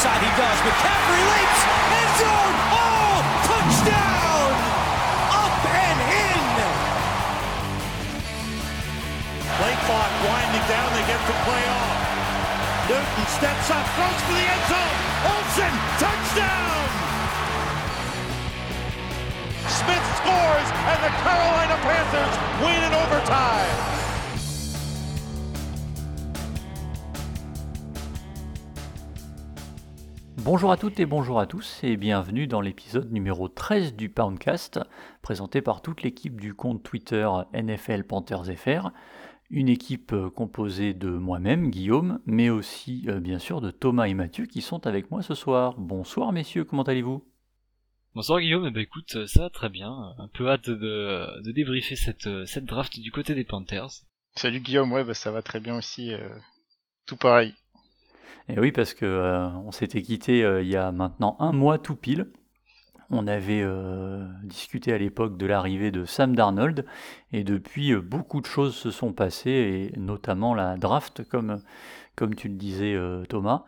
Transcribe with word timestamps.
outside 0.00 0.24
he 0.24 0.32
does. 0.32 0.58
McCaffrey 0.64 1.22
leaps. 1.28 1.60
End 1.92 2.12
zone. 2.16 2.56
Oh, 2.72 3.20
touchdown. 3.44 4.48
Up 5.28 5.60
and 5.68 5.98
in. 6.08 6.40
Play 9.60 9.76
clock 9.84 10.12
winding 10.24 10.66
down. 10.72 10.88
They 10.96 11.04
get 11.04 11.20
the 11.28 11.36
play 11.44 11.64
off. 11.68 12.00
Newton 12.88 13.26
steps 13.28 13.68
up, 13.68 13.84
throws 13.92 14.20
for 14.24 14.32
the 14.40 14.46
end 14.48 14.64
zone. 14.72 14.96
Olsen, 15.36 15.74
touchdown. 16.00 16.80
Smith 19.68 20.06
scores, 20.16 20.68
and 20.88 20.98
the 21.04 21.12
Carolina 21.20 21.76
Panthers 21.84 22.34
win 22.64 22.80
in 22.88 22.92
overtime. 23.04 24.09
Bonjour 30.42 30.72
à 30.72 30.78
toutes 30.78 30.98
et 31.00 31.04
bonjour 31.04 31.38
à 31.38 31.44
tous 31.44 31.80
et 31.82 31.98
bienvenue 31.98 32.46
dans 32.46 32.62
l'épisode 32.62 33.12
numéro 33.12 33.48
13 33.50 33.94
du 33.94 34.08
Poundcast, 34.08 34.80
présenté 35.20 35.60
par 35.60 35.82
toute 35.82 36.02
l'équipe 36.02 36.40
du 36.40 36.54
compte 36.54 36.82
Twitter 36.82 37.28
NFL 37.52 38.04
Panthers 38.04 38.46
FR, 38.56 38.88
une 39.50 39.68
équipe 39.68 40.14
euh, 40.14 40.30
composée 40.30 40.94
de 40.94 41.10
moi-même, 41.10 41.70
Guillaume, 41.70 42.20
mais 42.24 42.48
aussi 42.48 43.04
euh, 43.08 43.20
bien 43.20 43.38
sûr 43.38 43.60
de 43.60 43.70
Thomas 43.70 44.06
et 44.06 44.14
Mathieu 44.14 44.46
qui 44.46 44.62
sont 44.62 44.86
avec 44.86 45.10
moi 45.10 45.20
ce 45.20 45.34
soir. 45.34 45.74
Bonsoir 45.76 46.32
messieurs, 46.32 46.64
comment 46.64 46.84
allez-vous? 46.84 47.22
Bonsoir 48.14 48.40
Guillaume, 48.40 48.64
eh 48.66 48.70
ben, 48.70 48.80
écoute, 48.80 49.26
ça 49.26 49.42
va 49.42 49.50
très 49.50 49.68
bien, 49.68 49.92
un 50.16 50.28
peu 50.32 50.48
hâte 50.48 50.70
de, 50.70 51.42
de 51.44 51.52
débriefer 51.52 51.96
cette, 51.96 52.46
cette 52.46 52.64
draft 52.64 52.98
du 52.98 53.12
côté 53.12 53.34
des 53.34 53.44
Panthers. 53.44 53.90
Salut 54.36 54.60
Guillaume, 54.60 54.90
ouais 54.92 55.04
bah 55.04 55.12
ça 55.12 55.30
va 55.30 55.42
très 55.42 55.60
bien 55.60 55.76
aussi, 55.76 56.14
euh, 56.14 56.30
tout 57.06 57.16
pareil. 57.16 57.54
Et 58.50 58.58
oui, 58.58 58.72
parce 58.72 58.94
que 58.94 59.06
euh, 59.06 59.48
on 59.64 59.70
s'était 59.70 60.02
quitté 60.02 60.42
euh, 60.42 60.62
il 60.62 60.68
y 60.68 60.76
a 60.76 60.90
maintenant 60.90 61.36
un 61.38 61.52
mois 61.52 61.78
tout 61.78 61.94
pile. 61.94 62.26
On 63.08 63.26
avait 63.28 63.62
euh, 63.62 64.26
discuté 64.44 64.92
à 64.92 64.98
l'époque 64.98 65.36
de 65.36 65.46
l'arrivée 65.46 65.90
de 65.90 66.04
Sam 66.04 66.34
Darnold, 66.34 66.84
et 67.32 67.44
depuis 67.44 67.94
beaucoup 67.96 68.40
de 68.40 68.46
choses 68.46 68.74
se 68.74 68.90
sont 68.90 69.12
passées, 69.12 69.92
et 69.94 69.98
notamment 69.98 70.54
la 70.54 70.76
draft, 70.76 71.28
comme, 71.28 71.60
comme 72.16 72.34
tu 72.34 72.48
le 72.48 72.54
disais 72.54 72.96
Thomas. 73.28 73.64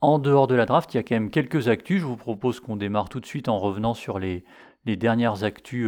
En 0.00 0.18
dehors 0.18 0.46
de 0.46 0.54
la 0.54 0.64
draft, 0.64 0.92
il 0.94 0.96
y 0.96 1.00
a 1.00 1.02
quand 1.02 1.14
même 1.14 1.30
quelques 1.30 1.68
actus. 1.68 2.00
Je 2.00 2.06
vous 2.06 2.16
propose 2.16 2.60
qu'on 2.60 2.76
démarre 2.76 3.10
tout 3.10 3.20
de 3.20 3.26
suite 3.26 3.48
en 3.48 3.58
revenant 3.58 3.92
sur 3.92 4.18
les, 4.18 4.44
les 4.86 4.96
dernières 4.96 5.44
actus 5.44 5.86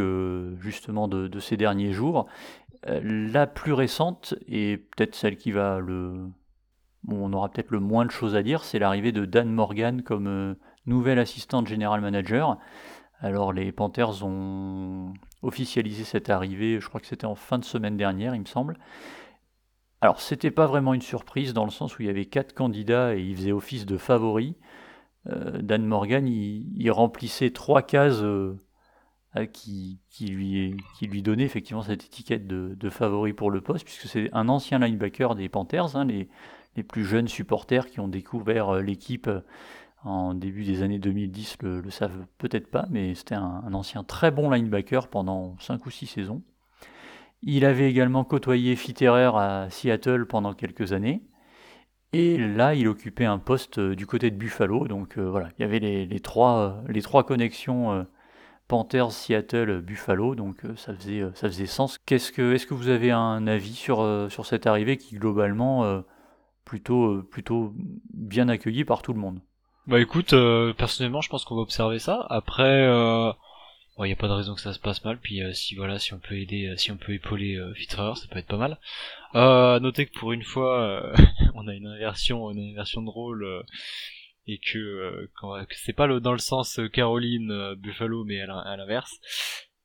justement 0.59 1.07
de, 1.07 1.27
de, 1.27 1.39
ces 1.39 1.57
derniers 1.57 1.93
jours. 1.93 2.27
la 2.83 3.47
plus 3.47 3.73
récente, 3.73 4.35
et 4.47 4.77
peut-être 4.77 5.15
celle 5.15 5.35
qui 5.35 5.51
va 5.51 5.79
le, 5.79 6.29
on 7.07 7.31
aura 7.33 7.49
peut-être 7.49 7.71
le 7.71 7.79
moins 7.79 8.05
de 8.05 8.11
choses 8.11 8.35
à 8.35 8.43
dire, 8.43 8.63
c'est 8.63 8.79
l'arrivée 8.79 9.11
de 9.11 9.25
Dan 9.25 9.51
Morgan 9.51 10.03
comme 10.03 10.27
euh, 10.27 10.55
nouvel 10.85 11.19
assistant 11.19 11.65
général 11.65 12.01
manager. 12.01 12.57
Alors 13.21 13.51
les 13.53 13.71
Panthers 13.71 14.23
ont 14.23 15.13
officialisé 15.41 16.03
cette 16.03 16.29
arrivée, 16.29 16.79
je 16.79 16.87
crois 16.87 17.01
que 17.01 17.07
c'était 17.07 17.25
en 17.25 17.35
fin 17.35 17.57
de 17.57 17.65
semaine 17.65 17.97
dernière, 17.97 18.35
il 18.35 18.41
me 18.41 18.45
semble. 18.45 18.77
Alors 20.01 20.21
c'était 20.21 20.51
pas 20.51 20.67
vraiment 20.67 20.93
une 20.93 21.01
surprise 21.01 21.53
dans 21.53 21.65
le 21.65 21.71
sens 21.71 21.97
où 21.97 22.01
il 22.01 22.05
y 22.05 22.09
avait 22.09 22.25
quatre 22.25 22.53
candidats 22.53 23.15
et 23.15 23.21
il 23.21 23.35
faisait 23.35 23.51
office 23.51 23.85
de 23.85 23.97
favori. 23.97 24.55
Euh, 25.27 25.61
Dan 25.61 25.85
Morgan, 25.85 26.27
il, 26.27 26.91
remplissait 26.91 27.51
trois 27.51 27.81
cases 27.81 28.21
euh, 28.21 28.55
qui, 29.51 29.99
lui, 30.21 30.77
qui 30.97 31.07
lui 31.07 31.21
donnaient 31.21 31.43
effectivement 31.43 31.81
cette 31.81 32.05
étiquette 32.05 32.47
de, 32.47 32.89
favori 32.89 33.33
pour 33.33 33.51
le 33.51 33.61
poste, 33.61 33.83
puisque 33.83 34.07
c'est 34.07 34.29
un 34.33 34.47
ancien 34.47 34.79
linebacker 34.79 35.35
des 35.35 35.49
Panthers, 35.49 35.97
hein, 35.97 36.07
les 36.75 36.83
plus 36.83 37.05
jeunes 37.05 37.27
supporters 37.27 37.87
qui 37.87 37.99
ont 37.99 38.07
découvert 38.07 38.69
euh, 38.69 38.81
l'équipe 38.81 39.27
euh, 39.27 39.41
en 40.03 40.33
début 40.33 40.63
des 40.63 40.81
années 40.81 40.99
2010 40.99 41.57
le, 41.61 41.89
savent 41.89 42.25
peut-être 42.37 42.69
pas, 42.71 42.85
mais 42.89 43.15
c'était 43.15 43.35
un, 43.35 43.73
ancien 43.73 44.03
très 44.03 44.31
bon 44.31 44.49
linebacker 44.49 45.09
pendant 45.09 45.57
5 45.59 45.85
ou 45.85 45.89
6 45.89 46.07
saisons. 46.07 46.41
Il 47.41 47.65
avait 47.65 47.89
également 47.89 48.23
côtoyé 48.23 48.75
Fitterer 48.75 49.31
à 49.35 49.67
Seattle 49.69 50.25
pendant 50.25 50.53
quelques 50.53 50.93
années. 50.93 51.21
Et 52.11 52.37
là, 52.37 52.75
il 52.75 52.87
occupait 52.87 53.25
un 53.25 53.39
poste 53.39 53.77
euh, 53.77 53.95
du 53.95 54.05
côté 54.05 54.31
de 54.31 54.35
Buffalo. 54.35 54.87
Donc 54.87 55.17
voilà, 55.17 55.49
il 55.57 55.61
y 55.61 55.65
avait 55.65 55.79
les, 55.79 56.19
trois, 56.21 56.81
connexions 57.27 58.05
Panthers, 58.69 59.11
Seattle, 59.11 59.81
Buffalo. 59.81 60.33
Donc 60.35 60.61
ça, 60.77 60.93
faisait, 60.93 61.23
ça 61.33 61.47
faisait 61.49 61.65
sens. 61.65 61.99
Est-ce 62.09 62.31
que 62.31 62.73
vous 62.73 62.87
avez 62.87 63.11
un 63.11 63.47
avis 63.47 63.75
sur 63.75 64.45
cette 64.45 64.65
arrivée 64.65 64.95
qui 64.95 65.15
globalement 65.15 66.03
plutôt, 66.69 67.15
euh, 67.15 67.27
plutôt 67.31 67.73
bien 68.13 68.47
accueilli 68.47 68.85
par 68.85 69.01
tout 69.01 69.11
le 69.11 69.19
monde. 69.19 69.39
Bah 69.87 69.99
écoute, 69.99 70.33
euh, 70.33 70.71
personnellement, 70.73 71.21
je 71.21 71.29
pense 71.29 71.43
qu'on 71.43 71.55
va 71.55 71.61
observer 71.61 71.97
ça. 71.97 72.27
Après, 72.29 72.83
il 72.83 72.85
euh, 72.85 73.33
n'y 74.01 74.11
a 74.11 74.15
pas 74.15 74.27
de 74.27 74.33
raison 74.33 74.53
que 74.53 74.61
ça 74.61 74.71
se 74.71 74.79
passe 74.79 75.03
mal. 75.03 75.19
Puis 75.19 75.41
si 75.55 75.73
voilà, 75.73 75.97
si 75.97 76.13
on 76.13 76.19
peut 76.19 76.37
aider, 76.37 76.71
si 76.77 76.91
on 76.91 76.97
peut 76.97 77.13
épauler 77.13 77.55
euh, 77.55 77.73
ça 77.89 78.27
peut 78.29 78.37
être 78.37 78.45
pas 78.45 78.57
mal. 78.57 78.77
Euh, 79.33 79.79
notez 79.79 80.05
que 80.05 80.19
pour 80.19 80.31
une 80.31 80.43
fois, 80.43 81.11
on 81.55 81.67
a 81.67 81.73
une 81.73 81.87
inversion, 81.87 82.51
une 82.51 82.71
inversion 82.71 83.01
de 83.01 83.09
rôle 83.09 83.65
et 84.45 84.59
que, 84.59 85.27
que 85.41 85.75
c'est 85.75 85.93
pas 85.93 86.07
dans 86.19 86.33
le 86.33 86.37
sens 86.37 86.79
Caroline 86.93 87.73
Buffalo, 87.77 88.25
mais 88.25 88.41
à 88.41 88.77
l'inverse. 88.77 89.19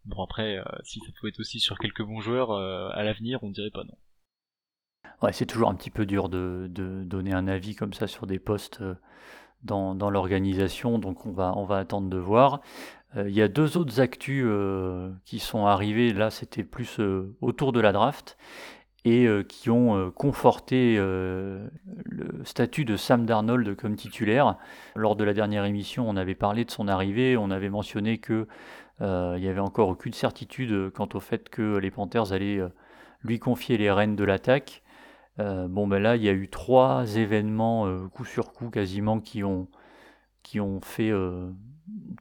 Bon 0.05 0.22
après, 0.22 0.62
si 0.83 1.01
ça 1.01 1.06
pouvait 1.19 1.31
être 1.31 1.41
aussi 1.41 1.61
sur 1.61 1.78
quelques 1.78 2.03
bons 2.03 2.21
joueurs 2.21 2.53
à 2.53 3.03
l'avenir, 3.03 3.43
on 3.43 3.49
dirait 3.51 3.71
pas 3.71 3.84
non. 3.84 3.97
Ouais, 5.22 5.32
c'est 5.32 5.47
toujours 5.47 5.70
un 5.70 5.75
petit 5.75 5.91
peu 5.91 6.06
dur 6.06 6.28
de, 6.28 6.69
donner 6.69 7.32
un 7.32 7.48
avis 7.48 7.75
comme 7.75 7.92
ça 7.92 8.06
sur 8.06 8.26
des 8.26 8.38
postes 8.38 8.80
euh, 8.80 8.94
dans, 9.62 10.10
l'organisation, 10.10 10.98
donc 10.98 11.25
on 11.26 11.32
va, 11.32 11.54
on 11.56 11.64
va 11.64 11.78
attendre 11.78 12.08
de 12.08 12.19
voir. 12.19 12.60
Euh, 13.16 13.28
il 13.28 13.34
y 13.34 13.42
a 13.42 13.48
deux 13.48 13.76
autres 13.76 14.00
actus 14.00 14.44
euh, 14.47 15.10
qui 15.24 15.38
sont 15.38 15.66
arrivés, 15.66 16.12
là 16.12 16.30
c'était 16.30 16.64
plus 16.64 17.00
autour 17.41 17.72
de 17.72 17.80
la 17.80 17.92
draft, 17.92 18.36
et 19.06 19.28
qui 19.50 19.69
ont 19.69 20.10
conforté 20.12 20.97
le 20.97 21.70
statut 22.44 22.86
de 22.86 22.97
Sam 22.97 23.26
Darnold 23.26 23.76
comme 23.76 23.97
titulaire. 23.97 24.56
Lors 24.97 25.14
de 25.14 25.24
la 25.24 25.34
dernière 25.34 25.66
émission, 25.66 26.08
on 26.08 26.16
avait 26.16 26.34
parlé 26.34 26.64
de 26.64 26.70
son 26.70 26.88
arrivée, 26.88 27.36
on 27.36 27.50
avait 27.50 27.69
mentionné 27.69 28.16
qu'il 28.16 28.47
n'y 29.00 29.06
avait 29.47 29.60
encore 29.60 29.91
aucune 29.91 30.14
certitude 30.14 30.91
quant 30.94 31.08
au 31.12 31.20
fait 31.20 31.50
que 31.50 31.76
les 31.76 31.91
Panthers 31.91 32.32
allaient 32.32 32.62
lui 33.22 33.38
confier 33.38 33.76
les 33.76 33.91
rênes 33.91 34.16
de 34.16 34.24
l'attaque. 34.24 34.82
Euh, 35.41 35.67
bon, 35.69 35.87
ben 35.87 36.00
là, 36.00 36.17
il 36.17 36.22
y 36.22 36.28
a 36.28 36.33
eu 36.33 36.49
trois 36.49 37.17
événements 37.17 37.87
euh, 37.87 38.06
coup 38.09 38.25
sur 38.25 38.53
coup 38.53 38.71
quasiment 38.71 39.21
qui 39.21 39.43
ont, 39.43 39.69
qui 40.43 40.61
ont 40.61 40.81
fait 40.81 41.11
euh, 41.11 41.50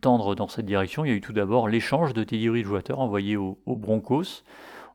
tendre 0.01 0.35
dans 0.35 0.47
cette 0.47 0.65
direction. 0.65 1.05
Il 1.05 1.09
y 1.09 1.11
a 1.11 1.15
eu 1.15 1.21
tout 1.21 1.33
d'abord 1.33 1.67
l'échange 1.67 2.13
de 2.13 2.23
Teddy 2.23 2.49
Bridgewater 2.49 2.99
envoyé 2.99 3.37
aux 3.37 3.59
au 3.65 3.75
Broncos. 3.75 4.43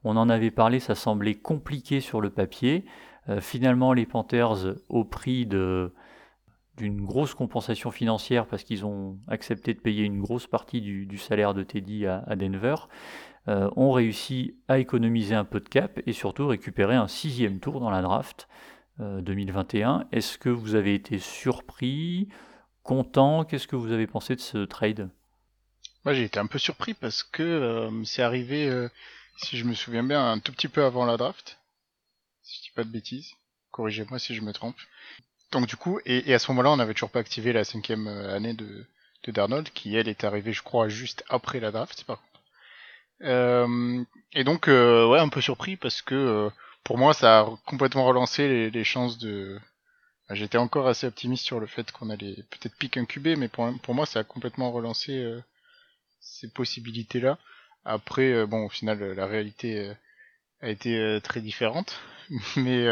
On 0.04 0.16
en 0.16 0.28
avait 0.28 0.50
parlé, 0.50 0.80
ça 0.80 0.94
semblait 0.94 1.34
compliqué 1.34 2.00
sur 2.00 2.20
le 2.20 2.30
papier. 2.30 2.84
finalement, 3.40 3.92
les 3.92 4.06
Panthers, 4.06 4.76
au 4.88 5.04
prix 5.04 5.44
d'une 5.44 5.90
grosse 7.04 7.34
compensation 7.34 7.90
financière 7.90 8.46
parce 8.46 8.62
qu'ils 8.62 8.86
ont 8.86 9.18
accepté 9.26 9.74
de 9.74 9.80
payer 9.80 10.04
une 10.04 10.20
grosse 10.20 10.46
partie 10.46 10.80
du, 10.80 11.18
salaire 11.18 11.52
de 11.52 11.64
Teddy 11.64 12.06
à 12.06 12.36
Denver, 12.36 12.76
euh, 13.48 13.70
ont 13.76 13.92
réussi 13.92 14.56
à 14.68 14.78
économiser 14.78 15.34
un 15.34 15.44
peu 15.44 15.58
de 15.58 15.68
cap 15.68 16.00
et 16.06 16.12
surtout 16.12 16.46
récupérer 16.48 16.96
un 16.96 17.08
sixième 17.08 17.60
tour 17.60 17.80
dans 17.80 17.88
la 17.88 18.02
draft 18.02 18.46
2021. 18.98 20.00
Euh, 20.00 20.04
Est-ce 20.12 20.36
que 20.36 20.50
vous 20.50 20.74
avez 20.74 20.94
été 20.94 21.18
surpris, 21.18 22.28
content? 22.82 23.44
Qu'est-ce 23.44 23.66
que 23.66 23.76
vous 23.76 23.92
avez 23.92 24.06
pensé 24.06 24.36
de 24.36 24.40
ce 24.40 24.58
trade? 24.66 25.08
Moi 26.04 26.12
j'ai 26.12 26.24
été 26.24 26.38
un 26.38 26.46
peu 26.46 26.58
surpris 26.58 26.92
parce 26.92 27.22
que 27.22 27.42
euh, 27.42 28.04
c'est 28.04 28.22
arrivé, 28.22 28.70
si 29.38 29.56
je 29.56 29.64
me 29.64 29.72
souviens 29.72 30.02
bien, 30.02 30.30
un 30.30 30.40
tout 30.40 30.52
petit 30.52 30.68
peu 30.68 30.84
avant 30.84 31.06
la 31.06 31.16
draft. 31.16 31.58
Si 32.42 32.58
je 32.58 32.62
dis 32.64 32.72
pas 32.74 32.84
de 32.84 32.90
bêtises. 32.90 33.32
Corrigez-moi 33.70 34.18
si 34.18 34.34
je 34.34 34.42
me 34.42 34.52
trompe. 34.52 34.76
Donc 35.52 35.66
du 35.66 35.76
coup, 35.76 36.00
et, 36.04 36.34
à 36.34 36.38
ce 36.38 36.50
moment-là, 36.52 36.70
on 36.70 36.76
n'avait 36.76 36.92
toujours 36.92 37.10
pas 37.10 37.20
activé 37.20 37.54
la 37.54 37.64
cinquième 37.64 38.08
année 38.08 38.52
de, 38.52 38.84
Darnold, 39.26 39.70
qui 39.70 39.94
elle 39.94 40.08
est 40.08 40.24
arrivée, 40.24 40.52
je 40.52 40.62
crois, 40.62 40.88
juste 40.88 41.24
après 41.28 41.60
la 41.60 41.70
draft, 41.70 42.04
par 42.04 42.16
euh, 42.16 42.27
et 43.20 44.44
donc, 44.44 44.68
euh, 44.68 45.06
ouais, 45.08 45.18
un 45.18 45.28
peu 45.28 45.40
surpris 45.40 45.76
parce 45.76 46.02
que 46.02 46.14
euh, 46.14 46.50
pour 46.84 46.98
moi, 46.98 47.14
ça 47.14 47.40
a 47.40 47.58
complètement 47.66 48.04
relancé 48.04 48.70
les, 48.70 48.84
chances 48.84 49.18
de. 49.18 49.58
J'étais 50.30 50.58
encore 50.58 50.88
assez 50.88 51.06
optimiste 51.06 51.44
sur 51.44 51.60
le 51.60 51.66
fait 51.66 51.90
qu'on 51.92 52.10
allait 52.10 52.44
peut-être 52.50 52.76
piquer 52.76 53.00
un 53.00 53.06
QB, 53.06 53.38
mais 53.38 53.48
pour, 53.48 53.68
pour 53.82 53.94
moi, 53.94 54.06
ça 54.06 54.20
a 54.20 54.24
complètement 54.24 54.70
relancé 54.72 55.24
ces 56.20 56.48
possibilités-là. 56.50 57.38
Après, 57.84 58.46
bon, 58.46 58.66
au 58.66 58.68
final, 58.68 59.00
la 59.14 59.26
réalité 59.26 59.90
a 60.60 60.68
été 60.68 61.18
très 61.22 61.40
différente, 61.40 62.00
mais 62.56 62.86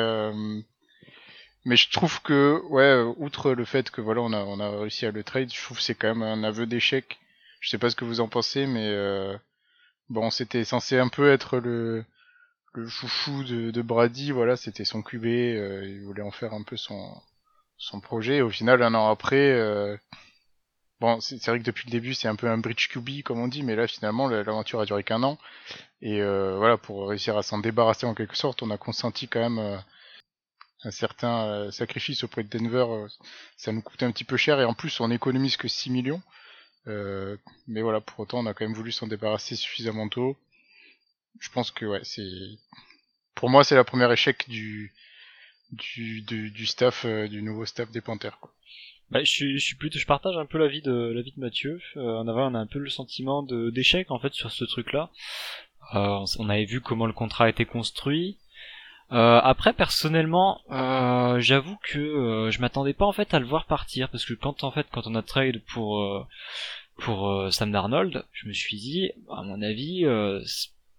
mais 1.64 1.76
je 1.76 1.90
trouve 1.90 2.22
que, 2.22 2.62
ouais, 2.70 3.02
outre 3.18 3.52
le 3.52 3.64
fait 3.64 3.90
que 3.90 4.00
voilà, 4.00 4.22
on 4.22 4.32
a 4.32 4.38
on 4.44 4.60
a 4.60 4.70
réussi 4.70 5.04
à 5.06 5.10
le 5.10 5.24
trade, 5.24 5.52
je 5.52 5.62
trouve 5.62 5.76
que 5.78 5.82
c'est 5.82 5.94
quand 5.94 6.14
même 6.14 6.22
un 6.22 6.44
aveu 6.44 6.66
d'échec. 6.66 7.18
Je 7.60 7.68
sais 7.70 7.78
pas 7.78 7.90
ce 7.90 7.96
que 7.96 8.04
vous 8.04 8.20
en 8.20 8.28
pensez, 8.28 8.66
mais 8.66 8.88
Bon, 10.08 10.30
c'était 10.30 10.64
censé 10.64 10.98
un 10.98 11.08
peu 11.08 11.30
être 11.32 11.58
le, 11.58 12.04
le 12.74 12.88
chouchou 12.88 13.44
de, 13.44 13.70
de 13.70 13.82
Brady, 13.82 14.32
voilà, 14.32 14.56
c'était 14.56 14.84
son 14.84 15.02
QB, 15.02 15.24
euh, 15.26 15.84
il 15.86 16.02
voulait 16.02 16.22
en 16.22 16.30
faire 16.30 16.54
un 16.54 16.62
peu 16.62 16.76
son, 16.76 17.20
son 17.78 18.00
projet. 18.00 18.36
Et 18.38 18.42
au 18.42 18.50
final, 18.50 18.82
un 18.82 18.94
an 18.94 19.10
après, 19.10 19.52
euh, 19.52 19.96
bon, 21.00 21.20
c'est 21.20 21.44
vrai 21.46 21.58
que 21.58 21.64
depuis 21.64 21.86
le 21.86 21.92
début, 21.92 22.14
c'est 22.14 22.28
un 22.28 22.36
peu 22.36 22.48
un 22.48 22.58
bridge 22.58 22.88
QB 22.88 23.22
comme 23.24 23.40
on 23.40 23.48
dit, 23.48 23.62
mais 23.62 23.76
là 23.76 23.86
finalement, 23.86 24.28
l'aventure 24.28 24.80
a 24.80 24.86
duré 24.86 25.02
qu'un 25.04 25.22
an. 25.22 25.38
Et 26.02 26.20
euh, 26.22 26.56
voilà, 26.58 26.78
pour 26.78 27.08
réussir 27.08 27.36
à 27.38 27.42
s'en 27.42 27.58
débarrasser 27.58 28.06
en 28.06 28.14
quelque 28.14 28.36
sorte, 28.36 28.62
on 28.62 28.70
a 28.70 28.78
consenti 28.78 29.28
quand 29.28 29.40
même 29.40 29.58
euh, 29.58 29.78
un 30.84 30.90
certain 30.90 31.46
euh, 31.48 31.70
sacrifice 31.70 32.24
auprès 32.24 32.42
de 32.44 32.48
Denver. 32.48 32.86
euh, 32.88 33.08
ça 33.56 33.72
nous 33.72 33.82
coûtait 33.82 34.06
un 34.06 34.12
petit 34.12 34.24
peu 34.24 34.36
cher 34.38 34.60
et 34.60 34.64
en 34.64 34.74
plus, 34.74 35.00
on 35.00 35.10
économise 35.10 35.56
que 35.56 35.68
6 35.68 35.90
millions. 35.90 36.22
Euh, 36.88 37.36
mais 37.66 37.82
voilà, 37.82 38.00
pour 38.00 38.20
autant, 38.20 38.38
on 38.38 38.46
a 38.46 38.54
quand 38.54 38.64
même 38.64 38.74
voulu 38.74 38.92
s'en 38.92 39.06
débarrasser 39.06 39.56
suffisamment 39.56 40.08
tôt. 40.08 40.36
Je 41.40 41.50
pense 41.50 41.70
que 41.70 41.84
ouais, 41.84 42.00
c'est 42.02 42.28
pour 43.34 43.50
moi, 43.50 43.64
c'est 43.64 43.74
la 43.74 43.84
première 43.84 44.12
échec 44.12 44.48
du 44.48 44.92
du, 45.72 46.22
du, 46.22 46.50
du 46.50 46.66
staff, 46.66 47.04
euh, 47.04 47.28
du 47.28 47.42
nouveau 47.42 47.66
staff 47.66 47.90
des 47.90 48.00
Panthers. 48.00 48.38
Quoi. 48.40 48.52
Bah, 49.10 49.22
je, 49.22 49.30
suis, 49.30 49.58
je 49.58 49.64
suis 49.64 49.76
plutôt, 49.76 49.98
je 49.98 50.06
partage 50.06 50.36
un 50.36 50.46
peu 50.46 50.58
l'avis 50.58 50.82
de 50.82 51.12
l'avis 51.14 51.32
de 51.32 51.40
Mathieu. 51.40 51.80
Euh, 51.96 52.20
avant, 52.20 52.50
on 52.50 52.54
a 52.54 52.58
un 52.58 52.66
peu 52.66 52.78
le 52.78 52.90
sentiment 52.90 53.42
d'échec 53.42 54.10
en 54.10 54.18
fait 54.18 54.32
sur 54.32 54.50
ce 54.50 54.64
truc-là. 54.64 55.10
Euh, 55.94 56.24
on 56.38 56.48
avait 56.48 56.64
vu 56.64 56.80
comment 56.80 57.06
le 57.06 57.12
contrat 57.12 57.44
a 57.44 57.48
été 57.48 57.64
construit. 57.64 58.38
Euh, 59.12 59.40
après, 59.42 59.72
personnellement, 59.72 60.60
euh, 60.70 61.38
j'avoue 61.38 61.76
que 61.82 61.98
euh, 61.98 62.50
je 62.50 62.60
m'attendais 62.60 62.92
pas 62.92 63.06
en 63.06 63.12
fait 63.12 63.34
à 63.34 63.38
le 63.38 63.46
voir 63.46 63.66
partir 63.66 64.08
parce 64.08 64.24
que 64.24 64.34
quand 64.34 64.64
en 64.64 64.72
fait, 64.72 64.86
quand 64.90 65.06
on 65.06 65.14
a 65.14 65.22
trade 65.22 65.62
pour 65.72 66.00
euh, 66.00 66.26
pour 66.96 67.30
euh, 67.30 67.50
Sam 67.50 67.70
Darnold, 67.70 68.24
je 68.32 68.48
me 68.48 68.52
suis 68.52 68.76
dit, 68.78 69.10
à 69.30 69.42
mon 69.42 69.62
avis, 69.62 70.04
euh, 70.04 70.42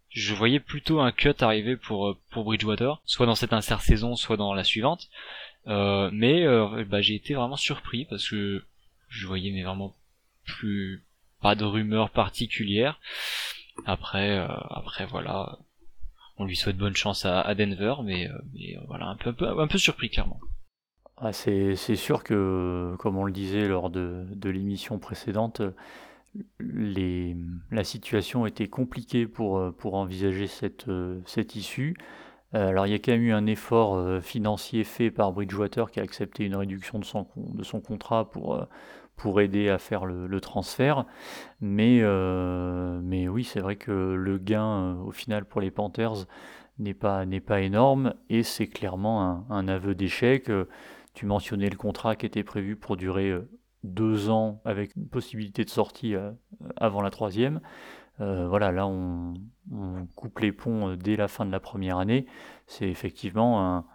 je 0.09 0.33
voyais 0.33 0.61
plutôt 0.61 1.01
un 1.01 1.11
cut 1.11 1.33
arriver 1.41 1.75
pour 1.75 2.17
pour 2.31 2.45
Bridgewater, 2.45 3.01
soit 3.05 3.25
dans 3.25 3.35
cette 3.35 3.53
intersaison, 3.53 4.15
soit 4.15 4.37
dans 4.37 4.53
la 4.53 4.63
suivante. 4.63 5.09
Mais 5.65 6.45
bah, 6.85 7.01
j'ai 7.01 7.15
été 7.15 7.33
vraiment 7.33 7.57
surpris 7.57 8.05
parce 8.05 8.29
que 8.29 8.63
je 9.09 9.27
voyais 9.27 9.51
mais 9.51 9.63
vraiment 9.63 9.95
plus 10.45 11.03
pas 11.41 11.55
de 11.55 11.65
rumeurs 11.65 12.09
particulières. 12.09 12.99
Après, 13.85 14.37
après 14.69 15.05
voilà, 15.05 15.59
on 16.37 16.45
lui 16.45 16.55
souhaite 16.55 16.77
bonne 16.77 16.95
chance 16.95 17.25
à, 17.25 17.53
Denver, 17.55 17.95
mais, 18.03 18.27
euh, 18.27 18.33
euh, 18.33 18.79
voilà 18.87 19.07
un 19.07 19.67
peu, 19.67 19.77
surpris 19.77 20.09
clairement. 20.09 20.39
Ah, 21.17 21.33
c'est 21.33 21.75
sûr 21.75 22.23
que, 22.23 22.95
comme 22.99 23.17
on 23.17 23.25
le 23.25 23.31
disait 23.31 23.67
lors 23.67 23.89
de, 23.89 24.25
l'émission 24.43 24.99
précédente, 24.99 25.61
la 26.59 27.83
situation 27.83 28.45
était 28.45 28.67
compliquée 28.67 29.25
pour, 29.25 29.57
euh, 29.57 29.73
envisager 29.85 30.47
cette, 30.47 31.55
issue. 31.55 31.97
Alors 32.53 32.87
il 32.87 32.91
y 32.91 32.95
a 32.95 32.99
quand 32.99 33.11
même 33.11 33.23
eu 33.23 33.33
un 33.33 33.45
effort 33.45 34.23
financier 34.23 34.85
fait 34.85 35.11
par 35.11 35.33
Bridgewater 35.33 35.91
qui 35.91 35.99
a 35.99 36.03
accepté 36.03 36.45
une 36.45 36.55
réduction 36.55 36.97
de 36.97 37.03
son, 37.03 37.81
contrat 37.81 38.29
pour, 38.29 38.65
pour 39.17 39.41
aider 39.41 39.69
à 39.69 39.79
faire 39.79 40.05
le, 40.05 40.39
transfert. 40.41 41.05
Mais, 41.61 41.99
euh, 42.01 42.99
mais 43.03 43.27
oui, 43.27 43.43
c'est 43.43 43.59
vrai 43.59 43.75
que 43.75 43.91
le 43.91 44.37
gain 44.37 44.95
euh, 44.95 44.95
au 45.03 45.11
final 45.11 45.45
pour 45.45 45.61
les 45.61 45.71
Panthers 45.71 46.25
n'est 46.79 46.93
pas, 46.93 47.25
pas 47.45 47.61
énorme 47.61 48.13
et 48.29 48.43
c'est 48.43 48.67
clairement 48.67 49.23
un, 49.23 49.45
un 49.49 49.67
aveu 49.67 49.95
d'échec. 49.95 50.49
Euh, 50.49 50.65
Tu 51.13 51.25
mentionnais 51.25 51.69
le 51.69 51.77
contrat 51.77 52.15
qui 52.15 52.25
était 52.27 52.43
prévu 52.43 52.75
pour 52.75 52.95
durer 52.97 53.33
deux 53.83 54.29
ans 54.29 54.61
avec 54.65 54.95
une 54.95 55.07
possibilité 55.07 55.63
de 55.65 55.69
sortie 55.69 56.15
avant 56.75 57.01
la 57.01 57.09
troisième. 57.09 57.59
Voilà, 58.19 58.71
là 58.71 58.87
on, 58.87 59.33
coupe 60.15 60.39
les 60.39 60.51
ponts 60.51 60.95
dès 60.95 61.15
la 61.15 61.27
fin 61.27 61.45
de 61.45 61.51
la 61.51 61.59
première 61.59 61.97
année. 61.97 62.25
C'est 62.67 62.87
effectivement 62.89 63.61
un, 63.77 63.85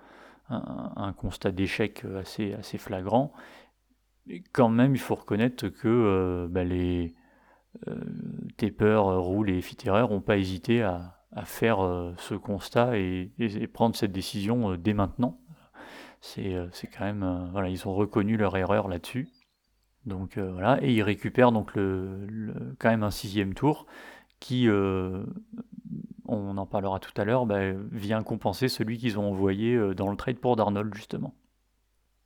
un- 0.50 0.92
un 0.96 1.12
constat 1.12 1.52
d'échec 1.52 2.04
assez, 2.20 2.54
assez 2.54 2.78
flagrant. 2.78 3.32
Quand 4.52 4.69
même, 4.69 4.94
il 4.94 5.00
faut 5.00 5.14
reconnaître 5.14 5.69
que 5.69 5.88
euh, 5.88 6.48
bah, 6.48 6.64
les 6.64 7.14
euh, 7.88 7.94
Tepper, 8.56 8.84
euh, 8.84 9.19
Roule 9.19 9.50
et 9.50 9.60
Fitterer 9.60 10.02
n'ont 10.02 10.20
pas 10.20 10.36
hésité 10.36 10.82
à, 10.82 11.19
faire 11.44 11.80
euh, 11.80 12.12
ce 12.19 12.34
constat 12.34 12.98
et, 12.98 13.30
prendre 13.72 13.96
cette 13.96 14.12
décision 14.12 14.76
dès 14.76 14.92
maintenant. 14.92 15.38
C'est 16.20 16.69
quand 16.96 17.04
même, 17.04 17.48
voilà, 17.52 17.69
ils 17.69 17.88
ont 17.88 17.94
reconnu 17.94 18.36
leur 18.36 18.56
erreur 18.56 18.86
là-dessus. 18.86 19.28
Donc 20.06 20.38
voilà, 20.38 20.78
et 20.82 20.92
ils 20.92 21.02
récupèrent 21.02 21.50
donc 21.50 21.75
le, 21.75 22.76
quand 22.78 22.90
même 22.90 23.02
un 23.02 23.10
sixième 23.10 23.54
tour 23.54 23.86
qui, 24.38 24.68
on 24.68 26.56
en 26.56 26.66
parlera 26.66 27.00
tout 27.00 27.12
à 27.20 27.25
l'heure, 27.25 27.44
bah, 27.46 27.72
vient 27.90 28.22
compenser 28.22 28.68
celui 28.68 28.98
qu'ils 28.98 29.18
ont 29.18 29.30
envoyé 29.30 29.94
dans 29.94 30.10
le 30.10 30.16
trade 30.16 30.38
pour 30.38 30.54
Darnold 30.54 30.94
justement. 30.94 31.34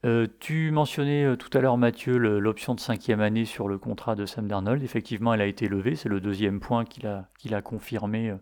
Euh, 0.05 0.27
tu 0.41 0.71
mentionnais 0.71 1.25
euh, 1.25 1.37
tout 1.37 1.57
à 1.57 1.61
l'heure, 1.61 1.79
Mathieu, 1.79 2.19
l'option 2.19 2.75
de 2.75 2.81
cinquième 2.81 3.21
année 3.21 3.45
sur 3.45 3.67
le 3.67 3.79
contrat 3.79 4.15
de 4.15 4.27
Sam 4.27 4.47
Darnold. 4.47 4.83
Effectivement, 4.83 5.33
elle 5.35 5.41
a 5.41 5.47
été 5.47 5.69
levée. 5.69 5.97
C'est 5.97 6.09
le 6.09 6.21
deuxième 6.21 6.61
point 6.61 6.85
qu'il 6.85 7.07
a, 7.07 7.63
confirmé 7.63 8.31
euh, 8.31 8.37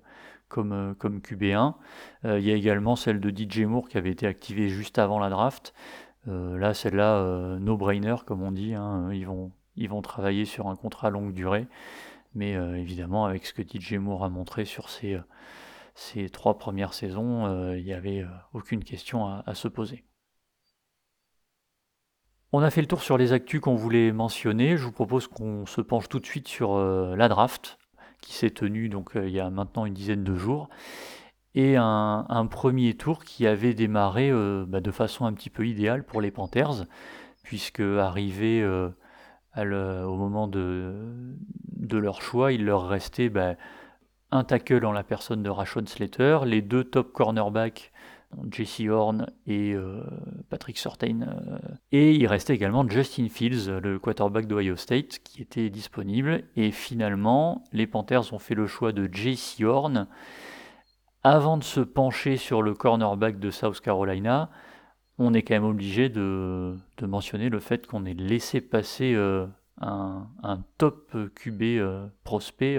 comme, 0.48 0.72
euh, 0.72 0.94
comme 0.94 1.20
QB1. 1.20 1.74
Euh, 2.24 2.38
il 2.38 2.44
y 2.44 2.50
a 2.50 2.54
également 2.54 2.96
celle 2.96 3.20
de 3.20 3.30
DJ 3.30 3.60
Moore 3.60 3.88
qui 3.88 3.98
avait 3.98 4.10
été 4.10 4.26
activée 4.26 4.68
juste 4.68 4.98
avant 4.98 5.18
la 5.18 5.30
draft. 5.30 5.74
Là, 6.26 6.72
celle-là, 6.72 7.58
no-brainer, 7.60 8.16
comme 8.24 8.42
on 8.42 8.50
dit. 8.50 8.72
hein. 8.72 9.10
Ils, 9.12 9.26
vont, 9.26 10.02
travailler 10.02 10.46
sur 10.46 10.68
un 10.68 10.76
contrat 10.76 11.10
longue 11.10 11.34
durée. 11.34 11.66
Mais 12.34 12.52
évidemment, 12.52 13.26
avec 13.26 13.44
ce 13.44 13.52
que 13.52 13.62
DJ 13.62 13.96
Moore 13.96 14.24
a 14.24 14.30
montré 14.30 14.64
sur 14.64 14.88
ses, 14.88 15.20
trois 16.32 16.56
premières 16.56 16.94
saisons, 16.94 17.74
il 17.74 17.84
n'y 17.84 17.92
avait 17.92 18.24
aucune 18.54 18.84
question 18.84 19.26
à 19.26 19.54
se 19.54 19.68
poser. 19.68 20.02
On 22.56 22.62
a 22.62 22.70
fait 22.70 22.82
le 22.82 22.86
tour 22.86 23.02
sur 23.02 23.18
les 23.18 23.32
actus 23.32 23.60
qu'on 23.60 23.74
voulait 23.74 24.12
mentionner. 24.12 24.76
Je 24.76 24.84
vous 24.84 24.92
propose 24.92 25.26
qu'on 25.26 25.66
se 25.66 25.80
penche 25.80 26.08
tout 26.08 26.20
de 26.20 26.24
suite 26.24 26.46
sur 26.46 26.76
euh, 26.76 27.16
la 27.16 27.26
draft 27.26 27.80
qui 28.20 28.32
s'est 28.32 28.50
tenue 28.50 28.88
donc 28.88 29.16
euh, 29.16 29.26
il 29.26 29.34
y 29.34 29.40
a 29.40 29.50
maintenant 29.50 29.86
une 29.86 29.92
dizaine 29.92 30.22
de 30.22 30.36
jours 30.36 30.68
et 31.56 31.74
un, 31.76 32.46
premier 32.48 32.94
tour 32.94 33.24
qui 33.24 33.48
avait 33.48 33.74
démarré 33.74 34.30
euh, 34.30 34.64
bah, 34.68 34.80
de 34.80 34.92
façon 34.92 35.26
un 35.26 35.32
petit 35.32 35.50
peu 35.50 35.66
idéale 35.66 36.04
pour 36.04 36.20
les 36.20 36.30
Panthers 36.30 36.84
puisque 37.42 37.80
arrivé 37.80 38.64
au 39.56 40.14
moment 40.14 40.46
de, 40.46 40.94
de 41.72 41.98
leur 41.98 42.22
choix, 42.22 42.52
il 42.52 42.64
leur 42.64 42.86
restait 42.86 43.30
bah, 43.30 43.56
un 44.30 44.44
tackle 44.44 44.86
en 44.86 44.92
la 44.92 45.02
personne 45.02 45.42
de 45.42 45.50
Rashon 45.50 45.86
Slater, 45.86 46.38
les 46.46 46.62
deux 46.62 46.84
top 46.84 47.12
cornerbacks 47.12 47.90
Jesse 48.50 48.82
Horn 48.88 49.26
et 49.46 49.72
euh, 49.74 50.02
Patrick 50.50 50.78
Surtain. 50.78 51.22
euh, 51.22 51.58
et 51.92 52.14
il 52.14 52.26
restait 52.26 52.54
également 52.54 52.88
Justin 52.88 53.28
Fields, 53.28 53.68
le 53.82 53.98
quarterback 53.98 54.46
d'Ohio 54.46 54.76
State, 54.76 55.20
qui 55.24 55.42
était 55.42 55.70
disponible. 55.70 56.44
Et 56.56 56.70
finalement, 56.70 57.64
les 57.72 57.86
Panthers 57.86 58.32
ont 58.32 58.38
fait 58.38 58.54
le 58.54 58.66
choix 58.66 58.92
de 58.92 59.08
Jesse 59.12 59.60
Horn. 59.60 60.06
Avant 61.22 61.56
de 61.56 61.64
se 61.64 61.80
pencher 61.80 62.36
sur 62.36 62.62
le 62.62 62.74
cornerback 62.74 63.38
de 63.38 63.50
South 63.50 63.80
Carolina, 63.80 64.50
on 65.18 65.32
est 65.32 65.42
quand 65.42 65.54
même 65.54 65.64
obligé 65.64 66.08
de, 66.08 66.76
mentionner 67.02 67.48
le 67.48 67.60
fait 67.60 67.86
qu'on 67.86 68.04
ait 68.04 68.14
laissé 68.14 68.60
passer 68.60 69.14
euh, 69.14 69.46
un, 69.80 70.28
top 70.76 71.16
QB 71.34 71.80
prospect 72.24 72.78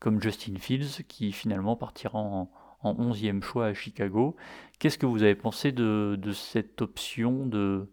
comme 0.00 0.20
Justin 0.20 0.56
Fields, 0.58 1.04
qui 1.06 1.32
finalement 1.32 1.76
partira 1.76 2.18
en, 2.18 2.50
en 2.80 2.94
11e 2.94 3.42
choix 3.42 3.66
à 3.66 3.74
Chicago. 3.74 4.36
Qu'est-ce 4.78 4.98
que 4.98 5.06
vous 5.06 5.22
avez 5.22 5.34
pensé 5.34 5.72
de, 5.72 6.18
cette 6.32 6.82
option 6.82 7.46
de, 7.46 7.88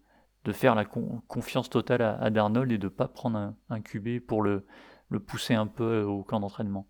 faire 0.51 0.75
la 0.75 0.85
con- 0.85 1.21
confiance 1.27 1.69
totale 1.69 2.01
à, 2.01 2.29
Darnold 2.29 2.71
et 2.71 2.77
de 2.77 2.85
ne 2.85 2.89
pas 2.89 3.07
prendre 3.07 3.53
un, 3.69 3.81
QB 3.81 4.19
pour 4.19 4.41
le, 4.43 4.65
pousser 5.27 5.53
un 5.53 5.67
peu 5.67 6.01
au 6.01 6.23
camp 6.23 6.39
d'entraînement? 6.39 6.87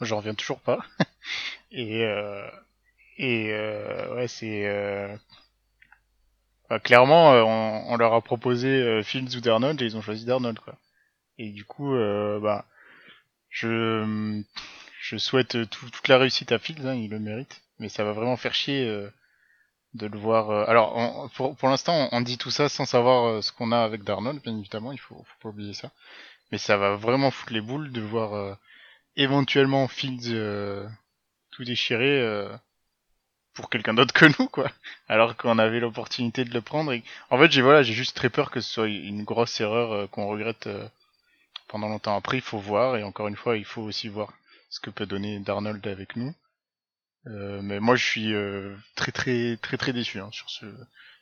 J'en 0.00 0.18
reviens 0.18 0.34
toujours 0.34 0.60
pas. 0.60 0.80
et 1.70 2.04
euh, 2.04 2.46
euh, 3.20 4.14
ouais, 4.16 4.28
c'est 4.28 4.66
euh, 4.66 5.16
bah, 6.72 6.80
clairement, 6.80 7.34
euh, 7.34 7.42
on, 7.44 7.96
leur 7.96 8.14
a 8.14 8.22
proposé 8.22 8.68
euh, 8.68 9.02
Fields 9.02 9.36
ou 9.36 9.40
Darnold 9.40 9.80
et 9.82 9.84
ils 9.84 9.96
ont 9.96 10.00
choisi 10.00 10.24
Darnold. 10.24 10.58
Et 11.36 11.50
du 11.50 11.64
coup, 11.66 11.94
euh, 11.94 12.40
bah, 12.40 12.66
je 13.50 14.42
je 15.02 15.16
souhaite 15.16 15.68
tout- 15.70 15.90
toute 15.90 16.08
la 16.08 16.18
réussite 16.18 16.52
à 16.52 16.58
Fields, 16.60 16.86
hein, 16.86 16.94
il 16.94 17.10
le 17.10 17.18
mérite, 17.18 17.60
mais 17.80 17.88
ça 17.88 18.04
va 18.04 18.12
vraiment 18.12 18.36
faire 18.36 18.54
chier 18.54 18.86
euh, 18.86 19.10
de 19.94 20.06
le 20.06 20.18
voir. 20.18 20.50
euh, 20.50 20.64
Alors, 20.68 21.30
pour 21.58 21.68
l'instant, 21.68 22.08
on, 22.12 22.20
dit 22.20 22.38
tout 22.38 22.50
ça 22.52 22.68
sans 22.68 22.84
savoir 22.86 23.26
euh, 23.26 23.42
ce 23.42 23.52
qu'on 23.52 23.72
a 23.72 23.80
avec 23.80 24.04
Darnold, 24.04 24.40
bien 24.42 24.56
évidemment, 24.58 24.92
il 24.92 25.00
faut 25.00 25.16
faut 25.16 25.38
pas 25.42 25.48
oublier 25.50 25.74
ça. 25.74 25.90
Mais 26.52 26.58
ça 26.58 26.76
va 26.76 26.96
vraiment 26.96 27.30
foutre 27.32 27.52
les 27.52 27.60
boules 27.60 27.90
de 27.92 28.00
voir 28.00 28.34
euh, 28.34 28.54
éventuellement 29.16 29.88
Fields 29.88 30.28
euh, 30.32 30.86
tout 31.50 31.64
déchiré 31.64 32.20
euh, 32.20 32.48
pour 33.54 33.68
quelqu'un 33.70 33.94
d'autre 33.94 34.14
que 34.14 34.26
nous 34.38 34.48
quoi 34.48 34.70
alors 35.08 35.36
qu'on 35.36 35.58
avait 35.58 35.80
l'opportunité 35.80 36.44
de 36.44 36.54
le 36.54 36.62
prendre 36.62 36.92
en 37.30 37.38
fait 37.38 37.50
j'ai 37.50 37.62
voilà 37.62 37.82
j'ai 37.82 37.92
juste 37.92 38.16
très 38.16 38.30
peur 38.30 38.50
que 38.50 38.60
ce 38.60 38.70
soit 38.72 38.88
une 38.88 39.24
grosse 39.24 39.60
erreur 39.60 39.92
euh, 39.92 40.06
qu'on 40.06 40.26
regrette 40.28 40.66
euh, 40.68 40.86
pendant 41.68 41.88
longtemps 41.88 42.16
après 42.16 42.38
il 42.38 42.42
faut 42.42 42.58
voir 42.58 42.96
et 42.96 43.02
encore 43.02 43.28
une 43.28 43.36
fois 43.36 43.58
il 43.58 43.64
faut 43.66 43.82
aussi 43.82 44.08
voir 44.08 44.32
ce 44.72 44.80
que 44.80 44.90
peut 44.90 45.06
donner 45.06 45.38
Darnold 45.38 45.86
avec 45.86 46.16
nous 46.16 46.34
Euh, 47.28 47.60
mais 47.62 47.78
moi, 47.80 47.94
je 47.96 48.04
suis 48.04 48.34
euh, 48.34 48.74
très 48.96 49.12
très 49.12 49.56
très 49.58 49.76
très 49.78 49.92
déçu 49.92 50.18
hein, 50.20 50.30
sur 50.32 50.48
ce 50.50 50.66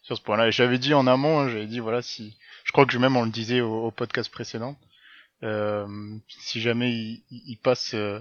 sur 0.03 0.17
ce 0.17 0.23
point-là. 0.23 0.49
Et 0.49 0.53
j'avais 0.53 0.79
dit 0.79 0.95
en 0.95 1.07
amont, 1.07 1.41
hein, 1.41 1.49
j'avais 1.51 1.67
dit 1.67 1.81
voilà 1.81 2.01
si, 2.03 2.37
je 2.65 2.73
crois 2.73 2.87
que 2.87 2.97
même 2.99 3.17
on 3.19 3.25
le 3.25 3.31
disait 3.31 3.61
au, 3.61 3.91
podcast 3.91 4.31
précédent, 4.33 4.77
euh, 5.43 5.87
si 6.29 6.61
jamais 6.63 6.91
il, 6.93 7.25
il- 7.31 7.59
passe 7.59 7.95
euh, 7.95 8.21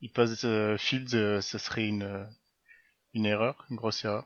il 0.00 0.10
passe 0.10 0.44
euh, 0.44 0.76
Fields, 0.78 1.14
euh, 1.16 1.40
ça 1.42 1.58
serait 1.58 1.86
une 1.86 2.04
euh, 2.04 2.24
une 3.14 3.26
erreur, 3.26 3.66
une 3.70 3.76
grosse 3.76 4.04
erreur. 4.04 4.24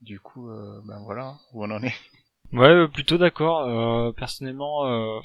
Du 0.00 0.20
coup, 0.20 0.50
euh, 0.50 0.80
ben 0.86 1.00
voilà 1.04 1.24
hein, 1.26 1.38
où 1.52 1.64
on 1.64 1.70
en 1.70 1.82
est. 1.82 1.94
Ouais, 2.52 2.68
euh, 2.68 2.88
plutôt 2.88 3.18
d'accord. 3.18 3.60
Euh, 3.68 4.12
personnellement, 4.12 4.86
euh, 4.86 5.20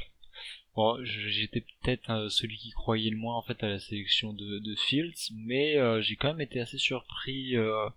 bon, 0.76 0.98
j'étais 1.04 1.62
peut-être 1.62 2.10
euh, 2.10 2.30
celui 2.30 2.58
qui 2.58 2.72
croyait 2.72 3.12
le 3.12 3.18
moins 3.18 3.36
en 3.36 3.42
fait 3.42 3.64
à 3.64 3.68
la 3.68 3.80
sélection 3.80 4.34
de, 4.34 4.60
de 4.60 4.76
Fields, 4.76 5.32
mais 5.36 5.78
euh, 5.78 6.02
j'ai 6.02 6.16
quand 6.16 6.30
même 6.30 6.42
été 6.42 6.60
assez 6.60 6.78
surpris 6.78 7.56
euh, 7.56 7.90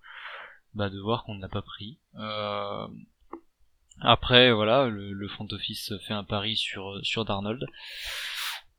bah, 0.74 0.90
de 0.90 0.98
voir 1.00 1.24
qu'on 1.24 1.34
ne 1.34 1.42
l'a 1.42 1.48
pas 1.48 1.62
pris. 1.62 1.98
Euh, 2.16 2.86
après, 4.00 4.52
voilà, 4.52 4.88
le, 4.88 5.28
front 5.28 5.48
office 5.50 5.92
fait 6.06 6.14
un 6.14 6.24
pari 6.24 6.56
sur 6.56 7.00
sur 7.02 7.24
Darnold. 7.24 7.64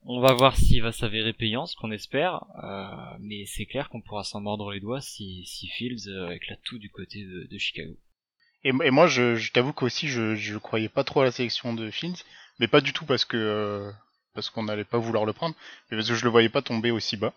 On 0.03 0.21
va 0.21 0.33
voir 0.33 0.55
s'il 0.55 0.81
va 0.83 0.91
s'avérer 0.91 1.33
payant, 1.33 1.65
ce 1.65 1.75
qu'on 1.75 1.91
espère, 1.91 2.45
euh, 2.63 3.17
mais 3.19 3.45
c'est 3.45 3.65
clair 3.65 3.89
qu'on 3.89 4.01
pourra 4.01 4.23
s'en 4.23 4.41
mordre 4.41 4.71
les 4.71 4.79
doigts 4.79 5.01
si, 5.01 5.43
si 5.45 5.67
Fields 5.67 6.07
éclate 6.31 6.61
tout 6.63 6.77
du 6.77 6.89
côté 6.89 7.25
de 7.25 7.57
Chicago. 7.57 7.97
Et, 8.67 8.91
moi, 8.91 9.07
je, 9.07 9.35
je 9.35 9.51
t'avoue 9.51 9.73
qu'aussi, 9.73 10.07
je, 10.09 10.35
je 10.35 10.57
croyais 10.57 10.89
pas 10.89 11.03
trop 11.03 11.21
à 11.21 11.25
la 11.25 11.31
sélection 11.31 11.73
de 11.73 11.89
Fields, 11.89 12.23
mais 12.59 12.67
pas 12.67 12.81
du 12.81 12.91
tout 12.93 13.05
parce 13.05 13.25
que 13.25 13.37
euh, 13.37 13.91
parce 14.33 14.49
qu'on 14.49 14.63
n'allait 14.63 14.83
pas 14.83 14.97
vouloir 14.97 15.25
le 15.25 15.33
prendre, 15.33 15.55
mais 15.89 15.97
parce 15.97 16.09
que 16.09 16.15
je 16.15 16.23
le 16.25 16.29
voyais 16.29 16.49
pas 16.49 16.61
tomber 16.61 16.91
aussi 16.91 17.17
bas. 17.17 17.33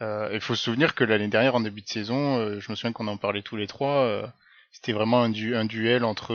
Euh, 0.00 0.30
Il 0.32 0.40
faut 0.40 0.54
se 0.54 0.64
souvenir 0.64 0.94
que 0.94 1.04
l'année 1.04 1.28
dernière, 1.28 1.54
en 1.54 1.60
début 1.60 1.82
de 1.82 1.88
saison, 1.88 2.38
euh, 2.38 2.60
je 2.60 2.70
me 2.70 2.76
souviens 2.76 2.92
qu'on 2.92 3.08
en 3.08 3.16
parlait 3.16 3.42
tous 3.42 3.56
les 3.56 3.66
trois. 3.66 4.04
euh, 4.04 4.26
C'était 4.72 4.92
vraiment 4.92 5.22
un, 5.22 5.28
du, 5.30 5.54
un 5.56 5.64
duel 5.64 6.04
entre 6.04 6.34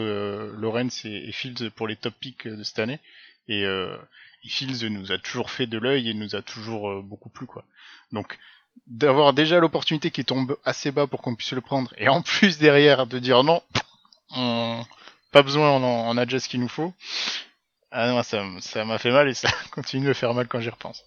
Lawrence 0.60 1.06
et, 1.06 1.32
Fields 1.32 1.70
pour 1.76 1.88
les 1.88 1.96
top 1.96 2.14
picks 2.20 2.48
de 2.48 2.64
cette 2.64 2.80
année. 2.80 3.00
Et, 3.48 3.64
et 3.64 4.50
Fields 4.50 4.90
nous 4.90 5.12
a 5.12 5.18
toujours 5.18 5.50
fait 5.50 5.68
de 5.68 5.78
l'œil 5.80 6.10
et 6.10 6.14
nous 6.14 6.36
a 6.36 6.42
toujours 6.42 7.02
beaucoup 7.02 7.30
plu, 7.30 7.46
quoi. 7.48 7.64
Donc, 8.12 8.38
d'avoir 8.86 9.34
déjà 9.34 9.60
l'opportunité 9.60 10.12
qui 10.12 10.26
tombe 10.26 10.58
assez 10.64 10.92
bas 10.92 11.08
pour 11.08 11.22
qu'on 11.22 11.36
puisse 11.36 11.54
le 11.54 11.62
prendre, 11.62 11.94
et 11.98 12.10
en 12.10 12.22
plus 12.22 12.58
derrière 12.58 13.08
de 13.08 13.20
dire 13.20 13.44
non, 13.44 13.62
on... 14.36 14.84
pas 15.32 15.44
besoin, 15.44 15.72
on, 15.72 16.18
a 16.18 16.26
déjà 16.26 16.40
ce 16.40 16.50
qu'il 16.50 16.60
nous 16.60 16.68
faut. 16.68 16.94
Ah 17.92 18.10
non, 18.10 18.22
ça 18.24 18.44
ça 18.60 18.86
m'a 18.86 18.98
fait 18.98 19.12
mal 19.12 19.28
et 19.28 19.34
ça 19.34 19.50
continue 19.72 20.08
de 20.08 20.14
faire 20.14 20.34
mal 20.34 20.48
quand 20.48 20.60
j'y 20.60 20.70
repense. 20.70 21.04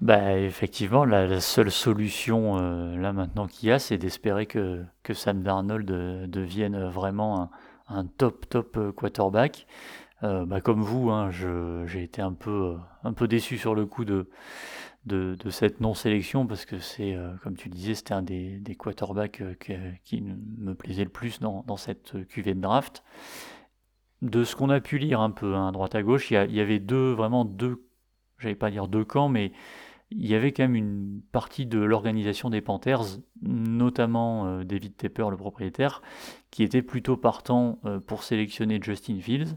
Bah 0.00 0.38
effectivement, 0.38 1.04
la, 1.04 1.40
seule 1.40 1.72
solution 1.72 2.58
euh, 2.58 2.96
là 2.96 3.12
maintenant 3.12 3.48
qu'il 3.48 3.68
y 3.68 3.72
a, 3.72 3.80
c'est 3.80 3.98
d'espérer 3.98 4.46
que, 4.46 4.84
que 5.02 5.12
Sam 5.12 5.42
Darnold 5.42 5.90
euh, 5.90 6.26
devienne 6.28 6.86
vraiment 6.86 7.42
un, 7.42 7.50
un 7.88 8.06
top 8.06 8.48
top 8.48 8.76
euh, 8.76 8.92
quarterback. 8.92 9.66
Bah, 10.20 10.60
comme 10.60 10.82
vous, 10.82 11.10
hein, 11.10 11.30
j'ai 11.30 12.02
été 12.02 12.20
un 12.20 12.32
peu, 12.32 12.76
un 13.04 13.12
peu 13.12 13.28
déçu 13.28 13.56
sur 13.56 13.76
le 13.76 13.86
coup 13.86 14.04
de, 14.04 14.28
de, 15.08 15.50
cette 15.50 15.80
non-sélection 15.80 16.46
parce 16.46 16.64
que 16.64 16.78
c'est, 16.78 17.14
euh, 17.14 17.32
comme 17.42 17.56
tu 17.56 17.68
disais, 17.68 17.94
c'était 17.94 18.14
un 18.14 18.22
des, 18.22 18.58
des 18.58 18.76
quarterbacks 18.76 19.40
euh, 19.40 19.54
qui 20.04 20.20
me 20.20 20.74
plaisait 20.74 21.04
le 21.04 21.10
plus 21.10 21.40
dans, 21.40 21.64
dans 21.66 21.76
cette 21.76 22.26
cuvée 22.28 22.54
de 22.54 22.60
draft. 22.60 23.02
De 24.22 24.42
ce 24.44 24.56
qu'on 24.56 24.70
a 24.70 24.80
pu 24.80 24.98
lire 24.98 25.20
un 25.20 25.30
peu 25.30 25.54
hein, 25.54 25.68
à 25.68 25.72
droite 25.72 25.94
à 25.94 26.02
gauche, 26.02 26.30
il 26.30 26.52
y, 26.52 26.60
avait 26.60 26.80
deux, 26.80 27.12
vraiment 27.12 27.44
deux, 27.44 27.84
j'allais 28.38 28.56
pas 28.56 28.70
dire 28.70 28.88
deux 28.88 29.04
camps, 29.04 29.28
mais 29.28 29.52
il 30.10 30.26
y 30.26 30.34
avait 30.34 30.52
quand 30.52 30.64
même 30.64 30.74
une 30.74 31.20
partie 31.32 31.66
de 31.66 31.78
l'organisation 31.78 32.50
des 32.50 32.60
Panthers, 32.60 33.20
notamment 33.42 34.46
euh, 34.46 34.64
David 34.64 34.96
Tepper, 34.96 35.26
le 35.30 35.36
propriétaire, 35.36 36.02
qui 36.50 36.64
était 36.64 36.82
plutôt 36.82 37.16
partant 37.16 37.78
euh, 37.84 38.00
pour 38.00 38.24
sélectionner 38.24 38.80
Justin 38.82 39.20
Fields, 39.20 39.56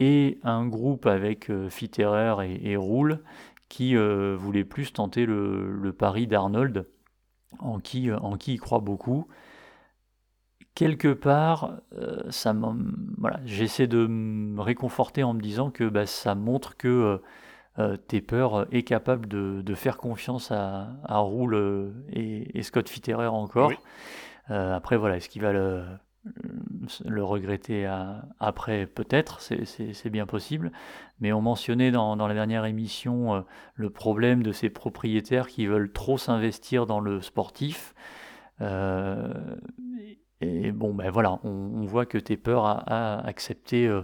et 0.00 0.38
un 0.42 0.66
groupe 0.66 1.06
avec 1.06 1.50
euh, 1.50 1.70
Fitterer 1.70 2.46
et, 2.46 2.72
et 2.72 2.76
Rule 2.76 3.22
qui 3.68 3.96
euh, 3.96 4.36
voulait 4.38 4.64
plus 4.64 4.92
tenter 4.92 5.26
le, 5.26 5.72
le 5.72 5.92
pari 5.92 6.26
d'Arnold, 6.26 6.86
en 7.58 7.78
qui, 7.80 8.10
euh, 8.10 8.18
en 8.18 8.36
qui 8.36 8.54
il 8.54 8.60
croit 8.60 8.80
beaucoup. 8.80 9.26
Quelque 10.74 11.12
part, 11.12 11.78
euh, 11.92 12.22
ça 12.30 12.54
voilà, 13.18 13.40
j'essaie 13.44 13.86
de 13.86 14.06
me 14.06 14.60
réconforter 14.60 15.22
en 15.22 15.32
me 15.32 15.40
disant 15.40 15.70
que 15.70 15.88
bah, 15.88 16.06
ça 16.06 16.34
montre 16.34 16.76
que 16.76 17.20
euh, 17.78 17.96
Tepper 17.96 18.48
est 18.72 18.82
capable 18.82 19.28
de, 19.28 19.62
de 19.62 19.74
faire 19.74 19.98
confiance 19.98 20.50
à, 20.50 20.96
à 21.04 21.22
euh, 21.22 21.92
et, 22.10 22.58
et 22.58 22.62
Scott 22.62 22.88
Fitterer 22.88 23.26
encore. 23.26 23.68
Oui. 23.68 23.76
Après, 24.48 24.96
voilà, 24.98 25.16
est-ce 25.16 25.30
qu'il 25.30 25.40
va 25.42 25.52
le, 25.52 25.84
le 27.04 27.24
regretter 27.24 27.86
à- 27.86 28.24
après 28.40 28.86
Peut-être, 28.86 29.40
c'est- 29.40 30.08
bien 30.10 30.26
possible. 30.26 30.72
Mais 31.20 31.32
on 31.32 31.40
mentionnait 31.40 31.90
dans, 31.90 32.16
dans 32.16 32.26
la 32.28 32.34
dernière 32.34 32.64
émission 32.64 33.34
euh, 33.34 33.40
le 33.74 33.90
problème 33.90 34.42
de 34.42 34.52
ces 34.52 34.70
propriétaires 34.70 35.48
qui 35.48 35.66
veulent 35.66 35.92
trop 35.92 36.18
s'investir 36.18 36.86
dans 36.86 37.00
le 37.00 37.20
sportif. 37.20 37.94
Euh, 38.60 39.56
et, 40.40 40.72
bon, 40.72 40.94
ben 40.94 41.10
voilà, 41.10 41.38
on, 41.44 41.84
voit 41.86 42.06
que 42.06 42.18
Tepper 42.18 42.58
a, 42.64 42.82
a 42.86 43.26
accepté 43.26 43.86
euh, 43.86 44.02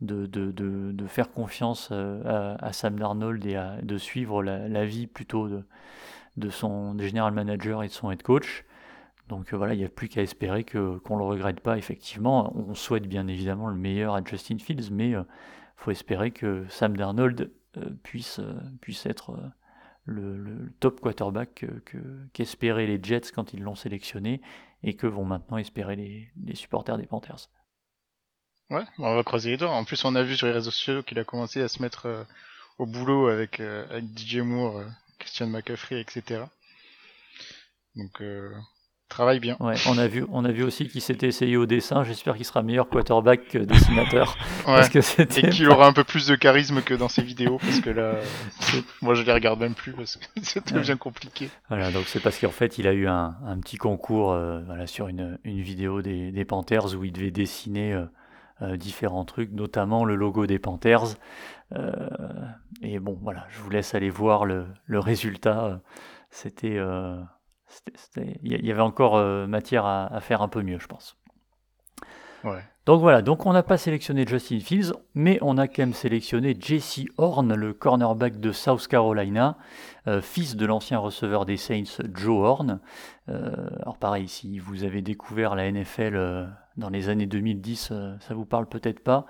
de, 0.00 0.26
de- 0.26 0.50
de- 0.50 1.06
faire 1.06 1.30
confiance 1.30 1.88
euh, 1.92 2.56
à, 2.58 2.66
à 2.66 2.72
Sam 2.72 2.98
Darnold 2.98 3.44
et 3.46 3.56
à, 3.56 3.76
de 3.82 3.98
suivre 3.98 4.42
la, 4.42 4.84
vie 4.84 5.06
plutôt 5.06 5.48
de, 5.48 6.50
son 6.50 6.98
général 6.98 7.32
manager 7.32 7.82
et 7.82 7.88
de 7.88 7.92
son 7.92 8.10
head 8.10 8.22
coach. 8.22 8.64
Donc 9.28 9.52
euh, 9.52 9.56
voilà, 9.56 9.74
il 9.74 9.78
n'y 9.78 9.84
a 9.84 9.88
plus 9.88 10.08
qu'à 10.08 10.22
espérer 10.22 10.64
que, 10.64 10.98
qu'on 10.98 11.14
ne 11.14 11.20
le 11.20 11.26
regrette 11.26 11.60
pas, 11.60 11.78
effectivement. 11.78 12.52
On 12.56 12.74
souhaite 12.74 13.06
bien 13.06 13.26
évidemment 13.28 13.68
le 13.68 13.76
meilleur 13.76 14.14
à 14.14 14.22
Justin 14.24 14.58
Fields, 14.58 14.90
mais 14.90 15.10
il 15.10 15.24
faut 15.76 15.90
espérer 15.90 16.30
que 16.30 16.66
Sam 16.68 16.96
Darnold 16.96 17.50
euh, 17.78 17.90
puisse, 18.02 18.38
euh, 18.38 18.52
puisse 18.82 19.06
être 19.06 19.30
euh, 19.30 19.48
le, 20.04 20.72
top 20.80 21.00
quarterback 21.00 21.54
que, 21.54 21.66
que- 21.66 22.28
qu'espéraient 22.34 22.86
les 22.86 23.02
Jets 23.02 23.32
quand 23.34 23.54
ils 23.54 23.62
l'ont 23.62 23.74
sélectionné 23.74 24.42
et 24.82 24.94
que 24.94 25.06
vont 25.06 25.24
maintenant 25.24 25.56
espérer 25.56 25.96
les, 25.96 26.54
supporters 26.54 26.98
des 26.98 27.06
Panthers. 27.06 27.48
Ouais, 28.68 28.84
on 28.98 29.14
va 29.14 29.22
croiser 29.22 29.50
les 29.50 29.56
doigts. 29.56 29.70
En 29.70 29.84
plus, 29.84 30.04
on 30.04 30.14
a 30.14 30.22
vu 30.22 30.36
sur 30.36 30.46
les 30.46 30.52
réseaux 30.52 30.70
sociaux 30.70 31.02
qu'il 31.02 31.18
a 31.18 31.24
commencé 31.24 31.62
à 31.62 31.68
se 31.68 31.80
mettre 31.80 32.06
euh, 32.06 32.24
au 32.78 32.86
boulot 32.86 33.28
avec, 33.28 33.60
euh, 33.60 34.00
DJ 34.16 34.38
Moore, 34.38 34.78
euh, 34.78 34.86
Christian 35.18 35.46
McCaffrey, 35.46 36.00
etc. 36.00 36.44
Donc, 37.96 38.20
euh, 38.20 38.50
travaille 39.12 39.38
bien. 39.40 39.56
Ouais, 39.60 39.74
on 39.88 39.96
a 39.98 40.08
vu, 40.08 40.24
on 40.32 40.44
a 40.44 40.50
vu 40.50 40.62
aussi 40.64 40.88
qu'il 40.88 41.00
s'était 41.00 41.28
essayé 41.28 41.56
au 41.56 41.66
dessin. 41.66 42.02
J'espère 42.02 42.34
qu'il 42.34 42.44
sera 42.44 42.62
meilleur 42.62 42.88
quarterback 42.88 43.46
que 43.48 43.58
dessinateur. 43.58 44.36
Ouais. 44.60 44.64
Parce 44.66 44.88
que 44.88 45.00
c'était 45.00 45.46
Et 45.46 45.50
qu'il 45.50 45.68
aura 45.68 45.86
un 45.86 45.92
peu 45.92 46.02
plus 46.04 46.26
de 46.26 46.34
charisme 46.34 46.82
que 46.82 46.94
dans 46.94 47.08
ses 47.08 47.22
vidéos, 47.22 47.58
parce 47.58 47.80
que 47.80 47.90
là, 47.90 48.14
moi 49.02 49.14
je 49.14 49.22
les 49.22 49.32
regarde 49.32 49.60
même 49.60 49.74
plus 49.74 49.92
parce 49.92 50.16
que 50.16 50.24
c'est 50.42 50.72
devient 50.72 50.96
compliqué. 50.98 51.48
Voilà, 51.68 51.90
donc 51.92 52.04
c'est 52.06 52.20
parce 52.20 52.38
qu'en 52.40 52.50
fait, 52.50 52.78
il 52.78 52.86
a 52.88 52.92
eu 52.92 53.06
un, 53.06 53.36
un 53.46 53.58
petit 53.60 53.76
concours 53.76 54.32
euh, 54.32 54.60
voilà, 54.66 54.86
sur 54.86 55.08
une, 55.08 55.38
une 55.44 55.60
vidéo 55.60 56.02
des, 56.02 56.32
des 56.32 56.44
Panthers 56.44 56.94
où 56.96 57.04
il 57.04 57.12
devait 57.12 57.30
dessiner 57.30 57.92
euh, 57.92 58.04
euh, 58.62 58.76
différents 58.76 59.24
trucs, 59.24 59.52
notamment 59.52 60.04
le 60.04 60.14
logo 60.16 60.46
des 60.46 60.58
Panthers. 60.58 61.16
Et 62.82 62.98
bon, 62.98 63.18
voilà, 63.22 63.46
je 63.50 63.60
vous 63.60 63.70
laisse 63.70 63.94
aller 63.94 64.10
voir 64.10 64.44
le, 64.44 64.66
le 64.86 64.98
résultat. 64.98 65.80
C'était- 66.30 66.78
il 68.16 68.66
y 68.66 68.70
avait 68.70 68.80
encore 68.80 69.16
euh, 69.16 69.46
matière 69.46 69.86
à, 69.86 70.06
à 70.06 70.20
faire 70.20 70.42
un 70.42 70.48
peu 70.48 70.62
mieux, 70.62 70.78
je 70.78 70.86
pense. 70.86 71.16
Ouais. 72.44 72.62
Donc 72.84 73.00
voilà, 73.00 73.22
donc 73.22 73.46
on 73.46 73.52
n'a 73.52 73.62
pas 73.62 73.78
sélectionné 73.78 74.26
Justin 74.26 74.58
Fields, 74.58 74.92
mais 75.14 75.38
on 75.40 75.56
a 75.56 75.68
quand 75.68 75.82
même 75.82 75.92
sélectionné 75.92 76.56
Jesse 76.58 77.02
Horn, 77.16 77.54
le 77.54 77.72
cornerback 77.72 78.40
de 78.40 78.50
South 78.50 78.88
Carolina, 78.88 79.56
euh, 80.08 80.20
fils 80.20 80.56
de 80.56 80.66
l'ancien 80.66 80.98
receveur 80.98 81.46
des 81.46 81.56
Saints 81.56 82.02
Joe 82.12 82.44
Horn. 82.44 82.80
Euh, 83.28 83.68
alors 83.80 83.98
pareil, 83.98 84.26
si 84.26 84.58
vous 84.58 84.82
avez 84.82 85.00
découvert 85.00 85.54
la 85.54 85.70
NFL 85.70 86.16
euh, 86.16 86.46
dans 86.76 86.88
les 86.88 87.08
années 87.08 87.26
2010, 87.26 87.90
euh, 87.92 88.16
ça 88.18 88.34
vous 88.34 88.46
parle 88.46 88.66
peut-être 88.66 89.00
pas. 89.00 89.26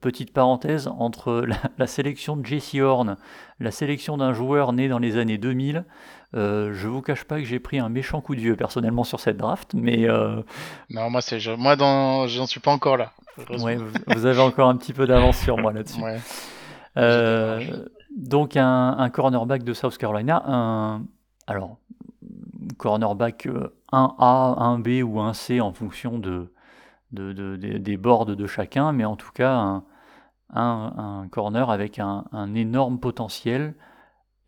Petite 0.00 0.32
parenthèse, 0.32 0.88
entre 0.88 1.44
la, 1.46 1.56
la 1.78 1.86
sélection 1.86 2.36
de 2.38 2.44
Jesse 2.44 2.74
Horn, 2.76 3.16
la 3.60 3.70
sélection 3.70 4.16
d'un 4.16 4.32
joueur 4.32 4.72
né 4.72 4.88
dans 4.88 4.98
les 4.98 5.18
années 5.18 5.38
2000, 5.38 5.84
euh, 6.34 6.72
je 6.74 6.88
vous 6.88 7.02
cache 7.02 7.24
pas 7.24 7.38
que 7.38 7.44
j'ai 7.44 7.58
pris 7.60 7.78
un 7.78 7.88
méchant 7.88 8.20
coup 8.20 8.34
de 8.34 8.40
vieux 8.40 8.56
personnellement 8.56 9.04
sur 9.04 9.20
cette 9.20 9.36
draft, 9.36 9.72
mais... 9.74 10.08
euh, 10.08 10.42
Non, 10.90 11.08
moi 11.10 11.20
c'est, 11.20 11.38
je- 11.40 11.52
moi 11.52 11.76
dans, 11.76 12.26
j'en 12.26 12.46
suis 12.46 12.60
pas 12.60 12.72
encore 12.72 12.96
là. 12.96 13.12
Ouais, 13.60 13.76
vous, 14.08 14.26
avez 14.26 14.40
encore 14.40 14.68
un 14.68 14.76
petit 14.76 14.92
peu 14.94 15.06
d'avance 15.06 15.36
sur 15.38 15.58
moi 15.58 15.72
là-dessus. 15.72 16.00
Ouais. 16.02 16.18
Euh, 16.96 17.84
donc 18.16 18.56
un, 18.56 18.96
un 18.98 19.10
cornerback 19.10 19.62
de 19.62 19.74
South 19.74 19.96
Carolina, 19.98 20.42
un 20.46 21.02
alors 21.46 21.76
cornerback 22.78 23.46
euh, 23.46 23.68
1A, 23.92 24.80
1B 24.80 25.02
ou 25.02 25.18
1C 25.20 25.60
en 25.60 25.72
fonction 25.72 26.18
de, 26.18 26.52
de- 27.12 27.32
de- 27.32 27.56
des- 27.56 27.78
des 27.78 27.96
boards 27.96 28.26
de 28.26 28.46
chacun, 28.46 28.92
mais 28.92 29.04
en 29.04 29.16
tout 29.16 29.30
cas 29.32 29.52
un, 29.54 29.84
un- 30.54 30.92
un 31.22 31.28
corner 31.28 31.70
avec 31.70 31.98
un 31.98 32.24
énorme 32.54 32.98
potentiel 32.98 33.74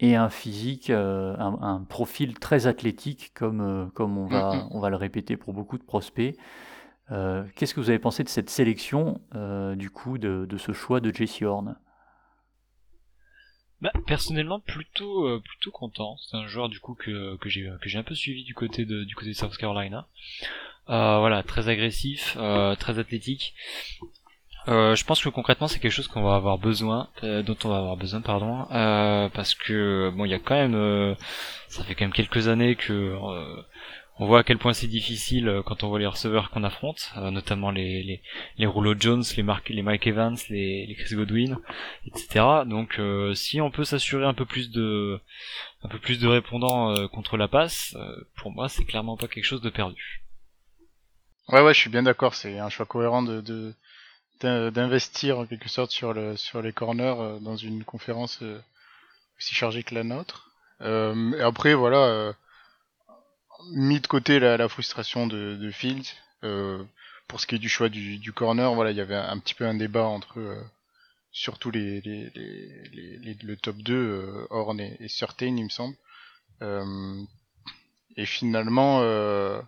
et 0.00 0.14
un 0.14 0.28
physique, 0.28 0.90
un, 0.90 1.84
profil 1.88 2.38
très 2.38 2.66
athlétique 2.66 3.32
comme, 3.34 3.90
comme 3.94 4.16
on, 4.16 4.26
va, 4.26 4.54
Mm, 4.54 4.58
mm. 4.58 4.68
on 4.70 4.80
va 4.80 4.90
le 4.90 4.96
répéter 4.96 5.36
pour 5.36 5.52
beaucoup 5.52 5.78
de 5.78 5.82
prospects. 5.82 6.36
Qu'est-ce 7.08 7.74
que 7.74 7.80
vous 7.80 7.90
avez 7.90 7.98
pensé 7.98 8.22
de 8.22 8.28
cette 8.28 8.50
sélection, 8.50 9.20
du 9.76 9.90
coup, 9.90 10.18
de, 10.18 10.46
de, 10.48 10.56
ce 10.56 10.72
choix 10.72 11.00
de 11.00 11.12
Jesse 11.12 11.42
Horn? 11.42 11.76
Bah, 13.80 13.92
personnellement 14.06 14.58
plutôt 14.58 15.28
euh, 15.28 15.40
plutôt 15.40 15.70
content. 15.70 16.16
C'est 16.18 16.36
un 16.36 16.48
joueur 16.48 16.68
du 16.68 16.80
coup 16.80 16.94
que 16.94 17.36
que 17.36 17.48
j'ai 17.48 17.70
que 17.80 17.88
j'ai 17.88 17.98
un 17.98 18.02
peu 18.02 18.14
suivi 18.14 18.42
du 18.42 18.52
côté 18.52 18.84
de 18.84 19.04
du 19.04 19.14
côté 19.14 19.28
de 19.28 19.34
South 19.34 19.56
Carolina. 19.56 20.08
Euh, 20.88 21.18
voilà, 21.18 21.42
très 21.42 21.68
agressif, 21.68 22.36
euh, 22.40 22.74
très 22.74 22.98
athlétique. 22.98 23.54
Euh, 24.68 24.94
je 24.94 25.04
pense 25.04 25.22
que 25.22 25.30
concrètement 25.30 25.66
c'est 25.66 25.78
quelque 25.78 25.92
chose 25.92 26.08
qu'on 26.08 26.22
va 26.22 26.34
avoir 26.34 26.58
besoin, 26.58 27.08
euh, 27.24 27.42
dont 27.42 27.56
on 27.64 27.70
va 27.70 27.78
avoir 27.78 27.96
besoin, 27.96 28.20
pardon, 28.20 28.66
euh, 28.70 29.30
parce 29.30 29.54
que 29.54 30.12
bon, 30.14 30.26
il 30.26 30.30
y 30.30 30.34
a 30.34 30.38
quand 30.38 30.56
même, 30.56 31.16
ça 31.68 31.84
fait 31.84 31.94
quand 31.94 32.04
même 32.04 32.12
quelques 32.12 32.48
années 32.48 32.76
que 32.76 33.16
on 34.20 34.26
voit 34.26 34.40
à 34.40 34.42
quel 34.42 34.58
point 34.58 34.72
c'est 34.72 34.88
difficile 34.88 35.62
quand 35.64 35.84
on 35.84 35.88
voit 35.88 36.00
les 36.00 36.06
receveurs 36.06 36.50
qu'on 36.50 36.64
affronte, 36.64 37.12
notamment 37.16 37.70
les, 37.70 38.02
les, 38.02 38.20
les 38.58 38.94
Jones, 38.98 39.22
les, 39.36 39.42
Mark, 39.44 39.68
les 39.68 39.82
Mike 39.82 40.08
Evans, 40.08 40.36
les, 40.50 40.86
les 40.86 40.94
Chris 40.96 41.14
Godwin, 41.14 41.56
etc. 42.04 42.44
Donc 42.66 43.00
si 43.34 43.60
on 43.60 43.70
peut 43.70 43.84
s'assurer 43.84 44.26
un 44.26 44.34
peu 44.34 44.44
plus 44.44 44.70
de 44.70 45.20
un 45.84 45.88
peu 45.88 45.98
plus 45.98 46.18
de 46.18 46.26
répondants 46.26 47.06
contre 47.08 47.36
la 47.36 47.48
passe, 47.48 47.96
pour 48.36 48.50
moi 48.50 48.68
c'est 48.68 48.84
clairement 48.84 49.16
pas 49.16 49.28
quelque 49.28 49.44
chose 49.44 49.62
de 49.62 49.70
perdu. 49.70 50.24
Ouais 51.48 51.62
ouais 51.62 51.72
je 51.72 51.78
suis 51.78 51.90
bien 51.90 52.02
d'accord, 52.02 52.34
c'est 52.34 52.58
un 52.58 52.68
choix 52.68 52.86
cohérent 52.86 53.22
de 53.22 53.72
d'investir 54.40 55.38
en 55.38 55.46
quelque 55.46 55.68
sorte 55.68 55.90
sur 55.90 56.12
le 56.12 56.36
sur 56.36 56.62
les 56.62 56.72
corners 56.72 57.38
dans 57.40 57.56
une 57.56 57.84
conférence 57.84 58.42
aussi 59.38 59.54
chargée 59.54 59.82
que 59.82 59.94
la 59.94 60.04
nôtre. 60.04 60.50
et 60.80 61.40
après 61.40 61.74
voilà 61.74 62.34
mis 63.72 64.00
de 64.00 64.06
côté 64.06 64.38
la, 64.38 64.56
la 64.56 64.68
frustration 64.68 65.26
de, 65.26 65.56
de 65.56 65.70
Fields. 65.70 66.14
Euh, 66.44 66.82
pour 67.26 67.40
ce 67.40 67.46
qui 67.46 67.56
est 67.56 67.58
du 67.58 67.68
choix 67.68 67.88
du, 67.88 68.18
du 68.18 68.32
corner, 68.32 68.74
voilà, 68.74 68.90
il 68.90 68.96
y 68.96 69.00
avait 69.00 69.14
un, 69.14 69.38
petit 69.38 69.54
peu 69.54 69.66
un 69.66 69.74
débat 69.74 70.04
entre 70.04 70.38
euh, 70.40 70.62
surtout 71.30 71.70
les, 71.70 72.00
les, 72.00 72.30
les, 72.34 73.18
les, 73.18 73.34
le 73.42 73.56
top 73.56 73.76
2, 73.76 73.94
euh, 73.94 74.46
Horn 74.50 74.80
et, 74.80 74.96
et 75.00 75.08
Certain, 75.08 75.46
il 75.46 75.64
me 75.64 75.68
semble. 75.68 75.96
Euh, 76.62 77.22
et 78.16 78.24
finalement, 78.24 79.00
euh, 79.02 79.60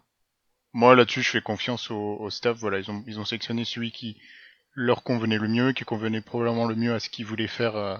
moi 0.73 0.95
là-dessus, 0.97 1.23
je 1.23 1.31
fais 1.31 1.43
confiance 1.43 1.91
au, 1.91 2.17
au, 2.19 2.31
staff. 2.31 2.57
Voilà, 2.57 2.79
ils 2.79 2.91
ont, 2.91 3.05
ils 3.07 3.21
ont 3.21 3.25
sélectionné 3.25 3.65
celui 3.65 3.93
qui 3.93 4.17
leur 4.81 5.03
convenait 5.03 5.39
le 5.39 5.49
mieux, 5.49 5.73
qui 5.73 5.85
convenait 5.85 6.23
probablement 6.23 6.67
le 6.67 6.75
mieux 6.75 6.95
à 6.95 7.01
ce 7.01 7.11
qu'ils 7.11 7.27
voulaient 7.27 7.47
faire, 7.47 7.77
euh, 7.77 7.97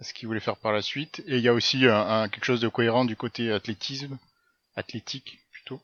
à 0.00 0.04
ce 0.04 0.12
qu'ils 0.12 0.26
voulaient 0.26 0.40
faire 0.40 0.56
par 0.56 0.72
la 0.72 0.82
suite. 0.82 1.22
Et 1.26 1.36
il 1.36 1.42
y 1.42 1.48
a 1.48 1.54
aussi 1.54 1.86
un, 1.86 2.22
un, 2.22 2.28
quelque 2.28 2.44
chose 2.44 2.60
de 2.60 2.68
cohérent 2.68 3.04
du 3.04 3.16
côté 3.16 3.52
athlétisme 3.52 4.18
athlétique 4.74 5.38
plutôt. 5.52 5.80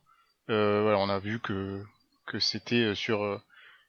Euh, 0.51 0.95
on 0.95 1.09
a 1.09 1.19
vu 1.19 1.39
que 1.39 1.85
c'était 2.41 2.95
sur 2.95 3.41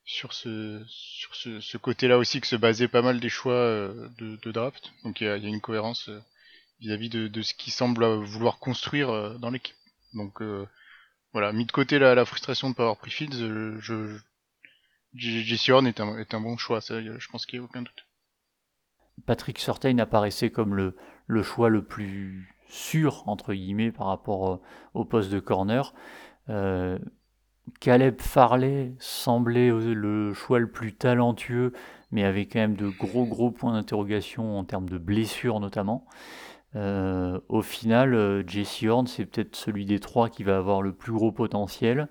ce 0.06 1.77
côté-là 1.77 2.17
aussi 2.17 2.39
que 2.39 2.48
se 2.48 2.56
basait 2.56 2.88
pas 2.88 3.01
mal 3.01 3.20
des 3.20 3.29
choix 3.29 3.56
de, 3.56 4.51
draft. 4.51 4.91
Donc 5.03 5.22
il 5.22 5.25
y 5.25 5.29
a, 5.29 5.38
une 5.38 5.62
cohérence 5.62 6.10
vis-à-vis 6.79 7.10
de, 7.10 7.41
ce 7.41 7.53
qui 7.53 7.72
semble 7.72 8.06
vouloir 8.06 8.60
construire 8.60 9.39
dans 9.39 9.50
l'équipe. 9.50 9.75
Donc 10.13 10.41
euh, 10.41 10.67
voilà, 11.34 11.51
mis 11.51 11.65
de 11.65 11.72
côté 11.72 12.00
la, 12.00 12.15
la 12.15 12.25
frustration 12.25 12.70
de 12.70 12.75
pas 12.75 12.84
avoir 12.84 12.98
pris 12.98 13.12
Fields, 13.12 13.79
je 13.82 14.17
Jesse 15.14 15.70
Horn 15.70 15.88
est 15.88 16.00
un, 16.00 16.18
est 16.18 16.34
un 16.34 16.42
bon 16.42 16.58
choix, 16.58 16.82
ça, 16.82 17.02
je 17.02 17.28
pense 17.30 17.46
qu'il 17.46 17.60
n'y 17.60 17.66
a 17.66 17.68
aucun 17.68 17.82
doute. 17.82 18.08
Patrick 19.26 19.58
Surtain 19.58 19.98
apparaissait 19.98 20.52
comme 20.52 20.76
le, 20.76 20.96
le 21.26 21.44
choix 21.44 21.70
le 21.70 21.84
plus 21.84 22.54
sûr, 22.68 23.24
entre 23.28 23.54
guillemets, 23.54 23.92
par 23.92 24.08
rapport 24.08 24.62
au 24.94 25.06
poste 25.06 25.32
de 25.32 25.40
corner. 25.40 25.93
Euh, 26.50 27.00
Caleb 27.80 28.22
Farley 28.22 28.93
semblait 29.00 29.70
le 29.70 30.34
choix 30.34 30.60
le 30.60 30.70
plus 30.70 30.93
talentueux, 30.93 31.74
mais 32.12 32.24
avait 32.24 32.46
quand 32.46 32.60
même 32.60 32.76
de 32.76 32.88
gros 32.89 33.26
gros 33.26 33.52
points 33.52 33.74
d'interrogation 33.74 34.58
en 34.58 34.63
termes 34.63 34.89
de 34.89 34.98
blessures 34.98 35.60
notamment. 35.60 36.06
Euh, 36.76 37.39
au 37.50 37.62
final, 37.62 38.13
euh, 38.13 38.43
Jesse 38.46 38.84
Horn, 38.84 39.08
c'est 39.08 39.26
peut-être 39.26 39.56
celui 39.56 39.86
des 39.86 40.00
trois 40.00 40.30
qui 40.30 40.43
va 40.43 40.58
avoir 40.58 40.82
le 40.82 40.93
plus 40.93 41.12
gros 41.12 41.32
potentiel. 41.32 42.08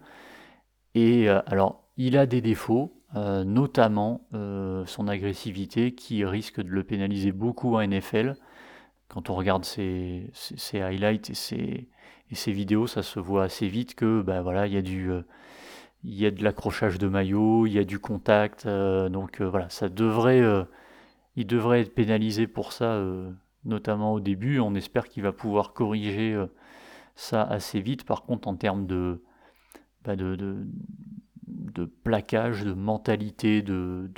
Et 0.95 1.29
euh, 1.29 1.41
alors, 1.47 1.86
il 1.97 2.17
a 2.17 2.27
des 2.27 2.41
défauts, 2.41 2.93
euh, 3.15 3.45
notamment 3.45 4.23
son 4.33 5.09
agressivité 5.09 5.93
qui 5.93 6.25
risque 6.25 6.61
de 6.61 6.69
le 6.69 6.85
pénaliser 6.85 7.33
beaucoup 7.33 7.77
en 7.77 7.87
NFL 7.87 8.37
quand 9.09 9.31
on 9.31 9.35
regarde 9.35 9.65
ses, 9.65 10.31
highlights 10.75 11.31
et 11.31 11.35
ses, 11.35 11.89
et 12.31 12.35
ses, 12.35 12.53
vidéos, 12.53 12.87
ça 12.87 13.03
se 13.03 13.21
voit 13.21 13.45
assez 13.45 13.69
vite 13.69 13.95
que 13.95 14.23
bah, 14.23 14.43
voilà, 14.43 14.67
il 14.67 14.75
y 14.75 14.77
a 14.77 14.83
du 14.83 15.11
euh, 15.11 15.23
il 16.05 16.15
y 16.15 16.27
a 16.27 16.31
de 16.31 16.43
l'accrochage 16.45 16.99
de 16.99 17.09
maillot, 17.09 17.67
il 17.67 17.73
y 17.73 17.79
a 17.79 17.85
du 17.85 17.99
contact, 17.99 18.67
euh, 18.67 19.09
donc 19.09 19.41
euh, 19.41 19.49
voilà, 19.49 19.69
ça 19.71 19.89
devrait 19.89 20.43
il 21.37 21.47
devrait 21.47 21.81
être 21.81 21.95
pénalisé 21.95 22.47
pour 22.47 22.73
ça, 22.73 23.03
notamment 23.65 24.15
au 24.15 24.21
début. 24.21 24.59
On 24.59 24.75
espère 24.75 25.09
qu'il 25.09 25.23
va 25.23 25.33
pouvoir 25.33 25.75
corriger 25.75 26.35
ça 27.15 27.43
assez 27.43 27.81
vite. 27.81 28.05
Par 28.05 28.23
contre, 28.23 28.49
en 28.49 28.57
termes 28.57 28.87
de, 28.87 29.23
bah, 30.05 30.17
de 30.17 30.67
de 31.73 31.85
plaquage, 31.85 32.65
de 32.65 32.73
mentalité, 32.73 33.63
de, 33.63 34.11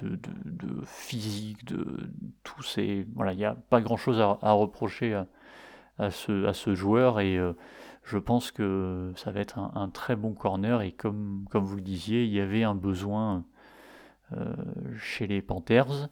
physique, 0.84 1.64
de 1.64 2.10
tout 2.44 2.62
ces 2.62 3.06
voilà, 3.14 3.32
il 3.32 3.38
n'y 3.38 3.44
a 3.44 3.54
pas 3.54 3.80
grand 3.80 3.96
chose 3.96 4.20
à, 4.20 4.52
reprocher 4.52 5.22
à, 5.98 6.10
ce, 6.10 6.74
joueur 6.74 7.20
et 7.20 7.36
euh, 7.36 7.52
je 8.04 8.18
pense 8.18 8.50
que 8.50 9.12
ça 9.16 9.30
va 9.30 9.40
être 9.40 9.58
un, 9.58 9.88
très 9.88 10.16
bon 10.16 10.32
corner 10.32 10.82
et 10.82 10.92
comme, 10.92 11.46
comme 11.50 11.64
vous 11.64 11.76
le 11.76 11.82
disiez, 11.82 12.24
il 12.24 12.32
y 12.32 12.40
avait 12.40 12.62
un 12.62 12.74
besoin 12.74 13.44
euh, 14.36 14.54
chez 14.98 15.26
les 15.26 15.42
Panthers. 15.42 16.08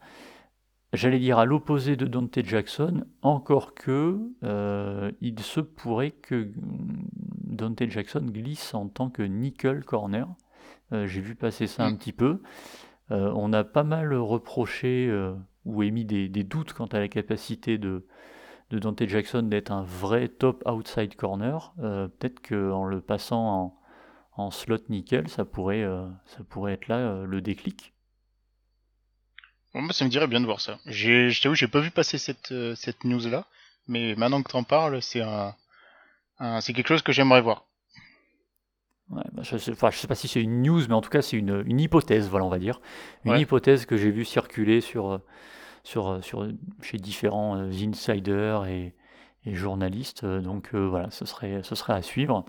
J'allais 0.93 1.19
dire 1.19 1.39
à 1.39 1.45
l'opposé 1.45 1.97
de 1.97 2.07
Dante 2.07 2.39
Jackson, 2.43 3.05
encore 3.21 3.75
que 3.75 4.19
euh, 4.45 5.13
il 5.21 5.39
se 5.41 5.61
pourrait 5.61 6.13
que 6.13 6.51
Dante 6.57 7.83
Jackson 7.89 8.25
glisse 8.25 8.73
en 8.73 8.89
tant 8.89 9.11
que 9.11 9.23
nickel 9.23 9.85
corner. 9.85 10.27
Euh, 10.93 11.07
J'ai 11.07 11.21
vu 11.21 11.35
passer 11.35 11.67
ça 11.67 11.85
un 11.85 11.95
petit 11.97 12.13
peu. 12.13 12.41
Euh, 13.11 13.33
on 13.37 13.53
a 13.53 13.65
pas 13.65 13.85
mal 13.85 14.15
reproché 14.15 15.07
euh, 15.09 15.35
ou 15.65 15.83
émis 15.83 16.05
des, 16.05 16.29
des, 16.29 16.45
doutes 16.45 16.73
quant 16.73 16.87
à 16.87 16.99
la 16.99 17.09
capacité 17.09 17.79
de, 17.79 18.07
de 18.71 18.79
Dante 18.79 19.07
Jackson 19.07 19.43
d'être 19.43 19.71
un 19.71 19.83
vrai 19.83 20.29
top 20.29 20.63
outside 20.67 21.15
corner. 21.15 21.73
Euh, 21.81 22.09
Peut-être 22.09 22.41
qu'en 22.41 22.85
le 22.85 23.01
passant 23.01 23.47
en, 23.47 23.79
en, 24.45 24.51
slot 24.51 24.79
nickel, 24.89 25.29
ça 25.29 25.45
pourrait, 25.45 25.83
euh, 25.83 26.09
ça 26.25 26.39
pourrait 26.49 26.73
être 26.75 26.89
là 26.89 27.25
le 27.25 27.41
déclic. 27.41 27.93
Bon, 29.73 29.83
moi, 29.83 29.93
ça 29.93 30.05
me 30.05 30.11
dirait 30.11 30.27
bien 30.27 30.41
de 30.41 30.47
voir 30.47 30.61
ça. 30.61 30.79
Je 30.87 31.41
t'avoue, 31.41 31.55
j'ai 31.55 31.69
pas 31.69 31.81
vu 31.81 31.91
passer 31.91 32.19
cette, 32.19 32.55
cette 32.75 33.05
news-là, 33.05 33.45
mais 33.89 34.15
maintenant 34.17 34.43
que 34.43 34.51
t'en 34.51 34.65
parles, 34.65 35.01
c'est 35.03 35.21
un, 35.21 35.55
un 36.39 36.61
c'est 36.61 36.73
quelque 36.73 36.89
chose 36.89 37.03
que 37.03 37.13
j'aimerais 37.13 37.43
voir. 37.43 37.67
Ouais, 39.11 39.23
bah 39.33 39.43
je 39.43 39.55
ne 39.55 39.59
sais, 39.59 39.73
enfin, 39.73 39.91
sais, 39.93 40.09
pas 40.09 40.17
si 40.17 40.27
c'est 40.27 40.43
une 40.43 40.63
news, 40.63 40.83
mais 40.89 40.95
en 40.95 41.01
tout 41.01 41.11
cas 41.11 41.23
c'est 41.23 41.37
une, 41.37 41.63
une, 41.67 41.79
hypothèse, 41.81 42.29
voilà, 42.29 42.45
on 42.45 42.49
va 42.49 42.59
dire. 42.59 42.81
Une 43.25 43.33
ouais. 43.33 43.43
hypothèse 43.43 43.87
que 43.87 43.97
j'ai 43.97 44.11
vue 44.11 44.25
circuler 44.25 44.81
sur, 44.81 45.21
sur, 45.85 46.23
sur, 46.25 46.49
chez 46.83 46.99
différents 46.99 47.57
insiders 47.57 48.67
et, 48.67 48.95
et 49.45 49.55
journalistes. 49.55 50.25
Donc 50.25 50.71
euh, 50.75 50.89
voilà, 50.89 51.11
ce 51.11 51.25
serait, 51.25 51.61
ce 51.63 51.77
serait 51.77 51.93
à 51.93 52.03
suivre. 52.03 52.45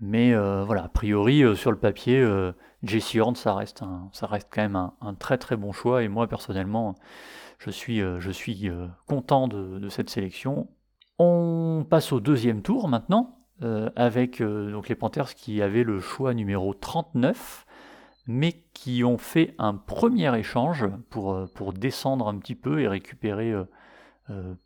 Mais 0.00 0.34
euh, 0.34 0.62
voilà, 0.64 0.84
a 0.84 0.88
priori, 0.88 1.42
euh, 1.42 1.54
sur 1.54 1.70
le 1.70 1.78
papier, 1.78 2.20
euh, 2.20 2.52
Jesse 2.82 3.16
Horn, 3.16 3.34
ça 3.34 3.54
reste, 3.54 3.82
un, 3.82 4.10
ça 4.12 4.26
reste 4.26 4.48
quand 4.52 4.62
même 4.62 4.76
un, 4.76 4.94
un, 5.00 5.14
très 5.14 5.38
très 5.38 5.56
bon 5.56 5.72
choix. 5.72 6.02
Et 6.02 6.08
moi, 6.08 6.26
personnellement, 6.26 6.94
je 7.58 7.70
suis, 7.70 8.00
je 8.00 8.30
suis 8.30 8.68
content 9.06 9.48
de, 9.48 9.78
de 9.78 9.88
cette 9.88 10.10
sélection. 10.10 10.68
On 11.18 11.86
passe 11.88 12.12
au 12.12 12.20
deuxième 12.20 12.60
tour 12.60 12.88
maintenant. 12.88 13.35
Euh, 13.62 13.88
avec 13.96 14.42
euh, 14.42 14.70
donc 14.70 14.90
les 14.90 14.94
Panthers 14.94 15.34
qui 15.34 15.62
avaient 15.62 15.82
le 15.82 15.98
choix 15.98 16.34
numéro 16.34 16.74
39, 16.74 17.64
mais 18.26 18.62
qui 18.74 19.02
ont 19.02 19.16
fait 19.16 19.54
un 19.58 19.72
premier 19.74 20.36
échange 20.38 20.84
pour, 21.08 21.32
euh, 21.32 21.46
pour 21.54 21.72
descendre 21.72 22.28
un 22.28 22.36
petit 22.38 22.54
peu 22.54 22.80
et 22.80 22.88
récupérer 22.88 23.54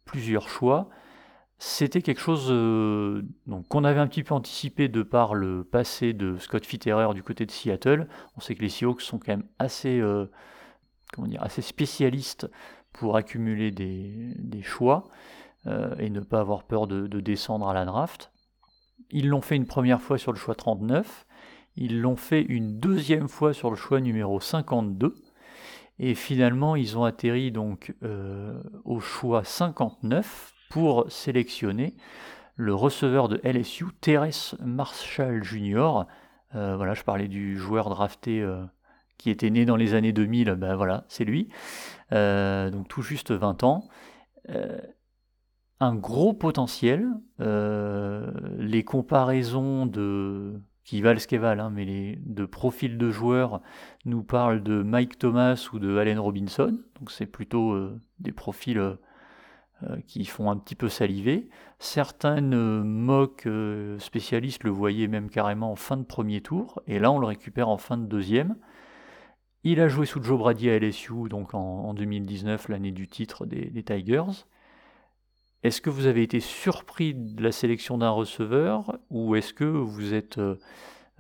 plusieurs 0.07 0.49
choix. 0.49 0.89
C'était 1.59 2.01
quelque 2.01 2.23
chose 2.23 2.49
qu'on 3.69 3.85
avait 3.85 4.01
un 4.01 4.07
petit 4.07 4.23
peu 4.23 4.33
anticipé 4.33 4.89
de 4.89 5.03
par 5.03 5.35
le 5.35 5.65
passé 5.65 6.15
de 6.15 6.39
Scott 6.39 6.65
Fitterer 6.65 7.13
du 7.13 7.23
côté 7.23 7.45
de 7.45 7.51
Seattle. 7.51 8.09
On 8.39 8.41
sait 8.41 8.55
que 8.55 8.63
les 8.63 8.71
Seahawks 8.71 9.03
sont 9.03 9.19
quand 9.19 9.33
même 9.33 9.47
assez, 9.59 10.03
comment 11.13 11.29
dire, 11.29 11.43
assez 11.43 11.61
spécialistes 11.61 12.51
pour 12.95 13.17
accumuler 13.19 13.71
des, 13.71 14.33
des 14.39 14.63
choix 14.63 15.11
et 15.67 16.09
ne 16.09 16.21
pas 16.21 16.41
avoir 16.41 16.65
peur 16.65 16.87
de 16.87 17.21
descendre 17.21 17.69
à 17.69 17.75
la 17.75 17.85
draft. 17.85 18.33
Ils 19.11 19.29
l'ont 19.29 19.41
fait 19.41 19.57
une 19.57 19.67
première 19.67 20.01
fois 20.01 20.19
sur 20.19 20.33
le 20.33 20.39
choix 20.39 20.55
39, 20.55 21.27
ils 21.77 22.01
l'ont 22.01 22.17
fait 22.17 22.43
une 22.43 22.79
deuxième 22.79 23.29
fois 23.29 23.53
sur 23.53 23.71
le 23.71 23.77
choix 23.77 24.01
numéro 24.01 24.41
52, 24.41 25.15
et 25.99 26.15
finalement 26.15 26.77
ils 26.77 26.99
ont 26.99 27.05
atterri 27.05 27.53
donc 27.53 27.95
euh, 28.03 28.61
au 28.85 29.01
choix 29.01 29.45
59 29.45 30.53
pour 30.71 31.11
sélectionner 31.11 31.95
le 32.57 32.75
receveur 32.75 33.29
de 33.29 33.41
LSU, 33.43 33.87
Terrence 34.01 34.55
Marshall 34.61 35.43
Jr. 35.43 36.05
Euh, 36.55 36.77
voilà, 36.77 36.95
je 36.95 37.03
parlais 37.03 37.29
du 37.29 37.57
joueur 37.57 37.89
drafté 37.89 38.41
euh, 38.41 38.63
qui 39.17 39.31
était 39.31 39.51
né 39.51 39.65
dans 39.65 39.77
les 39.77 39.95
années 39.95 40.13
2000, 40.13 40.55
ben 40.55 41.05
c'est 41.09 41.25
lui. 41.25 41.49
Donc 42.11 42.89
tout 42.89 43.03
juste 43.03 43.31
20 43.33 43.65
ans. 43.65 43.89
Un 45.81 45.95
gros 45.95 46.33
potentiel. 46.33 47.09
les 47.39 48.85
comparaisons 48.85 49.87
de 49.87 50.61
qui 50.85 51.03
valent 51.03 51.21
ce 51.21 51.29
qu'elles 51.29 51.41
valent, 51.41 51.67
hein, 51.67 51.71
mais 51.71 51.85
les, 51.85 52.19
de 52.25 52.45
profils 52.45 52.99
de 52.99 53.11
joueurs 53.11 53.61
nous 54.07 54.25
parlent 54.25 54.63
de 54.63 54.83
Mike 54.83 55.19
Thomas 55.19 55.69
ou 55.73 55.79
de 55.79 55.97
Allen 55.97 56.19
Robinson. 56.19 56.79
Donc 56.99 57.11
c'est 57.11 57.27
plutôt 57.27 57.79
des 58.19 58.33
profils 58.33 58.99
euh, 59.85 59.97
qui 60.07 60.27
font 60.27 60.51
un 60.51 60.59
petit 60.59 60.75
peu 60.75 60.91
saliver. 60.91 61.49
Certaines 61.79 62.53
euh, 62.53 63.27
euh, 63.47 63.99
spécialistes 63.99 64.63
le 64.63 64.71
voyaient 64.71 65.07
même 65.07 65.31
carrément 65.31 65.73
en 65.73 65.77
fin 65.77 65.97
de 65.97 66.03
premier 66.03 66.43
tour, 66.43 66.83
et 66.87 66.99
là 66.99 67.11
on 67.11 67.19
le 67.19 67.27
récupère 67.27 67.71
en 67.71 67.79
fin 67.79 67.97
de 67.97 68.05
deuxième. 68.05 68.57
Il 69.65 69.81
a 69.81 69.89
joué 69.89 70.05
sous 70.05 70.23
Joe 70.23 70.39
Brady 70.39 70.69
à 70.69 70.79
LSU, 70.79 71.31
donc 71.31 71.55
en, 71.55 71.95
2019, 71.95 72.69
l'année 72.69 72.93
du 72.93 73.09
titre 73.09 73.47
des, 73.47 73.83
Tigers. 73.83 74.45
Est-ce 75.63 75.81
que 75.81 75.91
vous 75.91 76.07
avez 76.07 76.23
été 76.23 76.41
surpris 76.41 77.15
de 77.15 77.43
la 77.43 77.53
sélection 77.53 77.99
d'un 77.99 78.11
receveur, 78.11 78.99
ou 79.11 79.37
est-ce 79.37 79.53
que 79.53 79.65
vous 79.65 80.15
êtes 80.15 80.41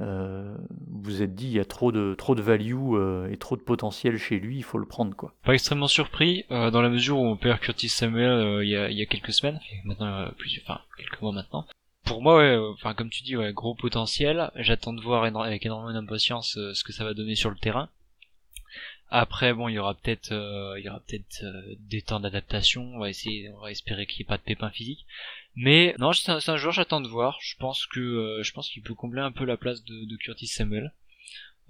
euh, 0.00 0.56
vous 0.88 1.20
êtes 1.20 1.34
dit 1.34 1.46
il 1.46 1.52
y 1.52 1.60
a 1.60 1.64
trop 1.64 1.92
de 1.92 2.14
trop 2.16 2.34
de 2.34 2.40
value 2.40 2.94
euh, 2.94 3.30
et 3.30 3.36
trop 3.36 3.56
de 3.56 3.60
potentiel 3.60 4.16
chez 4.16 4.40
lui, 4.40 4.56
il 4.56 4.62
faut 4.62 4.78
le 4.78 4.86
prendre 4.86 5.14
quoi? 5.14 5.34
Pas 5.44 5.52
extrêmement 5.52 5.88
surpris 5.88 6.44
euh, 6.50 6.70
dans 6.70 6.80
la 6.80 6.88
mesure 6.88 7.18
où 7.18 7.26
on 7.26 7.36
perd 7.36 7.60
Curtis 7.60 7.90
Samuel 7.90 8.64
il 8.64 8.70
y, 8.70 8.76
a, 8.76 8.90
il, 8.90 9.06
quelques 9.06 9.32
semaines, 9.32 9.60
maintenant 9.84 10.30
plus, 10.38 10.58
enfin 10.64 10.80
quelques 10.96 11.20
mois 11.20 11.32
maintenant. 11.32 11.66
Pour 12.06 12.22
moi, 12.22 12.42
enfin 12.72 12.94
comme 12.94 13.10
tu 13.10 13.22
dis, 13.22 13.36
ouais, 13.36 13.52
gros 13.52 13.74
potentiel. 13.74 14.50
J'attends 14.56 14.94
de 14.94 15.02
voir 15.02 15.22
avec 15.22 15.66
énormément 15.66 15.92
d'impatience 15.92 16.52
ce 16.54 16.82
que 16.82 16.92
ça 16.92 17.04
va 17.04 17.12
donner 17.12 17.34
sur 17.34 17.50
le 17.50 17.56
terrain. 17.56 17.90
Après, 19.10 19.52
bon, 19.52 19.68
il 19.68 19.74
y 19.74 19.78
aura 19.78 19.94
peut-être, 19.94 20.32
il 20.78 20.84
y 20.84 20.88
aura 20.88 21.00
peut-être 21.00 21.44
des 21.80 22.02
temps 22.02 22.20
d'adaptation. 22.20 22.82
On 22.94 23.00
va 23.00 23.10
essayer, 23.10 23.50
on 23.50 23.60
va 23.60 23.70
espérer 23.70 24.06
qu'il 24.06 24.18
n'y 24.18 24.22
ait 24.22 24.28
pas 24.28 24.38
de 24.38 24.42
pépins 24.42 24.70
physiques. 24.70 25.06
Mais 25.56 25.94
non, 25.98 26.12
c'est 26.12 26.30
un, 26.30 26.56
joueur 26.56 26.72
j'attends 26.72 27.00
de 27.00 27.08
voir. 27.08 27.38
Je 27.40 27.56
pense 27.56 27.86
que 27.86 28.00
euh, 28.00 28.42
je 28.42 28.52
pense 28.52 28.68
qu'il 28.70 28.82
peut 28.82 28.94
combler 28.94 29.20
un 29.20 29.32
peu 29.32 29.44
la 29.44 29.56
place 29.56 29.84
de, 29.84 30.16
Curtis 30.16 30.46
Samuel. 30.46 30.92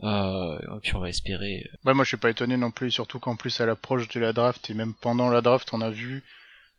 Euh, 0.02 0.58
et 0.58 0.80
puis 0.80 0.94
on 0.94 1.00
va 1.00 1.08
espérer. 1.08 1.66
Euh, 1.66 1.76
ouais, 1.84 1.94
moi 1.94 2.04
je 2.04 2.08
suis 2.08 2.16
pas 2.16 2.30
étonné 2.30 2.56
non 2.56 2.70
plus, 2.70 2.90
surtout 2.90 3.18
qu'en 3.18 3.36
plus 3.36 3.60
à 3.60 3.66
l'approche 3.66 4.08
de 4.08 4.20
la 4.20 4.32
draft 4.32 4.70
et 4.70 4.74
même 4.74 4.94
pendant 4.94 5.28
la 5.28 5.40
draft, 5.40 5.70
on 5.72 5.80
a 5.80 5.90
vu, 5.90 6.22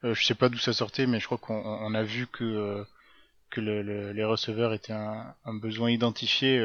euh, 0.04 0.14
je 0.14 0.24
sais 0.24 0.36
pas 0.36 0.50
d'où 0.50 0.58
ça 0.58 0.74
sortait, 0.74 1.08
mais 1.08 1.20
je 1.20 1.26
crois 1.26 1.38
qu'on 1.38 1.94
a 1.94 2.04
vu 2.04 2.28
que 2.28 2.86
que 3.50 3.60
le, 3.60 4.14
les 4.14 4.24
receveurs 4.24 4.74
étaient 4.74 4.94
un, 4.94 5.36
un 5.44 5.54
besoin 5.54 5.92
identifié 5.92 6.64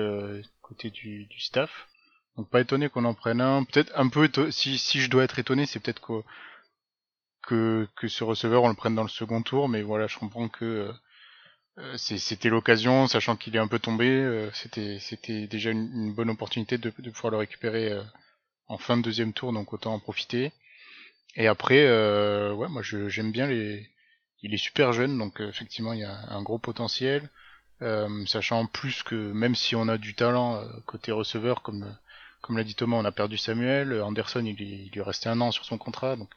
côté 0.62 0.90
du, 0.90 1.26
staff. 1.38 1.88
Donc 2.36 2.50
pas 2.50 2.60
étonné 2.60 2.88
qu'on 2.88 3.04
en 3.04 3.14
prenne 3.14 3.40
un. 3.40 3.64
Peut-être 3.64 3.92
un 3.96 4.08
peu 4.08 4.28
si 4.50 4.78
si 4.78 5.00
je 5.00 5.10
dois 5.10 5.24
être 5.24 5.38
étonné, 5.38 5.66
c'est 5.66 5.80
peut-être 5.80 6.00
que 6.00 6.22
que, 7.46 7.88
que 7.96 8.08
ce 8.08 8.24
receveur 8.24 8.64
on 8.64 8.68
le 8.68 8.74
prenne 8.74 8.94
dans 8.94 9.02
le 9.02 9.08
second 9.08 9.42
tour, 9.42 9.68
mais 9.68 9.82
voilà, 9.82 10.06
je 10.06 10.18
comprends 10.18 10.48
que 10.48 10.64
euh, 10.64 10.92
euh, 11.78 11.96
c'était 11.96 12.48
l'occasion, 12.50 13.06
sachant 13.06 13.36
qu'il 13.36 13.56
est 13.56 13.60
un 13.60 13.68
peu 13.68 13.78
tombé, 13.78 14.08
euh, 14.08 14.50
c'était 14.52 14.98
c'était 15.00 15.46
déjà 15.46 15.70
une, 15.70 16.12
bonne 16.14 16.30
opportunité 16.30 16.78
de, 16.78 16.92
de 16.98 17.10
pouvoir 17.10 17.32
le 17.32 17.38
récupérer 17.38 17.98
en 18.68 18.78
fin 18.78 18.96
de 18.96 19.02
deuxième 19.02 19.32
tour, 19.32 19.52
donc 19.52 19.72
autant 19.72 19.94
en 19.94 20.00
profiter. 20.00 20.52
Et 21.36 21.48
après, 21.48 21.84
ouais, 22.52 22.68
moi 22.68 22.82
j'aime 22.82 23.32
bien 23.32 23.46
les, 23.46 23.88
il 24.42 24.54
est 24.54 24.58
super 24.58 24.92
jeune, 24.92 25.18
donc 25.18 25.40
effectivement 25.40 25.92
il 25.92 26.00
y 26.00 26.04
a 26.04 26.18
un 26.30 26.42
gros 26.42 26.58
potentiel, 26.58 27.30
sachant 28.26 28.66
plus 28.66 29.02
que 29.02 29.14
même 29.14 29.54
si 29.54 29.76
on 29.76 29.88
a 29.88 29.98
du 29.98 30.14
talent 30.14 30.62
côté 30.86 31.12
receveur, 31.12 31.62
comme 31.62 31.96
comme 32.46 32.58
l'a 32.58 32.64
dit 32.64 32.76
Thomas, 32.76 32.96
on 32.96 33.04
a 33.04 33.10
perdu 33.10 33.36
Samuel, 33.36 34.00
Anderson 34.00 34.44
il, 34.44 34.54
lui 34.54 35.00
restait 35.00 35.28
un 35.28 35.40
an 35.40 35.50
sur 35.50 35.64
son 35.64 35.78
contrat, 35.78 36.14
donc 36.14 36.30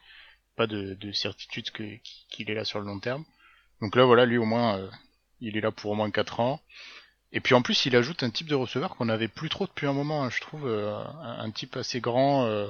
pas 0.56 0.66
de, 0.66 1.12
certitude 1.12 1.70
qu'il 1.70 2.50
est 2.50 2.54
là 2.54 2.64
sur 2.64 2.80
le 2.80 2.86
long 2.86 2.98
terme. 2.98 3.24
Donc 3.80 3.94
là, 3.94 4.04
voilà, 4.04 4.26
lui 4.26 4.36
au 4.36 4.44
moins, 4.44 4.76
euh, 4.76 4.90
il 5.40 5.56
est 5.56 5.60
là 5.60 5.70
pour 5.70 5.92
au 5.92 5.94
moins 5.94 6.10
4 6.10 6.40
ans. 6.40 6.60
Et 7.32 7.40
puis 7.40 7.54
en 7.54 7.62
plus, 7.62 7.86
il 7.86 7.94
ajoute 7.94 8.24
un 8.24 8.30
type 8.30 8.48
de 8.48 8.56
receveur 8.56 8.96
qu'on 8.96 9.04
n'avait 9.04 9.28
plus 9.28 9.48
trop 9.48 9.66
depuis 9.66 9.86
un 9.86 9.92
moment, 9.92 10.24
hein, 10.24 10.30
je 10.30 10.40
trouve. 10.40 10.66
Euh, 10.66 11.00
un, 11.22 11.50
type 11.52 11.76
assez 11.76 12.00
grand, 12.00 12.44
euh, 12.46 12.68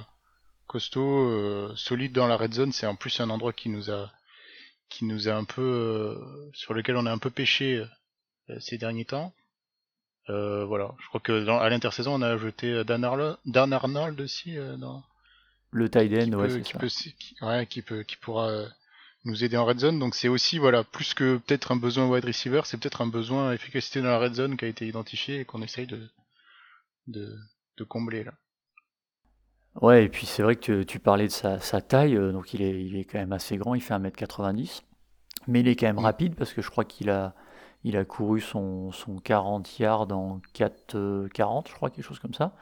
costaud, 0.66 1.74
solide 1.76 2.12
dans 2.12 2.26
la 2.26 2.37
red 2.37 2.53
zone. 2.53 2.72
C'est 2.72 2.87
en 2.87 2.94
plus 2.94 3.20
un 3.20 3.31
endroit 3.31 3.55
qui 3.55 3.70
nous 3.70 3.90
a, 3.90 4.12
qui 4.90 5.07
nous 5.07 5.31
a 5.31 5.33
un 5.33 5.44
peu, 5.44 6.20
sur 6.53 6.74
lequel 6.74 6.96
on 6.96 7.07
a 7.07 7.12
un 7.12 7.18
peu 7.18 7.31
pêché 7.31 7.83
ces 8.59 8.76
derniers 8.76 9.07
temps. 9.07 9.33
Voilà, 10.66 10.94
je 11.00 11.08
crois 11.08 11.20
que 11.20 11.44
dans, 11.44 11.58
à 11.58 11.68
l'intersaison, 11.68 12.14
on 12.14 12.22
a 12.22 12.28
ajouté 12.28 12.84
Dan, 12.84 13.36
Dan 13.46 13.72
Arnold 13.72 14.20
aussi 14.20 14.56
dans, 14.78 15.02
le 15.72 15.88
tight 15.88 16.12
end, 16.12 16.32
ouais, 16.32 16.50
c'est 16.50 16.64
ça. 16.64 16.78
qui, 17.18 17.36
ouais, 17.42 17.66
qui 17.66 17.82
peut, 17.82 18.02
qui 18.02 18.16
pourra 18.16 18.48
euh, 18.48 18.66
nous 19.24 19.44
aider 19.44 19.56
en 19.56 19.64
red 19.64 19.78
zone. 19.78 19.98
Donc 19.98 20.14
c'est 20.14 20.28
aussi, 20.28 20.58
voilà, 20.58 20.82
plus 20.82 21.14
que 21.14 21.36
peut-être 21.36 21.70
un 21.72 21.76
besoin 21.76 22.08
wide 22.08 22.24
receiver, 22.24 22.62
c'est 22.64 22.78
peut-être 22.78 23.02
un 23.02 23.06
besoin 23.06 23.52
efficacité 23.52 24.00
dans 24.00 24.08
la 24.08 24.18
red 24.18 24.34
zone 24.34 24.56
qui 24.56 24.64
a 24.64 24.68
été 24.68 24.86
identifié 24.86 25.40
et 25.40 25.44
qu'on 25.44 25.62
essaye 25.62 25.86
de, 25.86 26.08
de, 27.06 27.36
de, 27.76 27.84
combler 27.84 28.24
là. 28.24 28.32
Ouais, 29.80 30.04
et 30.04 30.08
puis 30.08 30.26
c'est 30.26 30.42
vrai 30.42 30.56
que 30.56 30.82
tu, 30.82 30.98
parlais 30.98 31.28
de 31.28 31.32
sa, 31.32 31.60
sa 31.60 31.80
taille, 31.80 32.16
euh, 32.16 32.32
donc 32.32 32.52
il 32.52 32.62
est, 32.62 32.84
il 32.84 32.96
est 32.96 33.04
quand 33.04 33.18
même 33.18 33.32
assez 33.32 33.56
grand, 33.56 33.76
il 33.76 33.80
fait 33.80 33.94
1m90, 33.94 34.82
mais 35.46 35.60
il 35.60 35.68
est 35.68 35.76
quand 35.76 35.86
même 35.86 35.96
mm. 35.96 36.00
rapide 36.00 36.34
parce 36.34 36.52
que 36.52 36.62
je 36.62 36.70
crois 36.70 36.84
qu'il 36.84 37.10
a, 37.10 37.34
il 37.84 37.96
a 37.96 38.04
couru 38.04 38.40
son, 38.40 38.92
son 38.92 39.16
40 39.16 39.78
yards 39.78 40.12
en 40.12 40.40
4,40, 40.54 41.68
je 41.68 41.74
crois, 41.74 41.90
quelque 41.90 42.04
chose 42.04 42.18
comme 42.18 42.34
ça. 42.34 42.54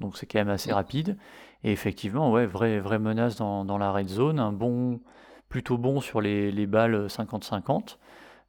Donc 0.00 0.16
c'est 0.16 0.26
quand 0.26 0.38
même 0.38 0.48
assez 0.48 0.72
rapide. 0.72 1.16
Et 1.64 1.72
effectivement, 1.72 2.30
ouais, 2.30 2.46
vraie, 2.46 2.78
vraie 2.80 2.98
menace 2.98 3.36
dans, 3.36 3.64
dans, 3.64 3.78
la 3.78 3.90
red 3.90 4.08
zone, 4.08 4.38
un 4.38 4.52
bon, 4.52 5.00
plutôt 5.48 5.78
bon 5.78 6.00
sur 6.00 6.20
les, 6.20 6.52
les 6.52 6.66
balles 6.66 7.06
50-50. 7.06 7.96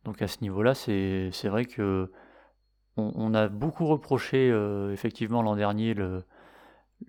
Donc 0.04 0.22
à 0.22 0.28
ce 0.28 0.42
niveau-là, 0.42 0.74
c'est 0.74 1.32
vrai 1.46 1.66
que 1.66 2.12
on, 2.98 3.34
a 3.34 3.48
beaucoup 3.48 3.86
reproché 3.86 4.50
euh, 4.52 4.92
effectivement 4.92 5.44
l'an 5.44 5.56
dernier 5.56 5.94
le, 5.94 6.24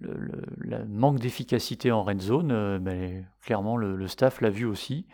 le, 0.01 0.85
manque 0.87 1.19
d'efficacité 1.19 1.91
en 1.91 2.03
red 2.03 2.21
zone. 2.21 2.53
Euh, 2.53 2.79
mais 2.81 3.25
clairement, 3.43 3.77
le, 3.77 4.07
staff 4.07 4.41
l'a 4.41 4.51
vu 4.51 4.65
aussi 4.65 5.07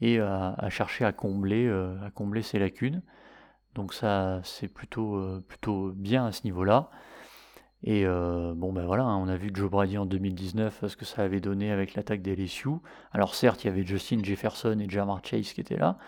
et 0.00 0.18
a, 0.18 0.68
cherché 0.70 1.04
à 1.04 1.12
combler, 1.12 1.66
euh, 1.66 1.96
à 2.04 2.10
combler 2.10 2.42
ses 2.42 2.58
lacunes. 2.58 3.02
Donc 3.74 3.94
ça, 3.94 4.40
c'est 4.44 4.68
plutôt, 4.68 5.40
plutôt 5.48 5.92
bien 5.94 6.26
à 6.26 6.32
ce 6.32 6.44
niveau-là. 6.44 6.90
Et 7.86 8.06
euh, 8.06 8.54
bon, 8.56 8.72
ben 8.72 8.86
voilà, 8.86 9.04
hein, 9.04 9.18
on 9.18 9.28
a 9.28 9.36
vu 9.36 9.50
Joe 9.52 9.70
Brady 9.70 9.98
en 9.98 10.06
2019 10.06 10.86
ce 10.88 10.96
que 10.96 11.04
ça 11.04 11.22
avait 11.22 11.40
donné 11.40 11.70
avec 11.70 11.94
l'attaque 11.94 12.22
des 12.22 12.34
LSU. 12.34 12.70
Alors 13.12 13.34
certes, 13.34 13.62
il 13.62 13.66
y 13.66 13.70
avait 13.70 13.84
Justin 13.84 14.20
Jefferson 14.22 14.78
et 14.80 14.88
Jamar 14.88 15.20
Chase 15.22 15.52
qui 15.52 15.60
étaient 15.60 15.76
là, 15.76 15.98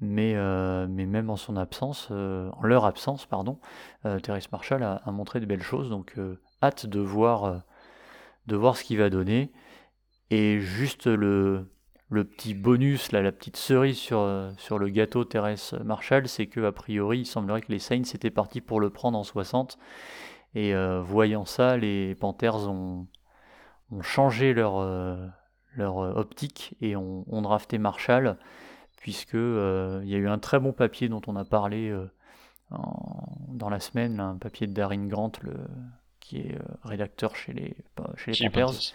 mais, 0.00 0.34
euh, 0.34 0.86
mais 0.86 1.06
même 1.06 1.30
en 1.30 1.36
son 1.36 1.56
absence, 1.56 2.08
euh, 2.10 2.50
en 2.52 2.64
leur 2.64 2.84
absence, 2.84 3.24
pardon, 3.24 3.58
Terrence 4.22 4.52
Marshall 4.52 4.82
a, 4.82 5.02
montré 5.12 5.40
de 5.40 5.46
belles 5.46 5.62
choses. 5.62 5.88
Donc 5.88 6.14
hâte 6.62 6.84
de 6.84 7.00
voir, 7.00 7.62
de 8.46 8.56
voir 8.56 8.76
ce 8.76 8.84
qu'il 8.84 8.98
va 8.98 9.08
donner. 9.08 9.50
Et 10.30 10.60
juste 10.60 11.06
le, 11.06 11.70
le 12.10 12.24
petit 12.24 12.54
bonus, 12.54 13.12
la 13.12 13.32
petite 13.32 13.56
cerise 13.56 13.96
sur, 13.96 14.28
sur 14.58 14.78
le 14.78 14.88
gâteau 14.88 15.24
Terrence 15.24 15.72
Marshall, 15.84 16.28
c'est 16.28 16.46
que 16.46 16.60
a 16.60 16.72
priori, 16.72 17.20
il 17.20 17.26
semblerait 17.26 17.62
que 17.62 17.72
les 17.72 17.78
Saints 17.78 18.02
étaient 18.14 18.30
partis 18.30 18.60
pour 18.60 18.80
le 18.80 18.90
prendre 18.90 19.18
en 19.18 19.24
60 19.24 19.78
et 20.54 20.74
euh, 20.74 21.00
voyant 21.02 21.44
ça, 21.44 21.76
les 21.76 22.14
Panthers 22.14 22.68
ont, 22.68 23.06
changé 24.02 24.54
leur, 24.54 24.78
euh, 24.78 25.26
euh, 25.78 26.12
optique 26.14 26.76
et 26.80 26.96
ont, 26.96 27.42
drafté 27.42 27.78
Marshall, 27.78 28.38
puisque 28.96 29.34
il 29.34 30.08
y 30.08 30.14
a 30.14 30.18
eu 30.18 30.28
un 30.28 30.38
très 30.38 30.60
bon 30.60 30.72
papier 30.72 31.08
dont 31.08 31.22
on 31.26 31.36
a 31.36 31.44
parlé 31.44 31.94
dans 32.70 33.68
la 33.68 33.80
semaine, 33.80 34.20
un 34.20 34.36
papier 34.36 34.66
de 34.66 34.72
Darren 34.72 35.06
Grant, 35.06 35.32
le, 35.42 35.54
qui 36.24 36.38
est 36.38 36.58
rédacteur 36.82 37.36
chez 37.36 37.52
les, 37.52 37.76
chez 38.16 38.32
les 38.32 38.50
Panthers, 38.50 38.94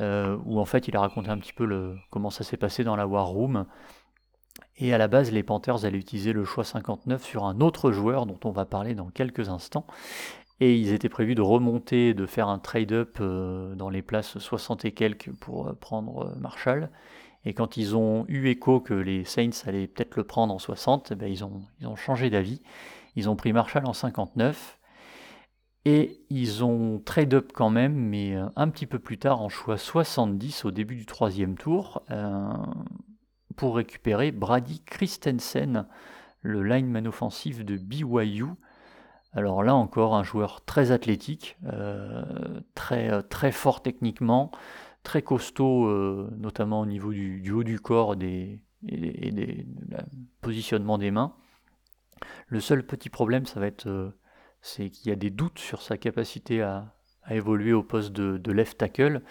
où 0.00 0.58
en 0.58 0.64
fait 0.64 0.88
il 0.88 0.96
a 0.96 1.00
raconté 1.00 1.28
un 1.28 1.38
petit 1.38 1.52
peu 1.52 1.66
le, 1.66 1.96
comment 2.10 2.30
ça 2.30 2.42
s'est 2.42 2.56
passé 2.56 2.84
dans 2.84 2.96
la 2.96 3.06
War 3.06 3.26
Room. 3.26 3.66
Et 4.76 4.92
à 4.92 4.98
la 4.98 5.08
base, 5.08 5.30
les 5.30 5.42
Panthers 5.42 5.84
allaient 5.84 5.98
utiliser 5.98 6.32
le 6.32 6.44
choix 6.44 6.64
59 6.64 7.22
sur 7.22 7.44
un 7.44 7.60
autre 7.60 7.92
joueur 7.92 8.26
dont 8.26 8.38
on 8.44 8.50
va 8.50 8.64
parler 8.64 8.94
dans 8.94 9.08
quelques 9.10 9.48
instants. 9.48 9.86
Et 10.60 10.76
ils 10.76 10.92
étaient 10.92 11.08
prévus 11.08 11.34
de 11.34 11.42
remonter, 11.42 12.14
de 12.14 12.26
faire 12.26 12.48
un 12.48 12.58
trade-up 12.58 13.18
euh, 13.20 13.74
dans 13.74 13.90
les 13.90 14.02
places 14.02 14.38
60 14.38 14.84
et 14.84 14.92
quelques 14.92 15.32
pour 15.32 15.68
euh, 15.68 15.72
prendre 15.74 16.26
euh, 16.26 16.38
Marshall. 16.38 16.90
Et 17.44 17.54
quand 17.54 17.76
ils 17.76 17.96
ont 17.96 18.24
eu 18.28 18.48
écho 18.48 18.80
que 18.80 18.94
les 18.94 19.24
Saints 19.24 19.66
allaient 19.66 19.86
peut-être 19.86 20.16
le 20.16 20.24
prendre 20.24 20.54
en 20.54 20.58
60, 20.58 21.10
eh 21.10 21.14
ben 21.16 21.30
ils, 21.30 21.44
ont, 21.44 21.62
ils 21.80 21.86
ont 21.86 21.96
changé 21.96 22.30
d'avis. 22.30 22.62
Ils 23.16 23.28
ont 23.28 23.36
pris 23.36 23.52
Marshall 23.52 23.84
en 23.86 23.92
59. 23.92 24.78
Et 25.84 26.24
ils 26.30 26.64
ont 26.64 26.98
trade-up 26.98 27.52
quand 27.52 27.70
même, 27.70 27.94
mais 27.94 28.36
un 28.56 28.68
petit 28.70 28.86
peu 28.86 28.98
plus 28.98 29.18
tard, 29.18 29.42
en 29.42 29.50
choix 29.50 29.76
70, 29.76 30.64
au 30.64 30.70
début 30.70 30.96
du 30.96 31.04
troisième 31.04 31.58
tour, 31.58 32.02
pour 33.56 33.76
récupérer 33.76 34.32
Brady 34.32 34.82
Christensen, 34.84 35.86
le 36.44 36.62
lineman 36.62 37.06
offensif 37.06 37.64
de 37.64 37.76
BYU. 37.76 38.46
Alors 39.32 39.64
là 39.64 39.74
encore, 39.74 40.14
un 40.14 40.22
joueur 40.22 40.64
très 40.64 40.92
athlétique, 40.92 41.58
euh, 41.64 42.22
très, 42.74 43.22
très 43.24 43.50
fort 43.50 43.82
techniquement, 43.82 44.52
très 45.02 45.22
costaud, 45.22 45.86
euh, 45.86 46.30
notamment 46.38 46.80
au 46.80 46.86
niveau 46.86 47.12
du, 47.12 47.50
haut 47.50 47.64
du 47.64 47.80
corps 47.80 48.14
et, 48.14 48.60
des, 48.82 49.66
positionnement 50.40 50.98
des 50.98 51.10
mains. 51.10 51.34
Le 52.46 52.60
seul 52.60 52.86
petit 52.86 53.10
problème, 53.10 53.46
ça 53.46 53.58
va 53.58 53.66
être, 53.66 53.88
euh, 53.88 54.16
c'est 54.64 54.90
qu'il 54.90 55.10
y 55.10 55.12
a 55.12 55.16
des 55.16 55.30
doutes 55.30 55.58
sur 55.58 55.82
sa 55.82 55.96
capacité 55.98 56.62
à, 56.62 56.94
évoluer 57.30 57.72
au 57.72 57.82
poste 57.82 58.12
de, 58.12 58.52
left 58.52 58.78
tackle, 58.78 59.22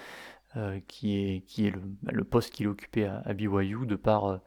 qui 0.87 1.17
est, 1.17 1.41
qui 1.41 1.67
est 1.67 1.73
le, 2.11 2.23
poste 2.23 2.51
qu'il 2.53 2.67
occupait 2.67 3.05
à, 3.05 3.21
à, 3.25 3.33
BYU 3.33 3.85
de 3.85 3.95
par 3.95 4.41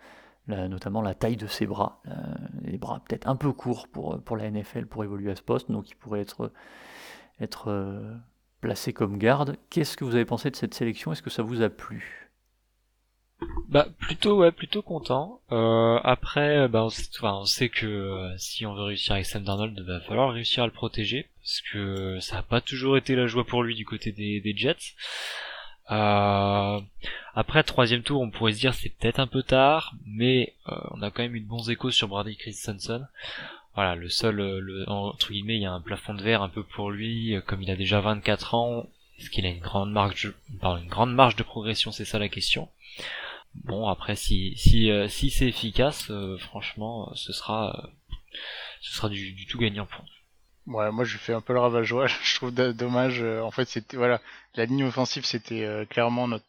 notamment 0.48 1.02
la 1.02 1.14
taille 1.14 1.36
de 1.36 1.46
ses 1.46 1.66
bras. 1.66 2.00
Euh, 2.06 2.12
les 2.62 2.78
bras 2.78 3.02
peut-être 3.06 3.28
un 3.28 3.36
peu 3.36 3.52
courts 3.52 3.88
pour, 3.88 4.20
pour 4.22 4.36
la 4.36 4.50
NFL 4.50 4.86
pour 4.86 5.04
évoluer 5.04 5.30
à 5.30 5.36
ce 5.36 5.42
poste, 5.42 5.70
donc 5.70 5.90
il 5.90 5.96
pourrait 5.96 6.20
être, 6.20 6.52
être 7.40 7.68
euh, 7.68 8.14
placé 8.60 8.92
comme 8.92 9.18
garde. 9.18 9.56
Qu'est-ce 9.70 9.96
que 9.96 10.04
vous 10.04 10.14
avez 10.14 10.24
pensé 10.24 10.50
de 10.50 10.56
cette 10.56 10.74
sélection? 10.74 11.12
Est-ce 11.12 11.22
que 11.22 11.30
ça 11.30 11.42
vous 11.42 11.62
a 11.62 11.68
plu? 11.68 12.25
Bah 13.68 13.86
plutôt 13.98 14.38
ouais 14.38 14.52
plutôt 14.52 14.82
content. 14.82 15.40
Euh, 15.52 15.98
après 16.04 16.68
bah 16.68 16.84
on 17.22 17.44
sait, 17.44 17.68
que 17.68 18.32
si 18.38 18.66
on 18.66 18.74
veut 18.74 18.84
réussir 18.84 19.12
avec 19.12 19.26
Sam 19.26 19.44
Darnold, 19.44 19.74
il 19.76 19.84
va 19.84 20.00
falloir 20.00 20.32
réussir 20.32 20.62
à 20.62 20.66
le 20.66 20.72
protéger 20.72 21.28
parce 21.46 21.60
que 21.72 22.18
ça 22.18 22.36
n'a 22.36 22.42
pas 22.42 22.60
toujours 22.60 22.96
été 22.96 23.14
la 23.14 23.28
joie 23.28 23.46
pour 23.46 23.62
lui 23.62 23.76
du 23.76 23.84
côté 23.84 24.10
des, 24.10 24.56
Jets. 24.56 24.94
Euh, 25.92 26.80
après 27.36 27.62
troisième 27.62 28.02
tour, 28.02 28.20
on 28.20 28.30
pourrait 28.30 28.52
se 28.52 28.58
dire 28.58 28.74
c'est 28.74 28.88
peut-être 28.88 29.20
un 29.20 29.28
peu 29.28 29.44
tard, 29.44 29.94
mais 30.04 30.54
euh, 30.68 30.74
on 30.90 31.02
a 31.02 31.12
quand 31.12 31.22
même 31.22 31.36
eu 31.36 31.40
de 31.40 31.46
bons 31.46 31.70
échos 31.70 31.92
sur 31.92 32.08
Brady 32.08 32.36
Christensen. 32.36 33.06
Voilà, 33.76 33.94
le 33.94 34.08
seul, 34.08 34.40
euh, 34.40 34.58
le, 34.58 34.90
entre 34.90 35.30
guillemets, 35.30 35.54
il 35.54 35.62
y 35.62 35.66
a 35.66 35.72
un 35.72 35.80
plafond 35.80 36.14
de 36.14 36.22
verre 36.22 36.42
un 36.42 36.48
peu 36.48 36.64
pour 36.64 36.90
lui, 36.90 37.36
comme 37.46 37.62
il 37.62 37.70
a 37.70 37.76
déjà 37.76 38.00
24 38.00 38.54
ans. 38.54 38.86
Est-ce 39.20 39.30
qu'il 39.30 39.46
a 39.46 39.50
une 39.50 39.60
grande 39.60 39.92
marge, 39.92 40.24
de, 40.24 40.34
une 40.60 40.88
grande 40.88 41.14
marge 41.14 41.36
de 41.36 41.44
progression 41.44 41.92
C'est 41.92 42.04
ça 42.04 42.18
la 42.18 42.28
question. 42.28 42.68
Bon, 43.64 43.88
après, 43.88 44.16
si 44.16 44.56
si 44.56 44.90
si 45.08 45.30
c'est 45.30 45.48
efficace, 45.48 46.10
franchement, 46.38 47.12
ce 47.14 47.32
sera 47.32 47.90
ce 48.80 48.92
sera 48.94 49.08
du, 49.08 49.46
tout 49.46 49.58
gagnant 49.58 49.86
pour 49.86 50.04
nous. 50.04 50.74
Ouais, 50.74 50.90
moi 50.90 51.04
je 51.04 51.16
fais 51.16 51.32
un 51.32 51.40
peu 51.40 51.52
le 51.52 51.60
ravage 51.60 51.88
je 52.22 52.34
trouve 52.36 52.52
dommage. 52.52 53.22
Euh, 53.22 53.40
en 53.40 53.50
fait, 53.50 53.66
c'était 53.66 53.96
voilà, 53.96 54.20
la 54.54 54.66
ligne 54.66 54.84
offensive 54.84 55.24
c'était 55.24 55.64
euh, 55.64 55.84
clairement 55.84 56.28
notre, 56.28 56.44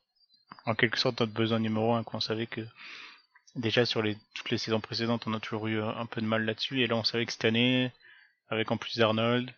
en 0.65 0.75
quelque 0.75 0.97
sorte 0.97 1.19
notre 1.19 1.33
besoin 1.33 1.59
numéro 1.59 1.93
un. 1.93 2.03
Qu'on 2.03 2.19
savait 2.19 2.47
que 2.47 2.61
déjà 3.55 3.85
sur 3.85 4.01
les 4.01 4.17
toutes 4.33 4.49
les 4.49 4.57
saisons 4.57 4.81
précédentes, 4.81 5.27
on 5.27 5.33
a 5.33 5.39
toujours 5.39 5.67
eu 5.67 5.81
un 5.81 6.05
peu 6.05 6.21
de 6.21 6.25
mal 6.25 6.45
là-dessus, 6.45 6.81
et 6.81 6.87
là 6.87 6.95
on 6.95 7.03
savait 7.03 7.25
que 7.25 7.31
cette 7.31 7.45
année, 7.45 7.91
avec 8.49 8.71
en 8.71 8.77
plus 8.77 8.99
Arnold, 9.01 9.51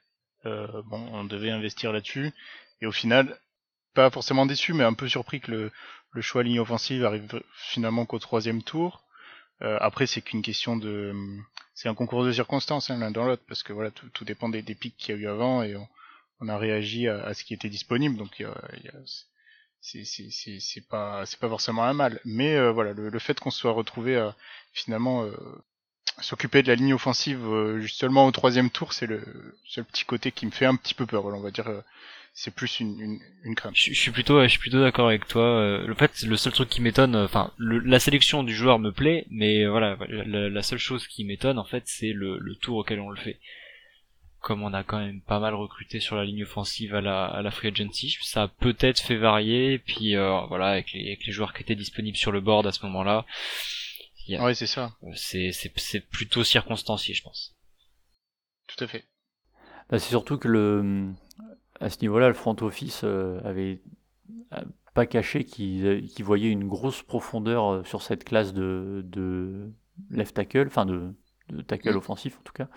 euh, 0.46 0.68
bon, 0.86 1.08
on 1.14 1.24
devait 1.24 1.52
investir 1.52 1.94
là-dessus, 1.94 2.32
et 2.82 2.86
au 2.86 2.92
final, 2.92 3.38
pas 3.94 4.10
forcément 4.10 4.46
déçu, 4.46 4.74
mais 4.74 4.84
un 4.84 4.94
peu 4.94 5.08
surpris 5.08 5.42
que 5.42 5.52
le, 5.52 5.72
le 6.12 6.22
choix 6.22 6.44
ligne 6.44 6.60
offensive 6.60 7.06
arrive 7.06 7.42
finalement 7.56 8.06
qu'au 8.06 8.20
troisième 8.20 8.64
tour. 8.64 9.04
Euh, 9.62 9.78
après, 9.82 10.08
c'est 10.08 10.22
qu'une 10.22 10.42
question 10.42 10.78
de, 10.78 11.14
c'est 11.74 11.90
un 11.90 11.94
concours 11.96 12.24
de 12.24 12.32
circonstances 12.32 12.90
hein, 12.90 12.98
l'un 12.98 13.12
dans 13.12 13.26
l'autre, 13.26 13.44
parce 13.48 13.64
que 13.64 13.74
voilà, 13.74 13.92
tout, 13.92 14.26
dépend 14.26 14.50
des, 14.50 14.64
pics 14.64 14.96
qu'il 14.98 15.16
y 15.16 15.18
a 15.18 15.22
eu 15.22 15.28
avant 15.28 15.64
et 15.64 15.76
on, 16.40 16.48
a 16.48 16.58
réagi 16.58 17.08
à, 17.10 17.34
ce 17.34 17.44
qui 17.44 17.54
était 17.54 17.70
disponible, 17.70 18.16
donc 18.16 18.40
euh, 18.40 18.54
c'est 19.82 20.04
c'est 20.04 20.88
pas 20.88 21.26
c'est 21.26 21.40
pas 21.40 21.50
forcément 21.50 21.84
un 21.84 21.94
mal, 21.94 22.20
mais 22.26 22.56
euh, 22.56 22.72
voilà, 22.72 22.94
le, 22.94 23.20
fait 23.20 23.40
qu'on 23.40 23.52
soit 23.52 23.72
retrouvé 23.72 24.30
finalement 24.74 25.24
euh, 25.24 25.32
s'occuper 26.22 26.64
de 26.64 26.68
la 26.68 26.76
ligne 26.76 26.94
offensive 26.94 27.46
euh, 27.46 27.88
seulement 27.88 28.26
au 28.28 28.32
troisième 28.32 28.70
tour, 28.70 28.94
c'est 28.94 29.08
le 29.08 29.58
seul 29.66 29.86
petit 29.86 30.06
côté 30.06 30.32
qui 30.32 30.46
me 30.46 30.52
fait 30.52 30.66
un 30.66 30.76
petit 30.76 30.94
peu 30.94 31.06
peur. 31.06 31.22
Voilà, 31.22 31.38
on 31.38 31.42
va 31.42 31.52
dire 31.52 31.72
c'est 32.34 32.54
plus 32.54 32.80
une, 32.80 33.00
une, 33.00 33.20
une, 33.44 33.56
crainte. 33.56 33.76
Je, 33.76 33.94
suis 33.94 34.12
plutôt, 34.12 34.42
je 34.44 34.48
suis 34.48 34.60
plutôt 34.60 34.82
d'accord 34.82 35.08
avec 35.08 35.28
toi. 35.28 35.44
Euh, 35.44 35.86
le 35.86 35.94
fait, 35.94 36.24
le 36.24 36.38
seul 36.38 36.54
truc 36.54 36.70
qui 36.70 36.82
m'étonne, 36.82 37.16
euh, 37.16 37.26
enfin, 37.26 37.54
la 37.58 38.00
sélection 38.00 38.44
du 38.44 38.56
joueur 38.56 38.80
me 38.80 38.92
plaît, 38.92 39.26
mais 39.30 39.66
voilà, 39.68 39.98
la, 40.08 40.62
seule 40.64 40.80
chose 40.80 41.08
qui 41.08 41.26
m'étonne 41.26 41.60
en 41.60 41.66
fait, 41.66 41.84
c'est 41.86 42.14
le, 42.14 42.38
le, 42.40 42.56
tour 42.56 42.78
auquel 42.78 43.00
on 43.00 43.10
le 43.10 43.20
fait. 43.20 43.40
Comme 44.40 44.64
on 44.64 44.74
a 44.74 44.84
quand 44.84 45.00
même 45.00 45.22
pas 45.22 45.40
mal 45.40 45.54
recruté 45.54 46.00
sur 46.00 46.16
la 46.16 46.24
ligne 46.24 46.44
offensive 46.44 46.96
à 46.96 47.02
la, 47.02 47.26
à 47.26 47.42
la 47.42 47.52
free 47.52 47.68
agency, 47.70 48.18
ça 48.22 48.44
a 48.44 48.48
peut-être 48.48 49.02
fait 49.02 49.18
varier. 49.18 49.80
Puis 49.80 50.16
euh, 50.16 50.40
voilà, 50.48 50.68
avec 50.68 50.94
les, 50.94 51.08
avec 51.08 51.26
les 51.26 51.34
joueurs 51.34 51.54
qui 51.54 51.64
étaient 51.64 51.76
disponibles 51.76 52.18
sur 52.18 52.32
le 52.32 52.40
board 52.40 52.66
à 52.66 52.72
ce 52.72 52.86
moment-là, 52.86 53.26
ouais, 54.38 54.56
c'est 54.56 54.68
ça. 54.68 54.94
C'est, 55.16 55.52
c'est, 55.52 55.72
c'est 55.76 56.02
plutôt 56.02 56.44
circonstancié, 56.44 57.14
je 57.14 57.24
pense. 57.24 57.56
Tout 58.68 58.84
à 58.84 58.88
fait. 58.88 59.06
Bah, 59.90 59.98
c'est 60.00 60.10
surtout 60.10 60.38
que 60.38 60.48
le 60.48 61.14
à 61.80 61.90
ce 61.90 62.00
niveau-là, 62.02 62.28
le 62.28 62.34
front 62.34 62.56
office 62.62 63.02
euh, 63.04 63.40
avait 63.44 63.82
euh, 64.54 64.62
pas 64.94 65.06
caché 65.06 65.46
qu'il 65.46 66.24
voyait 66.24 66.52
une 66.52 66.68
grosse 66.68 67.04
profondeur 67.04 67.72
euh, 67.72 67.84
sur 67.84 68.02
cette 68.02 68.24
classe 68.24 68.54
de, 68.54 69.02
de 69.06 69.72
left 70.10 70.36
tackle, 70.36 70.68
enfin 70.68 70.86
de, 70.86 71.14
tackle 71.68 71.94
mm. 71.94 71.98
offensif 71.98 72.38
en 72.40 72.44
tout 72.44 72.54
cas. 72.54 72.68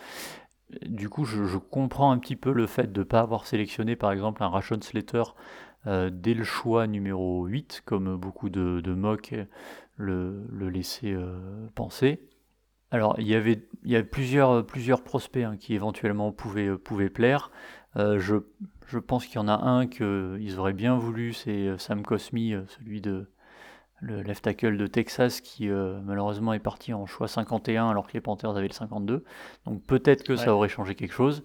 Du 0.87 1.09
coup, 1.11 1.25
je, 1.25 1.59
comprends 1.59 2.12
un 2.12 2.19
petit 2.19 2.37
peu 2.37 2.53
le 2.53 2.67
fait 2.67 2.93
de 2.93 3.01
ne 3.01 3.05
pas 3.05 3.21
avoir 3.21 3.47
sélectionné 3.47 3.95
par 3.95 4.11
exemple 4.11 4.43
un 4.43 4.49
Rashon 4.49 4.81
Slater 4.81 5.23
dès 5.85 6.33
le 6.33 6.45
choix 6.45 6.87
numéro 6.87 7.45
8, 7.45 7.83
comme 7.85 8.17
beaucoup 8.17 8.49
de, 8.49 8.81
de 8.81 8.97
le, 9.97 10.47
le 10.49 10.71
laissaient 10.71 11.15
penser. 11.75 12.21
Alors, 12.91 13.17
il 13.19 13.27
y 13.27 13.35
avait, 13.35 13.67
il 13.85 13.91
y 13.91 13.97
avait 13.97 14.05
plusieurs, 14.05 14.65
plusieurs 14.65 15.03
prospects 15.03 15.43
hein, 15.43 15.57
qui 15.59 15.75
éventuellement 15.75 16.31
pouvaient, 16.31 16.79
pouvaient 16.79 17.11
plaire. 17.11 17.51
Je, 17.96 18.42
je 18.92 18.98
pense 18.98 19.26
qu'il 19.26 19.37
y 19.37 19.38
en 19.38 19.48
a 19.48 19.55
un 19.55 19.87
qu'ils 19.87 20.59
auraient 20.59 20.74
bien 20.74 20.96
voulu, 20.96 21.33
c'est 21.33 21.66
euh, 21.66 21.78
Sam 21.78 22.02
Cosmi, 22.02 22.52
euh, 22.52 22.62
celui 22.68 23.00
de 23.00 23.26
le 24.00 24.20
left 24.20 24.44
tackle 24.44 24.76
de 24.76 24.87
Texas 24.87 25.40
qui 25.40 25.70
euh, 25.70 26.00
malheureusement 26.05 26.52
est 26.52 26.59
parti 26.59 26.92
en 26.92 27.07
choix 27.07 27.28
51 27.28 27.88
alors 27.88 28.07
que 28.07 28.12
les 28.12 28.20
Panthers 28.20 28.57
avaient 28.57 28.68
le 28.68 28.74
52. 28.74 29.24
Donc 29.64 29.83
peut-être 29.85 30.24
que 30.24 30.37
ça 30.37 30.55
aurait 30.55 30.68
changé 30.68 30.94
quelque 30.94 31.14
chose. 31.14 31.42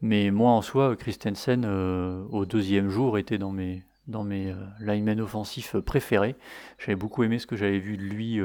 Mais 0.00 0.30
moi 0.30 0.52
en 0.52 0.62
soi, 0.62 0.94
Christensen 0.94 1.66
au 1.66 2.46
deuxième 2.46 2.88
jour 2.88 3.18
était 3.18 3.36
dans 3.36 3.50
mes, 3.50 3.82
dans 4.06 4.22
mes 4.22 4.54
linemen 4.78 5.20
offensifs 5.20 5.76
préférés. 5.80 6.36
J'avais 6.78 6.94
beaucoup 6.94 7.24
aimé 7.24 7.40
ce 7.40 7.48
que 7.48 7.56
j'avais 7.56 7.80
vu 7.80 7.96
de 7.96 8.04
lui 8.04 8.40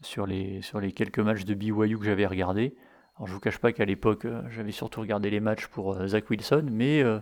sur, 0.00 0.26
les, 0.26 0.62
sur 0.62 0.80
les 0.80 0.92
quelques 0.92 1.18
matchs 1.18 1.44
de 1.44 1.52
BYU 1.52 1.98
que 1.98 2.06
j'avais 2.06 2.26
regardé. 2.26 2.74
Alors 3.16 3.28
je 3.28 3.34
vous 3.34 3.40
cache 3.40 3.58
pas 3.58 3.72
qu'à 3.72 3.84
l'époque, 3.84 4.24
euh, 4.24 4.42
j'avais 4.50 4.72
surtout 4.72 5.00
regardé 5.00 5.28
les 5.28 5.40
matchs 5.40 5.66
pour 5.66 5.92
euh, 5.92 6.06
Zach 6.06 6.30
Wilson, 6.30 6.66
mais 6.70 7.02
euh, 7.02 7.18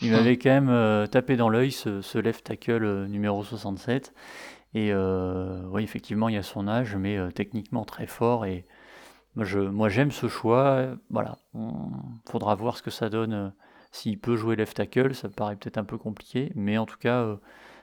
il 0.00 0.10
m'avait 0.10 0.36
quand 0.38 0.60
même 0.60 1.08
tapé 1.08 1.36
dans 1.36 1.48
l'œil 1.48 1.70
ce, 1.70 2.18
left 2.18 2.44
tackle 2.44 3.06
numéro 3.06 3.44
67. 3.44 4.14
Et 4.74 4.92
oui, 4.94 5.82
effectivement, 5.82 6.28
il 6.28 6.34
y 6.34 6.38
a 6.38 6.42
son 6.42 6.68
âge, 6.68 6.94
mais 6.94 7.18
techniquement 7.32 7.84
très 7.84 8.06
fort. 8.06 8.44
Et 8.44 8.66
moi, 9.34 9.44
je, 9.44 9.60
moi, 9.60 9.88
j'aime 9.88 10.10
ce 10.10 10.28
choix. 10.28 10.88
Voilà, 11.10 11.38
on 11.54 11.90
faudra 12.30 12.54
voir 12.54 12.76
ce 12.76 12.82
que 12.82 12.90
ça 12.90 13.08
donne. 13.08 13.54
S'il 13.92 14.18
peut 14.18 14.36
jouer 14.36 14.56
left 14.56 14.76
tackle, 14.76 15.14
ça 15.14 15.28
me 15.28 15.32
paraît 15.32 15.56
peut-être 15.56 15.78
un 15.78 15.84
peu 15.84 15.96
compliqué, 15.96 16.52
mais 16.54 16.76
en 16.76 16.84
tout 16.84 16.98
cas, 16.98 17.38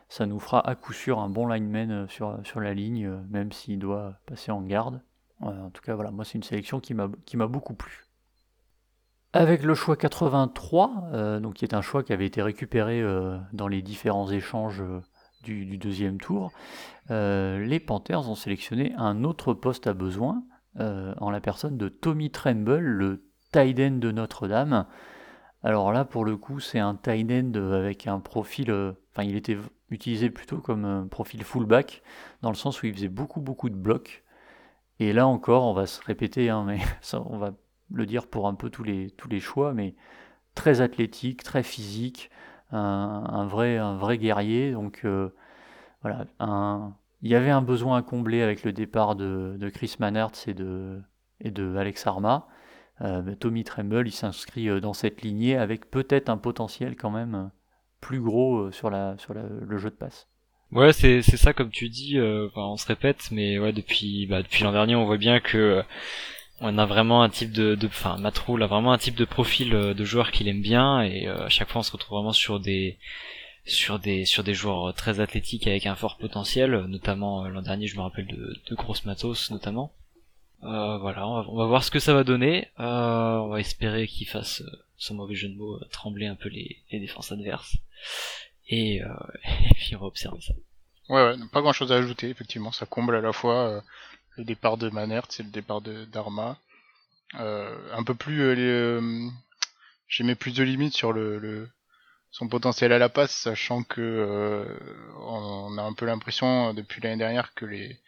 ça 0.10 0.28
nous 0.28 0.40
fera 0.40 0.68
à 0.68 0.76
coup 0.76 0.94
sûr 0.94 1.20
un 1.20 1.30
bon 1.30 1.48
lineman 1.48 2.08
sur, 2.08 2.40
sur 2.44 2.60
la 2.60 2.76
ligne, 2.76 3.10
même 3.30 3.52
s'il 3.52 3.80
doit 3.80 4.14
passer 4.28 4.52
en 4.52 4.62
garde 4.62 5.02
en 5.46 5.70
tout 5.70 5.82
cas, 5.82 5.96
voilà, 5.96 6.12
moi, 6.12 6.26
c'est 6.26 6.36
une 6.36 6.44
sélection 6.44 6.80
qui 6.80 6.94
m'a 6.94 7.48
beaucoup 7.48 7.74
plu. 7.74 8.06
Avec 9.36 9.64
le 9.64 9.76
choix 9.76 9.98
83, 9.98 11.10
euh, 11.12 11.40
donc 11.42 11.56
qui 11.56 11.66
est 11.66 11.74
un 11.74 11.82
choix 11.82 12.04
qui 12.04 12.14
avait 12.14 12.26
été 12.26 12.42
récupéré 12.42 13.02
euh, 13.02 13.38
dans 13.52 13.68
les 13.68 13.82
différents 13.82 14.32
échanges 14.32 14.80
euh, 14.80 15.02
du, 15.44 15.78
deuxième 15.78 16.20
tour, 16.20 16.54
les 17.10 17.82
Panthers 17.86 18.30
ont 18.30 18.36
sélectionné 18.36 18.94
un 18.98 19.26
autre 19.26 19.54
poste 19.54 19.88
à 19.88 19.94
besoin 19.94 20.42
en 20.80 21.30
la 21.30 21.40
personne 21.40 21.78
de 21.78 21.88
Tommy 21.88 22.32
Tremble, 22.32 22.80
le 22.80 23.30
tight 23.52 23.80
end 23.80 23.98
de 23.98 24.12
Notre-Dame. 24.12 24.88
Alors 25.62 25.92
là, 25.92 26.04
pour 26.04 26.26
le 26.26 26.36
coup, 26.36 26.60
c'est 26.60 26.80
un 26.80 26.96
tight 26.96 27.30
end 27.30 27.54
avec 27.74 28.08
un 28.08 28.20
profil, 28.20 28.72
enfin, 29.12 29.24
il 29.24 29.36
était 29.36 29.58
utilisé 29.92 30.32
plutôt 30.32 30.58
comme 30.62 30.84
un 30.84 31.06
profil 31.06 31.44
fullback, 31.44 32.02
dans 32.42 32.50
le 32.50 32.56
sens 32.56 32.82
où 32.82 32.88
il 32.88 32.94
faisait 32.96 33.08
beaucoup, 33.08 33.42
beaucoup 33.42 33.70
de 33.70 33.76
blocs. 33.76 34.25
Et 35.00 35.14
là 35.14 35.28
encore, 35.28 35.66
on 35.66 35.74
va 35.74 35.86
se 35.88 36.02
répéter, 36.04 36.50
hein, 36.50 36.64
mais 36.66 36.80
on 37.14 37.38
va 37.38 37.54
le 37.92 38.06
dire 38.06 38.28
pour 38.28 38.48
un 38.48 38.56
peu 38.56 38.70
tous 38.70 38.84
les, 38.84 39.12
tous 39.12 39.30
les 39.30 39.40
choix, 39.40 39.74
mais 39.74 39.96
très 40.56 40.82
athlétique, 40.82 41.44
très 41.44 41.64
physique, 41.64 42.30
un, 42.72 43.46
vrai, 43.46 43.78
un 43.78 43.96
vrai 43.98 44.18
guerrier. 44.18 44.72
Donc 44.72 45.02
euh, 45.06 45.30
voilà, 46.02 46.26
il 47.22 47.30
y 47.30 47.36
avait 47.36 47.52
un 47.52 47.62
besoin 47.62 47.98
à 47.98 48.02
combler 48.02 48.42
avec 48.42 48.64
le 48.64 48.74
départ 48.74 49.16
de, 49.16 49.70
Chris 49.74 49.96
Mannertz 50.00 50.48
et 50.48 50.54
de, 50.54 51.02
et 51.42 51.52
de 51.52 51.76
Alex 51.76 52.08
Arma. 52.08 52.48
Euh, 53.02 53.36
Tommy 53.36 53.66
Tremble, 53.66 54.08
il 54.08 54.14
s'inscrit 54.14 54.70
euh, 54.70 54.80
dans 54.80 54.94
cette 54.94 55.22
lignée 55.22 55.58
avec 55.58 55.92
peut-être 55.92 56.30
un 56.30 56.38
potentiel 56.38 56.96
quand 56.96 57.12
même 57.12 57.52
plus 58.00 58.22
gros 58.22 58.72
sur, 58.72 58.90
la, 58.90 59.18
sur 59.18 59.34
le 59.34 59.78
jeu 59.78 59.90
de 59.90 59.96
passe. 59.96 60.30
Ouais, 60.72 60.94
c'est 60.94 61.22
c'est 61.22 61.38
ça 61.38 61.54
comme 61.54 61.72
tu 61.72 61.90
dis. 61.90 62.18
euh, 62.18 62.48
enfin, 62.48 62.62
on 62.64 62.78
se 62.78 62.86
répète, 62.88 63.30
mais 63.32 63.60
ouais, 63.60 63.72
depuis 63.72 64.26
bah, 64.28 64.42
depuis 64.44 64.64
l'an 64.64 64.72
dernier, 64.72 64.96
on 64.96 65.06
voit 65.06 65.18
bien 65.18 65.40
que 65.40 65.58
euh, 65.58 65.84
on 66.62 66.78
a 66.78 66.86
vraiment 66.86 67.24
un 67.24 67.30
type 67.30 67.52
de, 67.52 67.76
de 67.76 67.88
enfin, 67.88 68.18
Matroul 68.18 68.64
a 68.64 68.68
vraiment 68.68 68.92
un 68.94 68.98
type 68.98 69.16
de 69.16 69.26
profil 69.26 69.74
euh, 69.74 69.94
de 69.94 70.04
joueur 70.06 70.32
qu'il 70.32 70.48
aime 70.48 70.62
bien, 70.62 71.02
et 71.04 71.28
euh, 71.28 71.46
à 71.46 71.50
chaque 71.50 71.70
fois, 71.70 71.80
on 71.80 71.84
se 71.84 71.92
retrouve 71.92 72.18
vraiment 72.18 72.34
sur 72.34 72.60
des 72.60 72.98
sur 73.66 74.00
des 74.00 74.26
sur 74.26 74.44
des 74.44 74.54
joueurs 74.54 74.94
très 74.94 75.20
athlétiques 75.20 75.68
avec 75.68 75.86
un 75.86 75.96
fort 75.96 76.18
potentiel, 76.18 76.72
notamment 76.88 77.48
l'an 77.48 77.62
dernier, 77.62 77.88
je 77.88 77.96
me 77.98 78.02
rappelle 78.02 78.28
de 78.28 78.56
de 78.70 78.76
grosses 78.76 79.06
matos 79.06 79.52
notamment. 79.52 79.94
Voilà, 80.62 81.28
on 81.28 81.42
va, 81.42 81.46
on 81.50 81.56
va 81.58 81.66
voir 81.68 81.84
ce 81.84 81.92
que 81.92 82.00
ça 82.00 82.14
va 82.14 82.24
donner. 82.24 82.70
On 82.78 83.48
va 83.50 83.60
espérer 83.60 84.08
qu'il 84.08 84.28
fasse, 84.28 84.64
sans 84.98 85.14
mauvais 85.14 85.36
jeu 85.36 85.48
de 85.50 85.56
mots, 85.56 85.80
trembler 85.92 86.26
un 86.26 86.36
peu 86.36 86.50
les, 86.50 86.78
les 86.92 87.00
défenses 87.00 87.32
adverses. 87.32 87.78
Et, 88.68 89.04
euh, 89.04 89.08
et 89.70 89.74
puis 89.76 89.96
on 89.96 90.00
va 90.00 90.08
observer 90.08 90.42
ça. 90.42 90.54
Ouais, 91.10 91.24
ouais, 91.24 91.36
pas 91.52 91.62
grand 91.62 91.74
chose 91.74 91.92
à 91.92 91.96
ajouter, 91.96 92.30
effectivement, 92.30 92.72
ça 92.72 92.86
comble 92.86 93.16
à 93.16 93.22
la 93.22 93.32
fois 93.32 93.70
euh, 93.70 93.82
le 94.38 94.44
départ 94.44 94.78
de 94.78 94.90
Manert, 94.90 95.26
c'est 95.30 95.44
le 95.44 95.50
départ 95.52 95.82
de 95.82 96.06
d'Arma. 96.06 96.58
Euh, 97.36 97.94
un 97.94 98.04
peu 98.04 98.16
plus 98.16 98.42
euh, 98.42 98.56
euh, 98.58 99.30
j'ai 100.08 100.24
mis 100.24 100.36
plus 100.36 100.54
de 100.54 100.64
limites 100.64 100.94
sur 100.94 101.12
le, 101.12 101.70
son 102.32 102.48
potentiel 102.48 102.92
à 102.94 103.00
la 103.00 103.10
passe, 103.10 103.36
sachant 103.36 103.84
que 103.84 104.68
on 105.20 105.78
a 105.78 105.82
un 105.82 105.94
peu 105.94 106.06
l'impression 106.06 106.74
depuis 106.74 107.02
l'année 107.02 107.18
dernière 107.18 107.54
que 107.54 107.66
les 107.66 108.00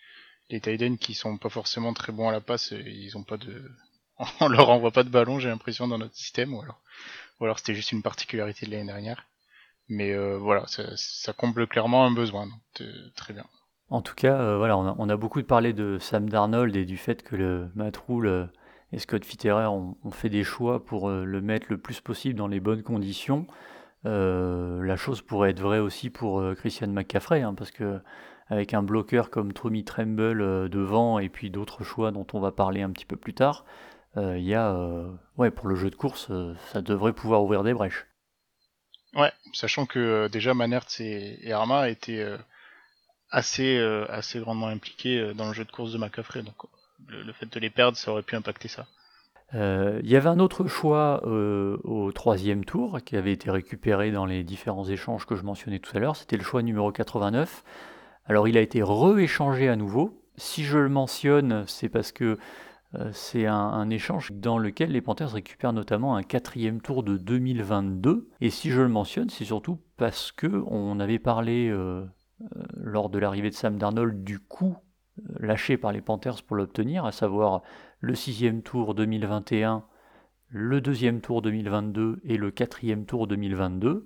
les 0.49 0.61
Tiden 0.61 0.97
qui 0.97 1.13
sont 1.13 1.37
pas 1.37 1.49
forcément 1.49 1.93
très 1.93 2.13
bons 2.13 2.29
à 2.29 2.31
la 2.31 2.41
passe, 2.41 2.71
ils 2.71 3.17
ont 3.17 3.23
pas 3.23 3.37
de 3.37 3.71
on 4.39 4.47
leur 4.47 4.69
envoie 4.69 4.91
pas 4.91 5.03
de 5.03 5.09
ballon, 5.09 5.39
j'ai 5.39 5.49
l'impression 5.49 5.87
dans 5.87 5.97
notre 5.97 6.15
système 6.15 6.53
ou 6.53 6.61
alors 6.61 6.79
ou 7.39 7.45
alors 7.45 7.59
c'était 7.59 7.75
juste 7.75 7.91
une 7.91 8.03
particularité 8.03 8.65
de 8.65 8.71
l'année 8.71 8.85
dernière. 8.85 9.25
Mais 9.89 10.11
euh, 10.11 10.37
voilà, 10.37 10.65
ça, 10.67 11.33
comble 11.33 11.67
clairement 11.67 12.05
un 12.05 12.11
besoin, 12.11 12.45
donc 12.45 12.81
euh, 12.81 12.91
très 13.15 13.33
bien. 13.33 13.45
En 13.89 14.01
tout 14.01 14.15
cas, 14.15 14.37
euh, 14.37 14.57
voilà, 14.57 14.77
on 14.77 15.09
a, 15.09 15.15
beaucoup 15.15 15.41
parlé 15.43 15.71
de 15.71 15.97
Sam 15.99 16.29
Darnold 16.29 16.75
et 16.75 16.83
du 16.83 16.97
fait 16.97 17.23
que 17.23 17.37
le 17.37 17.69
euh, 18.25 18.47
et 18.91 18.99
Scott 18.99 19.23
Fitterer 19.23 19.67
ont, 19.67 19.95
fait 20.11 20.29
des 20.29 20.43
choix 20.43 20.83
pour 20.83 21.09
le 21.09 21.41
mettre 21.41 21.67
le 21.69 21.77
plus 21.77 21.99
possible 22.01 22.35
dans 22.35 22.47
les 22.47 22.59
bonnes 22.61 22.83
conditions. 22.83 23.47
La 24.03 24.95
chose 24.95 25.21
pourrait 25.21 25.49
être 25.49 25.59
vraie 25.59 25.79
aussi 25.79 26.09
pour 26.09 26.41
Christian 26.55 26.87
McCaffrey, 26.87 27.41
hein, 27.41 27.53
parce 27.53 27.71
que 27.71 27.99
avec 28.47 28.73
un 28.73 28.81
bloqueur 28.81 29.29
comme 29.29 29.51
Tommy 29.51 29.83
Tremble 29.83 30.69
devant 30.69 31.19
et 31.19 31.27
puis 31.27 31.49
d'autres 31.49 31.83
choix 31.83 32.11
dont 32.11 32.25
on 32.31 32.39
va 32.39 32.53
parler 32.53 32.81
un 32.81 32.91
petit 32.91 33.05
peu 33.05 33.17
plus 33.17 33.33
tard, 33.33 33.65
il 34.15 34.43
y 34.43 34.53
a, 34.53 34.73
ouais, 35.37 35.51
pour 35.51 35.67
le 35.67 35.75
jeu 35.75 35.89
de 35.89 35.95
course, 35.95 36.31
ça 36.71 36.81
devrait 36.81 37.11
pouvoir 37.11 37.43
ouvrir 37.43 37.63
des 37.63 37.73
brèches. 37.73 38.06
Ouais, 39.15 39.31
sachant 39.53 39.85
que 39.85 39.99
euh, 39.99 40.29
déjà 40.29 40.53
Manert 40.53 40.85
et, 40.99 41.51
Arma 41.51 41.89
étaient 41.89 42.19
euh, 42.19 42.37
assez 43.31 43.77
euh, 43.77 44.05
assez 44.09 44.39
grandement 44.39 44.67
impliqués 44.67 45.33
dans 45.33 45.47
le 45.47 45.53
jeu 45.53 45.65
de 45.65 45.71
course 45.71 45.93
de 45.93 45.97
McCaffrey, 45.97 46.43
donc 46.43 46.55
le, 47.07 47.31
fait 47.33 47.51
de 47.51 47.59
les 47.59 47.69
perdre, 47.69 47.97
ça 47.97 48.11
aurait 48.11 48.23
pu 48.23 48.35
impacter 48.35 48.67
ça. 48.67 48.85
Il 49.53 50.09
y 50.09 50.17
avait 50.17 50.27
un 50.27 50.39
autre 50.39 50.67
choix 50.67 51.25
au 51.25 52.11
troisième 52.11 52.65
tour 52.65 52.99
qui 53.05 53.15
avait 53.15 53.31
été 53.31 53.49
récupéré 53.49 54.11
dans 54.11 54.25
les 54.25 54.43
différents 54.43 54.83
échanges 54.83 55.25
que 55.25 55.37
je 55.37 55.43
mentionnais 55.43 55.79
tout 55.79 55.95
à 55.95 56.01
l'heure. 56.01 56.17
C'était 56.17 56.35
le 56.35 56.43
choix 56.43 56.61
numéro 56.61 56.91
89. 56.91 57.63
Alors 58.25 58.49
il 58.49 58.57
a 58.57 58.61
été 58.61 58.83
rééchangé 58.83 59.69
à 59.69 59.77
nouveau. 59.77 60.21
Si 60.35 60.65
je 60.65 60.77
le 60.77 60.89
mentionne, 60.89 61.63
c'est 61.65 61.87
parce 61.87 62.11
que 62.11 62.37
c'est 63.11 63.45
un, 63.45 63.89
échange 63.89 64.31
dans 64.31 64.57
lequel 64.57 64.91
les 64.91 65.01
Panthers 65.01 65.33
récupèrent 65.33 65.73
notamment 65.73 66.15
un 66.15 66.23
quatrième 66.23 66.81
tour 66.81 67.03
de 67.03 67.17
2022. 67.17 68.29
Et 68.39 68.49
si 68.49 68.71
je 68.71 68.81
le 68.81 68.87
mentionne, 68.87 69.29
c'est 69.29 69.45
surtout 69.45 69.79
parce 69.97 70.31
que 70.31 70.63
on 70.67 70.99
avait 70.99 71.19
parlé 71.19 71.67
euh, 71.69 72.05
euh, 72.41 72.63
lors 72.75 73.09
de 73.09 73.19
l'arrivée 73.19 73.49
de 73.49 73.55
Sam 73.55 73.77
Darnold 73.77 74.23
du 74.23 74.39
coût 74.39 74.77
euh, 75.19 75.33
lâché 75.39 75.77
par 75.77 75.91
les 75.91 76.01
Panthers 76.01 76.43
pour 76.43 76.55
l'obtenir, 76.55 77.05
à 77.05 77.11
savoir 77.11 77.61
le 77.99 78.15
sixième 78.15 78.61
tour 78.61 78.95
2021, 78.95 79.83
le 80.49 80.79
deuxième 80.79 81.19
tour 81.19 81.41
2022 81.41 82.21
et 82.23 82.37
le 82.37 82.51
quatrième 82.51 83.05
tour 83.05 83.27
2022. 83.27 84.05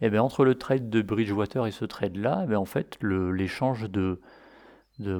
Et 0.00 0.10
bien 0.10 0.22
entre 0.22 0.44
le 0.44 0.54
trade 0.54 0.88
de 0.88 1.02
Bridgewater 1.02 1.66
et 1.66 1.72
ce 1.72 1.84
trade-là, 1.84 2.42
eh 2.44 2.46
ben, 2.46 2.58
en 2.58 2.64
fait 2.64 2.98
l'échange 3.02 3.90
de, 3.90 4.20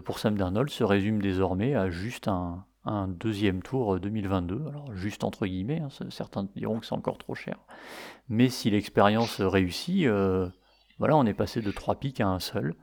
pour 0.05 0.19
Sam 0.19 0.37
Darnold 0.37 0.69
se 0.69 0.85
résume 0.85 1.23
désormais 1.23 1.75
à 1.75 1.91
juste 1.91 2.29
un, 2.29 2.65
un 2.85 3.09
deuxième 3.09 3.63
tour 3.63 3.99
2022. 4.01 4.67
Alors 4.69 4.95
juste 4.95 5.25
entre 5.25 5.47
guillemets, 5.47 5.81
hein, 5.81 5.89
certains 6.11 6.49
diront 6.57 6.81
que 6.81 6.87
c'est 6.87 6.95
encore 6.95 7.19
trop 7.19 7.35
cher. 7.35 7.59
Mais 8.29 8.49
si 8.49 8.71
l'expérience 8.71 9.41
réussit, 9.41 10.07
euh, 10.07 10.49
voilà, 10.99 11.17
on 11.17 11.27
est 11.27 11.35
passé 11.35 11.61
de 11.63 11.71
trois 11.71 11.97
pics 11.97 12.21
à 12.21 12.29
un 12.29 12.41
seul. 12.41 12.75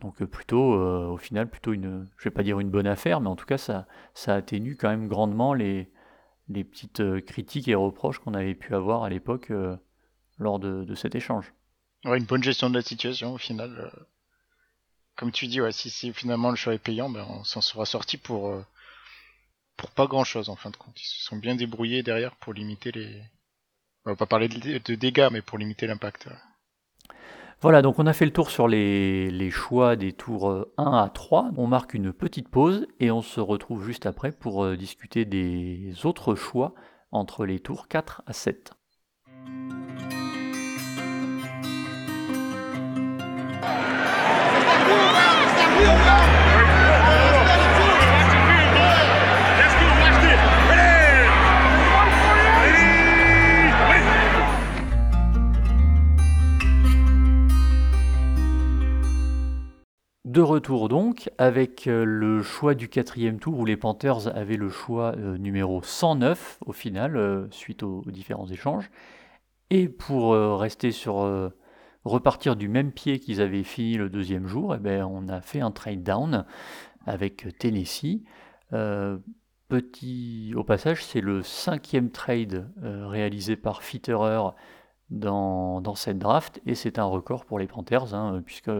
Donc 0.00 0.22
euh, 0.22 0.26
plutôt, 0.26 0.74
euh, 0.74 1.06
au 1.08 1.16
final, 1.18 1.48
plutôt 1.48 1.72
une, 1.72 2.08
je 2.18 2.24
vais 2.24 2.30
pas 2.34 2.42
dire 2.42 2.60
une 2.60 2.70
bonne 2.70 2.86
affaire, 2.86 3.20
mais 3.20 3.28
en 3.28 3.36
tout 3.36 3.46
cas, 3.46 3.58
ça, 3.58 3.86
ça 4.14 4.34
atténue 4.34 4.76
quand 4.76 4.88
même 4.90 5.08
grandement 5.08 5.54
les, 5.54 5.90
les 6.48 6.64
petites 6.64 7.00
euh, 7.00 7.20
critiques 7.20 7.68
et 7.68 7.74
reproches 7.74 8.18
qu'on 8.18 8.34
avait 8.34 8.54
pu 8.54 8.74
avoir 8.74 9.04
à 9.04 9.10
l'époque 9.10 9.50
euh, 9.50 9.76
lors 10.38 10.58
de, 10.58 10.84
de 10.84 10.94
cet 10.94 11.14
échange. 11.14 11.52
Ouais, 12.04 12.18
une 12.18 12.24
bonne 12.24 12.42
gestion 12.42 12.70
de 12.70 12.74
la 12.76 12.82
situation 12.82 13.34
au 13.34 13.38
final. 13.38 13.70
euh, 13.78 14.04
comme 15.16 15.32
tu 15.32 15.46
dis, 15.46 15.60
si, 15.70 15.90
si 15.90 16.12
finalement 16.12 16.50
le 16.50 16.56
choix 16.56 16.74
est 16.74 16.78
payant, 16.78 17.08
ben 17.10 17.24
on 17.28 17.44
s'en 17.44 17.60
sera 17.60 17.84
sorti 17.86 18.16
pour 18.16 18.48
euh, 18.48 18.64
pour 19.76 19.90
pas 19.90 20.06
grand 20.06 20.24
chose 20.24 20.48
en 20.48 20.56
fin 20.56 20.70
de 20.70 20.76
compte. 20.76 21.00
Ils 21.00 21.06
se 21.06 21.24
sont 21.24 21.36
bien 21.36 21.54
débrouillés 21.54 22.02
derrière 22.02 22.36
pour 22.36 22.52
limiter 22.52 22.92
les. 22.92 23.22
On 24.06 24.10
va 24.10 24.16
pas 24.16 24.26
parler 24.26 24.48
de, 24.48 24.94
dégâts, 24.94 25.28
mais 25.32 25.40
pour 25.40 25.56
limiter 25.56 25.86
l'impact. 25.86 26.28
Voilà, 27.62 27.80
donc 27.80 27.98
on 27.98 28.06
a 28.06 28.12
fait 28.12 28.26
le 28.26 28.32
tour 28.32 28.50
sur 28.50 28.68
les, 28.68 29.30
les 29.30 29.50
choix 29.50 29.96
des 29.96 30.12
tours 30.12 30.50
euh, 30.50 30.74
1 30.76 30.92
à 30.92 31.08
3. 31.08 31.52
On 31.56 31.66
marque 31.66 31.94
une 31.94 32.12
petite 32.12 32.50
pause 32.50 32.86
et 33.00 33.10
on 33.10 33.22
se 33.22 33.40
retrouve 33.40 33.86
juste 33.86 34.04
après 34.04 34.32
pour 34.32 34.64
euh, 34.64 34.76
discuter 34.76 35.24
des 35.24 35.94
autres 36.04 36.34
choix 36.34 36.74
entre 37.12 37.46
les 37.46 37.60
tours 37.60 37.88
4 37.88 38.22
à 38.26 38.34
7. 38.34 38.74
De 60.34 60.40
retour 60.40 60.88
donc, 60.88 61.30
avec 61.38 61.86
euh, 61.86 62.04
le 62.04 62.42
choix 62.42 62.74
du 62.74 62.88
quatrième 62.88 63.38
tour 63.38 63.56
où 63.56 63.64
les 63.64 63.76
Panthers 63.76 64.36
avaient 64.36 64.56
le 64.56 64.68
choix 64.68 65.14
euh, 65.16 65.38
numéro 65.38 65.80
109 65.80 66.58
au 66.66 66.72
final, 66.72 67.16
euh, 67.16 67.46
suite 67.52 67.84
aux, 67.84 68.02
différents 68.08 68.48
échanges. 68.48 68.90
Et 69.70 69.88
pour 69.88 70.32
rester 70.58 70.90
sur 70.90 71.52
repartir 72.04 72.56
du 72.56 72.68
même 72.68 72.90
pied 72.90 73.20
qu'ils 73.20 73.40
avaient 73.40 73.62
fini 73.62 73.96
le 73.96 74.10
deuxième 74.10 74.46
jour, 74.46 74.74
eh 74.74 74.78
ben, 74.78 75.04
on 75.04 75.28
a 75.28 75.40
fait 75.40 75.60
un 75.60 75.70
trade 75.70 76.02
down 76.02 76.44
avec 77.06 77.56
Tennessee. 77.58 78.24
Petit, 79.68 80.52
au 80.54 80.64
passage, 80.64 81.04
c'est 81.04 81.20
le 81.20 81.42
cinquième 81.42 82.10
trade 82.10 82.68
réalisé 82.82 83.56
par 83.56 83.82
Fitterer 83.82 84.50
dans, 85.10 85.94
cette 85.94 86.18
draft 86.18 86.60
et 86.66 86.74
c'est 86.74 86.98
un 86.98 87.04
record 87.04 87.44
pour 87.44 87.58
les 87.58 87.66
Panthers 87.66 88.14
hein, 88.14 88.42
puisque 88.44 88.70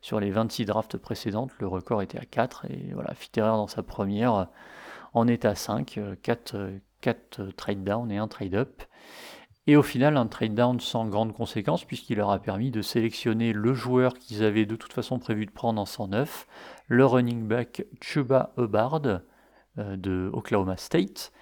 sur 0.00 0.20
les 0.20 0.30
26 0.30 0.64
drafts 0.64 0.96
précédentes, 0.96 1.50
le 1.58 1.66
record 1.66 2.02
était 2.02 2.18
à 2.18 2.24
4 2.24 2.66
et 2.70 2.92
voilà, 2.94 3.12
Fitterer 3.14 3.48
dans 3.48 3.66
sa 3.66 3.82
première 3.82 4.48
en 5.12 5.28
est 5.28 5.44
à 5.44 5.54
5, 5.54 6.00
4, 6.22 6.70
4 7.00 7.42
trade 7.56 7.84
down 7.84 8.10
et 8.10 8.18
un 8.18 8.28
trade 8.28 8.54
up. 8.54 8.82
Et 9.66 9.76
au 9.76 9.82
final, 9.82 10.18
un 10.18 10.26
trade 10.26 10.54
down 10.54 10.78
sans 10.78 11.06
grande 11.06 11.32
conséquence, 11.32 11.84
puisqu'il 11.84 12.18
leur 12.18 12.30
a 12.30 12.38
permis 12.38 12.70
de 12.70 12.82
sélectionner 12.82 13.54
le 13.54 13.72
joueur 13.72 14.14
qu'ils 14.18 14.44
avaient 14.44 14.66
de 14.66 14.76
toute 14.76 14.92
façon 14.92 15.18
prévu 15.18 15.46
de 15.46 15.50
prendre 15.50 15.80
en 15.80 15.86
109, 15.86 16.46
le 16.88 17.06
running 17.06 17.46
back 17.46 17.86
Chuba 18.00 18.52
Hubbard 18.58 19.00
euh, 19.78 19.96
de 19.96 20.30
Oklahoma 20.34 20.76
State. 20.76 21.32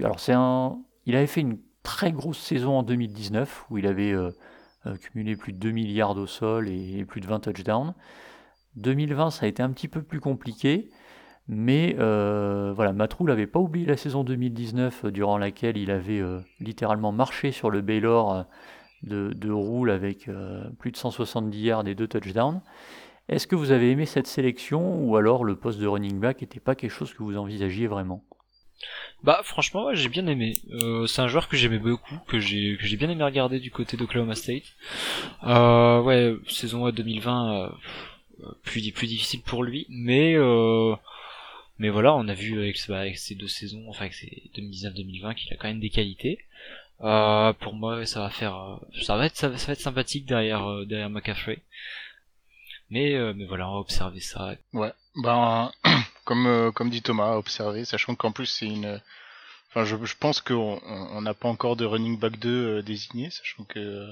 Alors 0.00 0.18
c'est 0.18 0.32
un, 0.32 0.78
il 1.06 1.14
avait 1.14 1.28
fait 1.28 1.42
une 1.42 1.58
très 1.82 2.12
grosse 2.12 2.38
saison 2.38 2.78
en 2.78 2.82
2019 2.82 3.66
où 3.70 3.78
il 3.78 3.86
avait 3.86 4.12
euh, 4.12 4.30
cumulé 5.00 5.36
plus 5.36 5.52
de 5.52 5.58
2 5.58 5.70
milliards 5.70 6.16
au 6.16 6.26
sol 6.26 6.68
et, 6.68 7.04
plus 7.04 7.20
de 7.20 7.26
20 7.26 7.40
touchdowns. 7.40 7.94
2020, 8.76 9.30
ça 9.30 9.46
a 9.46 9.48
été 9.48 9.62
un 9.62 9.70
petit 9.70 9.88
peu 9.88 10.02
plus 10.02 10.20
compliqué. 10.20 10.90
Mais 11.48 11.96
euh, 11.98 12.72
voilà, 12.74 12.92
Matrou 12.92 13.24
n'avait 13.26 13.46
pas 13.46 13.58
oublié 13.58 13.84
la 13.86 13.96
saison 13.96 14.22
2019 14.22 15.04
euh, 15.04 15.10
durant 15.10 15.38
laquelle 15.38 15.76
il 15.76 15.90
avait 15.90 16.20
euh, 16.20 16.38
littéralement 16.60 17.10
marché 17.12 17.50
sur 17.50 17.68
le 17.68 17.80
Baylor 17.80 18.46
de, 19.02 19.32
de 19.34 19.50
Roule 19.50 19.90
avec 19.90 20.30
plus 20.78 20.92
de 20.92 20.96
170 20.96 21.60
yards 21.60 21.88
et 21.88 21.94
2 21.96 22.06
touchdowns. 22.06 22.60
Est-ce 23.28 23.46
que 23.46 23.56
vous 23.56 23.72
avez 23.72 23.90
aimé 23.90 24.06
cette 24.06 24.28
sélection 24.28 25.02
ou 25.04 25.16
alors 25.16 25.44
le 25.44 25.56
poste 25.56 25.80
de 25.80 25.86
running 25.86 26.20
back 26.20 26.40
n'était 26.40 26.60
pas 26.60 26.74
quelque 26.76 26.90
chose 26.90 27.12
que 27.12 27.22
vous 27.22 27.36
envisagiez 27.36 27.88
vraiment? 27.88 28.22
Bah 29.22 29.40
franchement 29.44 29.86
ouais, 29.86 29.96
j'ai 29.96 30.08
bien 30.08 30.26
aimé. 30.26 30.54
Euh, 30.72 31.06
c'est 31.06 31.22
un 31.22 31.28
joueur 31.28 31.48
que 31.48 31.56
j'aimais 31.56 31.78
beaucoup, 31.78 32.18
que 32.26 32.40
j'ai 32.40 32.76
que 32.76 32.86
j'ai 32.86 32.96
bien 32.96 33.08
aimé 33.08 33.22
regarder 33.22 33.60
du 33.60 33.70
côté 33.70 33.96
d'Oklahoma 33.96 34.34
State. 34.34 34.64
Euh, 35.44 36.00
ouais, 36.00 36.34
saison 36.48 36.90
2020 36.90 37.70
euh, 38.42 38.48
plus 38.62 38.90
plus 38.92 39.06
difficile 39.06 39.42
pour 39.42 39.62
lui, 39.62 39.86
mais 39.88 40.34
euh, 40.34 40.94
mais 41.78 41.88
voilà, 41.88 42.14
on 42.14 42.26
a 42.28 42.34
vu 42.34 42.58
avec, 42.60 42.78
bah, 42.88 43.00
avec 43.00 43.18
ces 43.18 43.34
deux 43.34 43.48
saisons, 43.48 43.84
enfin 43.88 44.02
avec 44.02 44.14
ces 44.14 44.50
2019-2020 44.56 45.34
qu'il 45.34 45.52
a 45.52 45.56
quand 45.56 45.68
même 45.68 45.80
des 45.80 45.90
qualités. 45.90 46.38
Euh, 47.02 47.52
pour 47.54 47.74
moi, 47.74 48.04
ça 48.06 48.20
va 48.20 48.30
faire, 48.30 48.56
euh, 48.56 48.76
ça 49.02 49.16
va 49.16 49.26
être, 49.26 49.36
ça 49.36 49.48
va, 49.48 49.54
être 49.54 49.80
sympathique 49.80 50.26
derrière 50.26 50.84
derrière 50.86 51.10
McCaffrey. 51.10 51.60
Mais 52.90 53.16
mais 53.34 53.44
voilà, 53.46 53.68
on 53.68 53.74
va 53.74 53.78
observer 53.78 54.20
ça. 54.20 54.54
Ouais, 54.72 54.92
ben 55.22 55.70
comme 56.24 56.46
euh, 56.46 56.70
comme 56.72 56.90
dit 56.90 57.02
Thomas, 57.02 57.36
observer, 57.36 57.84
sachant 57.84 58.14
qu'en 58.14 58.32
plus 58.32 58.46
c'est 58.46 58.66
une, 58.66 59.00
enfin 59.68 59.84
je, 59.84 59.96
je 60.04 60.16
pense 60.16 60.40
qu'on 60.40 60.80
on 60.84 61.20
n'a 61.22 61.34
pas 61.34 61.48
encore 61.48 61.76
de 61.76 61.84
running 61.84 62.18
back 62.18 62.38
2 62.38 62.48
euh, 62.78 62.82
désigné, 62.82 63.30
sachant 63.30 63.64
que 63.64 64.08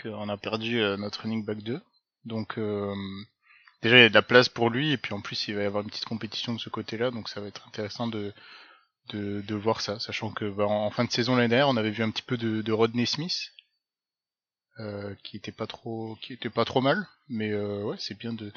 qu'on 0.00 0.28
a 0.28 0.36
perdu 0.36 0.80
euh, 0.80 0.96
notre 0.96 1.22
running 1.22 1.44
back 1.44 1.62
2. 1.62 1.80
Donc 2.24 2.58
déjà 3.82 3.96
il 3.98 4.02
y 4.02 4.04
a 4.04 4.08
de 4.08 4.14
la 4.14 4.22
place 4.22 4.48
pour 4.48 4.70
lui 4.70 4.92
et 4.92 4.96
puis 4.96 5.12
en 5.14 5.20
plus 5.20 5.48
il 5.48 5.54
va 5.56 5.62
y 5.62 5.66
avoir 5.66 5.82
une 5.82 5.90
petite 5.90 6.04
compétition 6.04 6.54
de 6.54 6.60
ce 6.60 6.68
côté-là, 6.70 7.10
donc 7.10 7.28
ça 7.28 7.40
va 7.40 7.48
être 7.48 7.66
intéressant 7.68 8.06
de 8.06 8.32
de, 9.10 9.54
voir 9.54 9.80
ça, 9.80 9.98
sachant 9.98 10.30
que 10.30 10.48
bah, 10.48 10.66
en, 10.66 10.90
fin 10.90 11.04
de 11.04 11.10
saison 11.10 11.34
l'année 11.36 11.48
dernière 11.48 11.68
on 11.68 11.76
avait 11.76 11.90
vu 11.90 12.02
un 12.04 12.10
petit 12.10 12.22
peu 12.22 12.36
de, 12.36 12.62
de 12.62 12.72
Rodney 12.72 13.06
Smith. 13.06 13.52
euh, 14.80 15.14
qui 15.22 15.36
était 15.36 15.52
pas 15.52 15.66
trop 15.66 16.16
qui 16.22 16.32
était 16.32 16.50
pas 16.50 16.64
trop 16.64 16.80
mal 16.80 17.06
mais 17.28 17.50
euh, 17.52 17.82
ouais 17.84 17.96
c'est 17.98 18.16
bien 18.18 18.32
de 18.32 18.52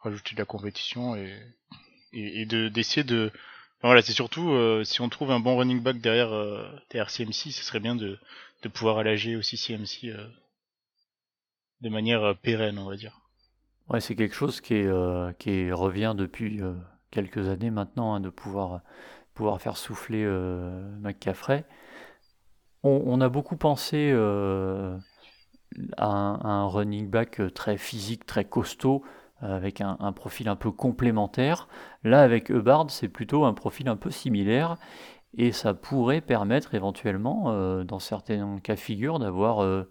rajouter 0.00 0.34
de 0.34 0.40
la 0.40 0.44
compétition 0.44 1.16
et 1.16 1.34
et, 2.12 2.46
de 2.46 2.68
d'essayer 2.68 3.04
de 3.04 3.30
voilà 3.82 4.02
c'est 4.02 4.12
surtout 4.12 4.50
euh, 4.50 4.84
si 4.84 5.00
on 5.00 5.08
trouve 5.08 5.30
un 5.30 5.40
bon 5.40 5.56
running 5.56 5.80
back 5.80 6.00
derrière 6.00 6.32
euh, 6.32 6.66
derrière 6.90 7.10
CMC 7.10 7.52
ce 7.52 7.64
serait 7.64 7.80
bien 7.80 7.96
de 7.96 8.18
de 8.62 8.68
pouvoir 8.68 8.98
allager 8.98 9.36
aussi 9.36 9.56
CMC 9.56 10.06
euh, 10.06 10.26
de 11.80 11.88
manière 11.88 12.36
pérenne 12.42 12.78
on 12.78 12.88
va 12.88 12.96
dire 12.96 13.20
Ouais, 13.88 14.00
c'est 14.02 14.14
quelque 14.14 14.34
chose 14.34 14.60
qui, 14.60 14.84
qui 15.38 15.72
revient 15.72 16.14
depuis 16.14 16.60
quelques 17.10 17.48
années 17.48 17.70
maintenant, 17.70 18.12
hein, 18.12 18.20
de 18.20 18.28
pouvoir, 18.28 18.82
pouvoir 19.32 19.62
faire 19.62 19.78
souffler 19.78 20.26
McCaffrey. 21.00 21.64
On, 22.82 23.02
on 23.06 23.22
a 23.22 23.30
beaucoup 23.30 23.56
pensé 23.56 24.12
à, 25.96 26.06
un, 26.06 26.66
running 26.66 27.08
back 27.08 27.40
très 27.54 27.78
physique, 27.78 28.26
très 28.26 28.44
costaud, 28.44 29.02
avec 29.40 29.80
un, 29.80 30.12
profil 30.12 30.48
un 30.48 30.56
peu 30.56 30.70
complémentaire. 30.70 31.68
Là, 32.02 32.22
avec 32.22 32.50
Hubbard, 32.50 32.90
c'est 32.90 33.08
plutôt 33.08 33.44
un 33.44 33.54
profil 33.54 33.88
un 33.88 33.96
peu 33.96 34.10
similaire, 34.10 34.76
et 35.36 35.52
ça 35.52 35.74
pourrait 35.74 36.20
permettre 36.20 36.74
éventuellement, 36.74 37.44
euh, 37.48 37.84
dans 37.84 37.98
certains 37.98 38.58
cas 38.58 38.76
figure, 38.76 39.18
d'avoir... 39.18 39.60
euh, 39.60 39.90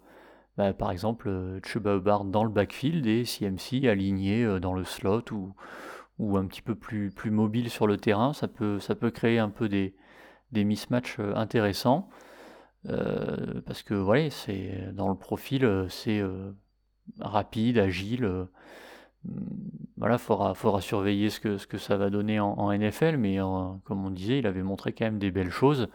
bah, 0.56 0.72
par 0.72 0.90
exemple, 0.90 1.28
euh, 1.28 1.60
Chuba 1.64 1.94
Hubbard 1.94 2.24
dans 2.24 2.42
le 2.42 2.50
backfield 2.50 3.06
et 3.06 3.24
CMC 3.24 3.86
aligné 3.88 4.58
dans 4.60 4.74
le 4.74 4.84
slot 4.84 5.24
ou, 6.18 6.36
un 6.36 6.46
petit 6.46 6.62
peu 6.62 6.74
plus, 6.74 7.12
mobile 7.26 7.70
sur 7.70 7.86
le 7.86 7.96
terrain. 7.96 8.32
Ça 8.32 8.48
peut, 8.48 8.80
créer 9.14 9.38
un 9.38 9.50
peu 9.50 9.68
des, 9.68 9.94
mismatchs 10.52 11.20
intéressants. 11.20 12.08
Parce 12.84 13.82
que 13.82 13.94
voilà, 13.94 14.30
c'est 14.30 14.92
dans 14.92 15.08
le 15.08 15.14
profil, 15.14 15.86
c'est 15.88 16.22
rapide, 17.20 17.78
agile. 17.78 18.48
Hum, 19.26 19.34
voilà, 19.96 20.18
faudra, 20.18 20.80
surveiller 20.80 21.30
ce 21.30 21.40
que, 21.40 21.58
ce 21.58 21.66
que 21.66 21.78
ça 21.78 21.96
va 21.96 22.10
donner 22.10 22.38
en, 22.38 22.72
NFL, 22.72 23.16
mais 23.16 23.38
comme 23.84 24.04
on 24.04 24.10
disait, 24.10 24.38
il 24.38 24.46
avait 24.46 24.62
montré 24.62 24.92
quand 24.92 25.06
même 25.06 25.18
des 25.18 25.32
belles 25.32 25.50
choses 25.50 25.88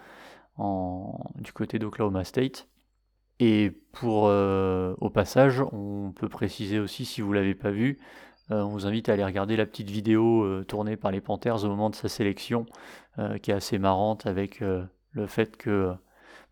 en, 0.58 1.32
du 1.36 1.54
côté 1.54 1.80
d'Oklahoma 1.80 2.26
State. 2.26 2.68
Et 3.40 3.72
pour, 3.94 4.28
euh, 4.28 4.94
au 5.00 5.10
passage, 5.10 5.62
on 5.72 6.12
peut 6.16 6.28
préciser 6.28 6.80
aussi, 6.80 7.06
si 7.06 7.22
vous 7.22 7.32
l'avez 7.32 7.56
pas 7.56 7.72
vu, 7.72 7.98
euh, 8.52 8.62
on 8.62 8.70
vous 8.70 8.86
invite 8.86 9.08
à 9.08 9.14
aller 9.14 9.24
regarder 9.24 9.56
la 9.56 9.66
petite 9.66 9.90
vidéo 9.90 10.44
euh, 10.44 10.66
tournée 10.66 10.98
par 10.98 11.12
les 11.12 11.22
Panthers 11.22 11.64
au 11.64 11.70
moment 11.70 11.90
de 11.90 11.96
sa 11.96 12.10
sélection, 12.10 12.66
qui 13.42 13.52
est 13.52 13.54
assez 13.54 13.78
marrante 13.78 14.26
avec 14.26 14.60
le 14.60 15.28
fait 15.28 15.56
que 15.56 15.94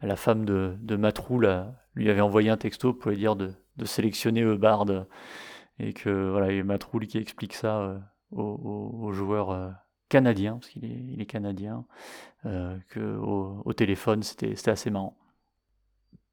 la 0.01 0.15
femme 0.15 0.45
de, 0.45 0.76
de 0.80 0.95
Matrou 0.95 1.41
lui 1.95 2.09
avait 2.09 2.22
envoyé 2.22 2.49
un 2.49 2.57
texto 2.57 2.93
pour 2.93 3.09
lui 3.09 3.17
dire 3.17 3.36
de, 3.36 3.53
de 3.78 3.86
sélectionner 3.86 4.41
Hubbard 4.41 4.86
euh, 4.89 5.03
et 5.82 5.93
que 5.93 6.29
voilà, 6.29 6.51
et 6.51 6.63
Matroul 6.63 7.07
qui 7.07 7.17
explique 7.17 7.53
ça 7.53 7.79
euh, 7.82 7.99
aux, 8.32 9.11
joueurs 9.11 9.51
euh, 9.51 9.69
canadiens, 10.09 10.53
parce 10.53 10.69
qu'il 10.69 10.86
est, 10.86 11.03
il 11.13 11.21
est 11.21 11.25
canadien, 11.25 11.86
euh, 12.45 12.77
que 12.89 13.17
au, 13.17 13.73
téléphone, 13.73 14.23
c'était 14.23 14.55
c'était 14.55 14.71
assez 14.71 14.89
marrant. 14.89 15.17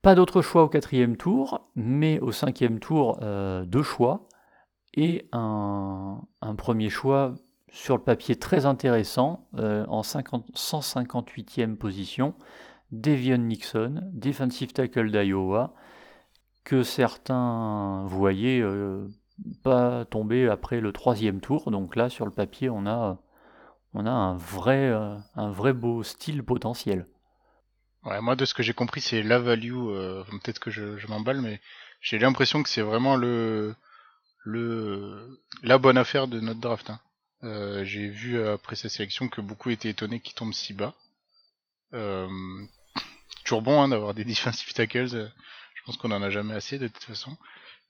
Pas 0.02 0.14
d'autre 0.14 0.42
choix 0.42 0.62
au 0.62 0.68
quatrième 0.68 1.16
tour, 1.16 1.68
mais 1.74 2.20
au 2.20 2.30
cinquième 2.30 2.78
tour, 2.78 3.18
euh, 3.22 3.64
deux 3.64 3.82
choix 3.82 4.28
et 4.94 5.28
un, 5.32 6.20
premier 6.56 6.88
choix 6.88 7.34
sur 7.70 7.96
le 7.96 8.02
papier 8.02 8.36
très 8.36 8.64
intéressant 8.64 9.48
en 9.52 10.02
50 10.02 10.50
158e 10.54 11.76
position, 11.76 12.34
Devion 12.90 13.38
Nixon, 13.38 14.00
defensive 14.12 14.72
tackle 14.72 15.10
d'Iowa, 15.10 15.74
que 16.64 16.82
certains 16.82 18.04
voyaient 18.06 18.62
pas 19.62 20.04
tomber 20.04 20.48
après 20.48 20.80
le 20.80 20.92
troisième 20.92 21.40
tour. 21.40 21.70
Donc 21.70 21.96
là, 21.96 22.08
sur 22.08 22.24
le 22.24 22.32
papier, 22.32 22.70
on 22.70 22.86
a, 22.86 23.18
on 23.94 24.06
a 24.06 24.10
un, 24.10 24.36
vrai, 24.36 24.88
euh, 24.88 25.16
un 25.34 25.50
vrai 25.50 25.72
beau 25.72 26.02
style 26.02 26.42
potentiel. 26.42 27.06
ouais 28.04 28.20
moi 28.20 28.36
de 28.36 28.44
ce 28.44 28.54
que 28.54 28.62
j'ai 28.62 28.74
compris 28.74 29.00
c'est 29.00 29.22
la 29.22 29.38
value 29.38 29.74
euh, 29.74 30.24
peut-être 30.42 30.60
que 30.60 30.70
je, 30.70 31.06
m'emballe 31.08 31.40
mais 31.40 31.60
j'ai 32.00 32.18
l'impression 32.18 32.62
que 32.62 32.68
c'est 32.68 32.82
vraiment 32.82 33.16
le 33.16 33.74
le 34.44 35.40
la 35.62 35.78
bonne 35.78 35.98
affaire 35.98 36.28
de 36.28 36.40
notre 36.40 36.60
draft 36.60 36.90
hein. 36.90 37.00
Euh, 37.44 37.84
j'ai 37.84 38.08
vu 38.08 38.42
après 38.42 38.74
sa 38.74 38.88
sélection 38.88 39.28
que 39.28 39.40
beaucoup 39.40 39.70
étaient 39.70 39.90
étonnés 39.90 40.18
qu'il 40.18 40.34
tombe 40.34 40.52
si 40.52 40.74
bas 40.74 40.94
toujours 43.44 43.62
bon 43.62 43.80
hein, 43.80 43.88
d'avoir 43.88 44.12
des 44.12 44.24
defensive 44.32 44.72
tackles 44.72 45.30
je 45.74 45.82
pense 45.84 45.96
qu'on 45.96 46.10
en 46.10 46.22
a 46.22 46.30
jamais 46.30 46.54
assez 46.54 46.78
de 46.78 46.88
toute 46.88 47.04
façon 47.04 47.36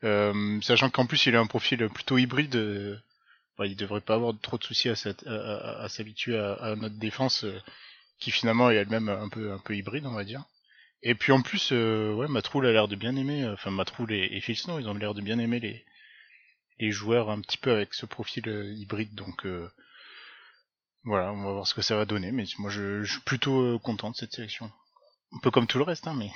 sachant 0.03 0.91
qu'en 0.91 1.07
plus 1.07 1.27
il 1.27 1.37
a 1.37 1.41
un 1.41 1.47
profil 1.47 1.89
plutôt 1.89 2.19
hybride 2.19 2.57
euh, 2.57 2.97
bah, 3.59 3.67
il 3.67 3.77
devrait 3.77 4.01
pas 4.01 4.15
avoir 4.15 4.35
trop 4.41 4.59
de 4.59 4.65
soucis 4.65 4.89
à, 4.89 4.95
s'habituer 5.89 6.39
à, 6.39 6.75
notre 6.77 6.97
défense 6.97 7.45
euh, 7.45 7.61
qui 8.21 8.31
finalement 8.31 8.71
est 8.71 8.77
elle-même 8.77 9.09
un 9.09 9.29
peu 9.29 9.75
hybride 9.75 10.07
on 10.07 10.15
va 10.15 10.25
dire. 10.25 10.45
Et 11.03 11.15
puis 11.15 11.33
en 11.33 11.43
plus 11.43 11.71
euh, 11.73 12.13
ouais 12.15 12.29
Matroul 12.29 12.67
a 12.67 12.73
l'air 12.73 12.89
de 12.89 12.97
bien 12.97 13.15
aimer 13.17 13.45
euh, 13.45 13.53
enfin 13.55 13.71
Matroul 13.71 14.13
et, 14.13 14.25
et 14.25 14.43
ils 14.49 14.89
ont 14.89 14.95
l'air 14.95 15.15
de 15.15 15.21
bien 15.21 15.39
aimer 15.39 15.61
les 16.79 16.91
joueurs 16.91 17.31
un 17.31 17.41
petit 17.41 17.59
peu 17.59 17.73
avec 17.73 17.95
ce 17.95 18.07
profil 18.07 18.49
euh, 18.49 18.73
hybride. 18.75 19.15
Donc 19.15 19.47
euh, 19.47 19.71
voilà 21.05 21.33
on 21.33 21.45
va 21.45 21.53
voir 21.53 21.67
ce 21.67 21.75
que 21.75 21.83
ça 21.83 21.97
va 21.97 22.05
donner. 22.05 22.33
Mais 22.33 22.45
moi 22.59 22.71
je, 22.71 23.05
je 23.05 23.13
suis 23.13 23.21
plutôt 23.23 23.61
euh, 23.61 23.79
content 23.79 24.11
de 24.11 24.17
cette 24.17 24.33
sélection. 24.33 24.73
Un 25.33 25.39
peu 25.41 25.51
comme 25.51 25.67
tout 25.67 25.79
le 25.79 25.85
reste 25.85 26.07
hein 26.09 26.15
mais 26.17 26.31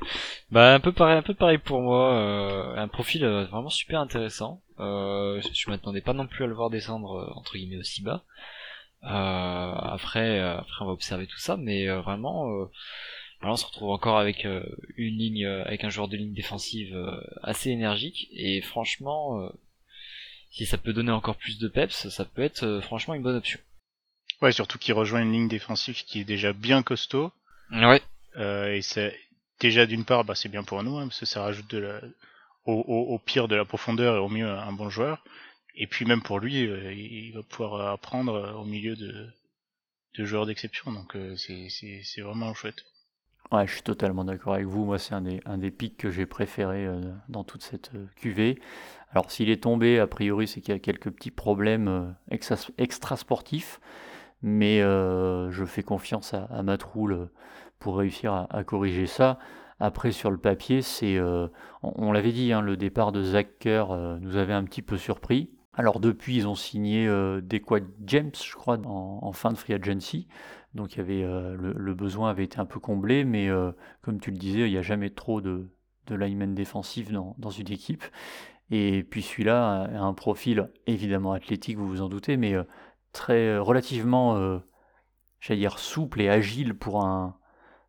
Bah 0.50 0.74
un 0.74 0.80
peu 0.80 0.92
pareil, 0.92 1.16
un 1.18 1.22
peu 1.22 1.34
pareil 1.34 1.58
pour 1.58 1.80
moi. 1.80 2.12
euh, 2.14 2.76
un 2.76 2.88
profil 2.88 3.24
euh, 3.24 3.44
vraiment 3.46 3.70
super 3.70 4.00
intéressant. 4.00 4.62
Euh, 4.78 5.40
je 5.52 5.70
m'attendais 5.70 6.00
pas 6.00 6.12
non 6.12 6.26
plus 6.26 6.44
à 6.44 6.46
le 6.46 6.54
voir 6.54 6.70
descendre 6.70 7.16
euh, 7.18 7.32
entre 7.34 7.54
guillemets 7.56 7.78
aussi 7.78 8.02
bas. 8.02 8.22
Euh, 9.04 9.08
après, 9.08 10.40
après 10.40 10.82
on 10.82 10.86
va 10.86 10.92
observer 10.92 11.26
tout 11.26 11.38
ça, 11.38 11.56
mais 11.56 11.88
euh, 11.88 12.00
vraiment, 12.00 12.48
euh, 12.50 12.66
voilà, 13.40 13.54
on 13.54 13.56
se 13.56 13.66
retrouve 13.66 13.90
encore 13.90 14.18
avec 14.18 14.44
une 14.96 15.18
ligne, 15.18 15.44
avec 15.46 15.84
un 15.84 15.90
joueur 15.90 16.08
de 16.08 16.16
ligne 16.16 16.32
défensive 16.34 16.94
euh, 16.94 17.20
assez 17.42 17.70
énergique. 17.70 18.28
Et 18.32 18.60
franchement, 18.62 19.40
euh, 19.40 19.48
si 20.50 20.64
ça 20.64 20.78
peut 20.78 20.92
donner 20.92 21.12
encore 21.12 21.36
plus 21.36 21.58
de 21.58 21.68
peps, 21.68 22.08
ça 22.08 22.24
peut 22.24 22.42
être 22.42 22.62
euh, 22.64 22.80
franchement 22.80 23.14
une 23.14 23.22
bonne 23.22 23.36
option. 23.36 23.58
ouais 24.42 24.52
surtout 24.52 24.78
qu'il 24.78 24.94
rejoint 24.94 25.22
une 25.22 25.32
ligne 25.32 25.48
défensive 25.48 26.04
qui 26.04 26.20
est 26.20 26.24
déjà 26.24 26.52
bien 26.52 26.82
costaud 26.82 27.32
Ouais. 27.72 28.00
Euh, 28.36 28.72
et 28.74 28.82
c'est 28.82 29.18
déjà 29.60 29.86
d'une 29.86 30.04
part, 30.04 30.24
bah, 30.24 30.34
c'est 30.34 30.48
bien 30.48 30.62
pour 30.62 30.82
nous, 30.82 30.98
hein, 30.98 31.06
parce 31.08 31.20
que 31.20 31.26
ça 31.26 31.42
rajoute 31.42 31.74
au, 32.64 33.18
pire 33.24 33.48
de 33.48 33.56
la 33.56 33.64
profondeur 33.64 34.16
et 34.16 34.18
au 34.18 34.28
mieux 34.28 34.48
un 34.48 34.72
bon 34.72 34.90
joueur. 34.90 35.22
Et 35.74 35.86
puis 35.86 36.04
même 36.04 36.22
pour 36.22 36.40
lui, 36.40 36.66
euh, 36.66 36.92
il 36.92 37.32
va 37.32 37.42
pouvoir 37.42 37.92
apprendre 37.92 38.56
au 38.58 38.64
milieu 38.64 38.96
de, 38.96 39.28
joueurs 40.24 40.46
d'exception. 40.46 40.92
Donc 40.92 41.14
euh, 41.16 41.36
c'est 41.36 42.20
vraiment 42.22 42.54
chouette. 42.54 42.84
Ouais, 43.52 43.66
je 43.66 43.74
suis 43.74 43.82
totalement 43.82 44.24
d'accord 44.24 44.54
avec 44.54 44.66
vous. 44.66 44.84
Moi, 44.84 44.98
c'est 44.98 45.14
un 45.14 45.20
des, 45.58 45.70
pics 45.70 45.96
que 45.96 46.10
j'ai 46.10 46.26
préféré 46.26 46.84
euh, 46.84 47.00
dans 47.28 47.44
toute 47.44 47.62
cette 47.62 47.92
cuvée. 48.16 48.58
Alors, 49.12 49.30
s'il 49.30 49.50
est 49.50 49.62
tombé, 49.62 50.00
a 50.00 50.08
priori, 50.08 50.48
c'est 50.48 50.60
qu'il 50.60 50.74
y 50.74 50.76
a 50.76 50.80
quelques 50.80 51.10
petits 51.10 51.30
problèmes 51.30 52.16
extra- 52.30 52.70
extra-sportifs. 52.76 53.80
Mais 54.42 54.80
je 54.80 55.64
fais 55.66 55.82
confiance 55.82 56.34
à, 56.34 56.44
à 56.44 56.62
Matroul 56.62 57.30
pour 57.78 57.98
réussir 57.98 58.46
à, 58.50 58.64
corriger 58.64 59.06
ça. 59.06 59.38
Après, 59.78 60.10
sur 60.10 60.30
le 60.30 60.38
papier, 60.38 60.80
c'est, 60.80 61.16
euh, 61.16 61.48
on, 61.82 62.12
l'avait 62.12 62.32
dit, 62.32 62.52
hein, 62.52 62.62
le 62.62 62.76
départ 62.76 63.12
de 63.12 63.22
Zach 63.22 63.58
Kerr 63.58 63.90
euh, 63.90 64.18
nous 64.20 64.36
avait 64.36 64.54
un 64.54 64.64
petit 64.64 64.82
peu 64.82 64.96
surpris. 64.96 65.50
Alors 65.74 66.00
depuis, 66.00 66.36
ils 66.36 66.48
ont 66.48 66.54
signé 66.54 67.06
euh, 67.06 67.42
Dequad 67.42 67.84
James, 68.06 68.32
je 68.34 68.54
crois, 68.54 68.78
en, 68.86 69.32
fin 69.32 69.52
de 69.52 69.58
free 69.58 69.74
agency. 69.74 70.26
Donc 70.74 70.94
il 70.94 70.98
y 70.98 71.00
avait, 71.00 71.22
euh, 71.22 71.54
le, 71.56 71.94
besoin 71.94 72.30
avait 72.30 72.44
été 72.44 72.58
un 72.58 72.64
peu 72.64 72.80
comblé, 72.80 73.24
mais 73.24 73.50
comme 74.00 74.20
tu 74.20 74.30
le 74.30 74.38
disais, 74.38 74.68
il 74.68 74.72
n'y 74.72 74.78
a 74.78 74.82
jamais 74.82 75.10
trop 75.10 75.42
de, 75.42 75.70
de 76.06 76.14
linemen 76.14 76.54
défensifs 76.54 77.12
dans, 77.12 77.34
dans, 77.38 77.50
une 77.50 77.70
équipe. 77.70 78.04
Et 78.70 79.04
puis 79.04 79.22
celui-là 79.22 79.82
a 79.82 80.00
un 80.00 80.14
profil 80.14 80.70
évidemment 80.86 81.32
athlétique, 81.32 81.76
vous 81.76 81.86
vous 81.86 82.02
en 82.02 82.08
doutez, 82.08 82.38
mais 82.38 82.54
très 83.12 83.58
relativement, 83.58 84.60
j'allais 85.40 85.60
dire, 85.60 85.78
souple 85.78 86.22
et 86.22 86.30
agile 86.30 86.74
pour 86.74 87.04
un, 87.04 87.36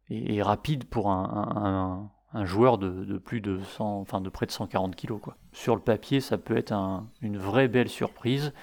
et, 0.10 0.42
rapide 0.42 0.86
pour 0.86 1.10
un, 1.10 2.10
joueur 2.44 2.78
de, 2.78 3.18
plus 3.18 3.42
de 3.42 3.60
100, 3.60 4.00
enfin 4.00 4.22
de 4.22 4.30
près 4.30 4.46
de 4.46 4.52
140 4.52 4.96
kg. 4.96 5.20
Quoi. 5.20 5.38
Sur 5.52 5.76
le 5.76 5.82
papier, 5.82 6.22
ça 6.22 6.38
peut 6.38 6.56
être 6.56 6.74
une 7.22 7.38
vraie 7.38 7.68
belle 7.68 7.90
surprise. 7.90 8.54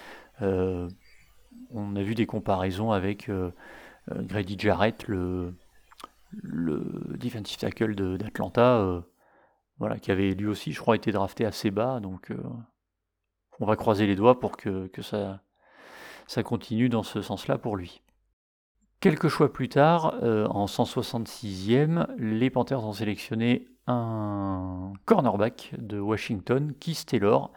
Euh, 0.42 0.88
on 1.70 1.96
a 1.96 2.02
vu 2.02 2.14
des 2.14 2.26
comparaisons 2.26 2.92
avec 2.92 3.28
euh, 3.28 3.50
euh, 4.10 4.22
Grady 4.22 4.56
Jarrett, 4.58 5.06
le, 5.06 5.54
defensive 6.32 7.58
tackle 7.58 7.94
d'Atlanta, 7.94 9.02
voilà, 9.78 9.98
qui 9.98 10.10
avait 10.10 10.30
lui 10.34 10.46
aussi, 10.46 10.72
je 10.72 10.80
crois, 10.80 10.96
été 10.96 11.12
drafté 11.12 11.44
assez 11.44 11.70
bas. 11.70 12.00
Donc, 12.00 12.32
on 13.60 13.66
va 13.66 13.76
croiser 13.76 14.06
les 14.06 14.16
doigts 14.16 14.40
pour 14.40 14.56
que, 14.56 14.90
ça 15.00 16.42
continue 16.42 16.88
dans 16.88 17.02
ce 17.02 17.22
sens-là 17.22 17.58
pour 17.58 17.76
lui. 17.76 18.02
Quelques 19.04 19.28
choix 19.28 19.52
plus 19.52 19.68
tard, 19.68 20.14
euh, 20.22 20.46
en 20.46 20.64
166e, 20.64 22.06
les 22.16 22.48
Panthers 22.48 22.82
ont 22.86 22.94
sélectionné 22.94 23.68
un 23.86 24.94
cornerback 25.04 25.74
de 25.76 26.00
Washington, 26.00 26.72
Keith 26.80 27.04
Taylor, 27.04 27.52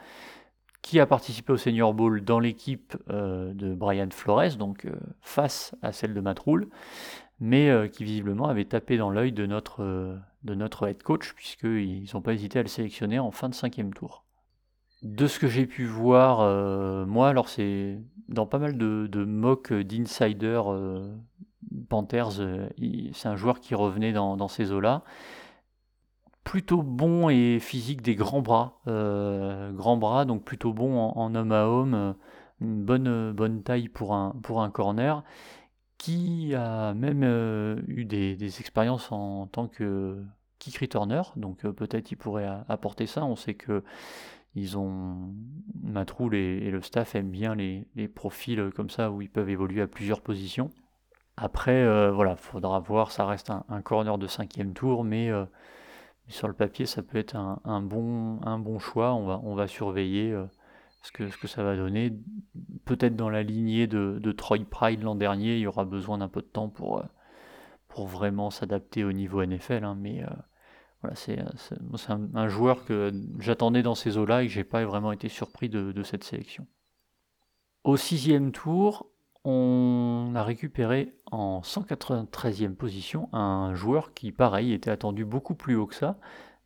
qui 0.81 0.99
a 0.99 1.05
participé 1.05 1.53
au 1.53 1.55
Senior 1.55 1.93
Bowl 1.93 2.21
dans 2.25 2.41
l'équipe 2.41 2.97
euh, 3.09 3.53
de 3.53 3.73
Brian 3.73 4.09
Flores, 4.11 4.57
donc 4.57 4.83
euh, 4.83 4.91
face 5.21 5.73
à 5.81 5.93
celle 5.93 6.13
de 6.13 6.19
Matt 6.19 6.39
Rule, 6.39 6.67
mais 7.39 7.89
qui 7.93 8.03
visiblement 8.03 8.49
avait 8.49 8.65
tapé 8.65 8.97
dans 8.97 9.09
l'œil 9.09 9.31
de 9.31 9.45
notre, 9.45 10.19
de 10.43 10.53
notre 10.53 10.85
head 10.85 11.01
coach, 11.01 11.31
puisqu'ils 11.33 12.09
n'ont 12.13 12.21
pas 12.21 12.33
hésité 12.33 12.59
à 12.59 12.63
le 12.63 12.67
sélectionner 12.67 13.19
en 13.19 13.31
fin 13.31 13.47
de 13.47 13.55
cinquième 13.55 13.93
tour. 13.93 14.26
De 15.03 15.27
ce 15.27 15.39
que 15.39 15.47
j'ai 15.47 15.67
pu 15.67 15.85
voir, 15.85 16.39
moi, 17.05 17.29
alors 17.29 17.49
c'est 17.49 17.99
dans 18.29 18.45
pas 18.45 18.59
mal 18.59 18.77
de, 18.77 19.07
de 19.07 19.23
mocks 19.25 19.71
d'insiders 19.71 20.71
Panthers, 21.89 22.39
euh, 22.39 22.67
c'est 23.13 23.27
un 23.27 23.35
joueur 23.35 23.59
qui 23.59 23.75
revenait 23.75 24.13
dans, 24.13 24.47
ces 24.47 24.71
eaux-là. 24.71 25.03
Plutôt 26.43 26.81
bon 26.81 27.29
et 27.29 27.59
physique 27.59 28.01
des 28.01 28.15
grands 28.15 28.41
bras. 28.41 28.79
Euh, 28.87 29.71
grands 29.71 29.97
bras, 29.97 30.25
donc 30.25 30.43
plutôt 30.43 30.73
bon 30.73 30.97
en, 30.97 31.35
homme 31.35 31.51
à 31.51 31.65
homme. 31.65 31.93
Euh, 31.93 32.13
une 32.59 32.83
bonne, 33.33 33.63
taille 33.63 33.89
pour 33.89 34.13
un, 34.13 34.31
pour 34.41 34.61
un 34.61 34.69
corner. 34.69 35.23
Qui 35.97 36.53
a 36.53 36.93
même 36.93 37.23
eu 37.87 38.05
des, 38.05 38.59
expériences 38.59 39.11
en 39.11 39.47
tant 39.47 39.67
que 39.67 40.23
kick 40.59 40.77
returner. 40.77 41.23
Donc 41.35 41.67
peut-être 41.67 42.11
il 42.11 42.17
pourrait 42.17 42.47
apporter 42.69 43.07
ça. 43.07 43.25
On 43.25 43.35
sait 43.35 43.55
que 43.55 43.83
ils 44.57 44.77
ont 44.77 45.33
Matroul 45.83 46.35
et, 46.35 46.71
le 46.71 46.81
staff 46.81 47.15
aiment 47.15 47.29
bien 47.29 47.55
les, 47.55 48.07
profils 48.07 48.71
comme 48.75 48.89
ça 48.89 49.11
où 49.11 49.21
ils 49.21 49.29
peuvent 49.29 49.49
évoluer 49.49 49.81
à 49.81 49.87
plusieurs 49.87 50.21
positions. 50.21 50.71
Après, 51.37 51.83
euh, 51.83 52.11
voilà, 52.11 52.35
faudra 52.35 52.79
voir, 52.79 53.11
ça 53.11 53.25
reste 53.25 53.51
un, 53.51 53.81
corner 53.81 54.17
de 54.17 54.25
cinquième 54.25 54.73
tour, 54.73 55.03
mais 55.03 55.29
euh, 55.29 55.45
sur 56.27 56.47
le 56.47 56.55
papier, 56.55 56.87
ça 56.87 57.03
peut 57.03 57.19
être 57.19 57.35
un, 57.35 57.81
bon, 57.81 58.79
choix. 58.79 59.13
On 59.13 59.53
va, 59.53 59.67
surveiller 59.67 60.31
euh, 60.31 60.45
ce, 61.03 61.11
que, 61.11 61.47
ça 61.47 61.63
va 61.63 61.75
donner. 61.75 62.11
Peut-être 62.85 63.15
dans 63.15 63.29
la 63.29 63.43
lignée 63.43 63.85
de, 63.85 64.31
Troy 64.31 64.65
Pride 64.69 65.03
l'an 65.03 65.15
dernier, 65.15 65.53
il 65.53 65.59
y 65.59 65.67
aura 65.67 65.85
besoin 65.85 66.17
d'un 66.17 66.29
peu 66.29 66.41
de 66.41 66.47
temps 66.47 66.69
pour, 66.69 67.03
pour 67.87 68.07
vraiment 68.07 68.49
s'adapter 68.49 69.03
au 69.03 69.11
niveau 69.11 69.45
NFL, 69.45 69.83
hein, 69.83 69.95
mais 69.99 70.23
c'est 71.13 71.39
un, 72.09 72.47
joueur 72.47 72.85
que 72.85 73.11
j'attendais 73.39 73.83
dans 73.83 73.95
ces 73.95 74.17
eaux-là 74.17 74.43
et 74.43 74.47
que 74.47 74.53
j'ai 74.53 74.63
pas 74.63 74.83
vraiment 74.85 75.11
été 75.11 75.29
surpris 75.29 75.69
de, 75.69 75.91
de 75.91 76.03
cette 76.03 76.23
sélection. 76.23 76.67
Au 77.83 77.97
sixième 77.97 78.51
tour, 78.51 79.09
on 79.43 80.33
a 80.35 80.43
récupéré 80.43 81.13
en 81.31 81.61
193e 81.61 82.75
position 82.75 83.29
un 83.31 83.75
joueur 83.75 84.13
qui, 84.13 84.31
pareil, 84.31 84.73
était 84.73 84.91
attendu 84.91 85.23
beaucoup 85.23 85.55
plus 85.55 85.75
haut 85.75 85.87
que 85.87 85.95
ça, 85.95 86.17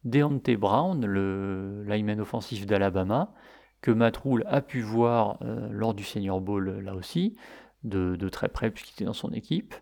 Deontay 0.03 0.57
Brown, 0.57 1.05
le 1.05 1.83
lineman 1.83 2.19
offensif 2.19 2.65
d'Alabama, 2.65 3.33
que 3.81 3.91
Matt 3.91 4.17
Rule 4.17 4.43
a 4.47 4.61
pu 4.61 4.81
voir 4.81 5.37
euh, 5.41 5.69
lors 5.71 5.93
du 5.93 6.03
Senior 6.03 6.41
Bowl 6.41 6.79
là 6.79 6.95
aussi, 6.95 7.35
de, 7.83 8.15
très 8.29 8.47
près 8.47 8.71
puisqu'il 8.71 8.93
était 8.93 9.05
dans 9.05 9.13
son 9.13 9.31
équipe. 9.31 9.75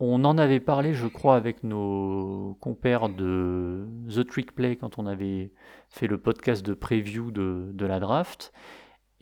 On 0.00 0.24
en 0.24 0.36
avait 0.36 0.60
parlé, 0.60 0.94
je 0.94 1.06
crois, 1.06 1.36
avec 1.36 1.62
nos 1.62 2.56
compères 2.60 3.08
de 3.08 3.86
The 4.10 4.26
Trick 4.26 4.52
Play 4.52 4.76
quand 4.76 4.98
on 4.98 5.06
avait 5.06 5.52
fait 5.88 6.08
le 6.08 6.18
podcast 6.18 6.64
de 6.64 6.74
preview 6.74 7.30
de 7.30 7.86
la 7.86 8.00
draft. 8.00 8.52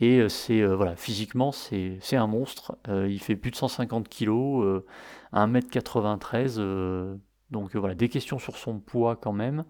Et 0.01 0.19
euh, 0.19 0.27
c'est 0.29 0.61
euh, 0.61 0.75
voilà, 0.75 0.95
physiquement, 0.95 1.51
c'est 1.51 1.99
un 2.13 2.27
monstre. 2.27 2.75
Euh, 2.89 3.07
il 3.07 3.21
fait 3.21 3.35
plus 3.35 3.51
de 3.51 3.55
150 3.55 4.09
kg, 4.09 4.81
1m93. 5.33 7.19
donc 7.51 7.75
voilà, 7.75 7.95
des 7.95 8.09
questions 8.09 8.39
sur 8.39 8.57
son 8.57 8.79
poids 8.79 9.15
quand 9.15 9.33
même. 9.33 9.63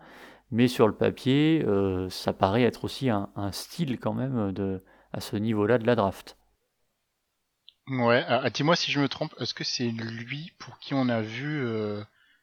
Mais 0.51 0.67
sur 0.67 0.87
le 0.87 0.93
papier, 0.93 1.65
ça 2.09 2.33
paraît 2.33 2.63
être 2.63 2.83
aussi 2.83 3.09
un, 3.09 3.29
style 3.51 3.99
quand 3.99 4.13
même 4.13 4.53
à 5.13 5.21
ce 5.21 5.37
niveau-là 5.37 5.77
de 5.77 5.87
la 5.87 5.95
draft. 5.95 6.37
Ouais, 7.91 8.23
ah, 8.27 8.49
dis-moi 8.49 8.75
si 8.75 8.91
je 8.91 8.99
me 8.99 9.07
trompe, 9.07 9.33
est-ce 9.39 9.53
que 9.53 9.63
c'est 9.63 9.89
lui 9.89 10.51
pour 10.57 10.79
qui 10.79 10.93
on 10.93 11.09
a 11.09 11.21
vu, 11.21 11.65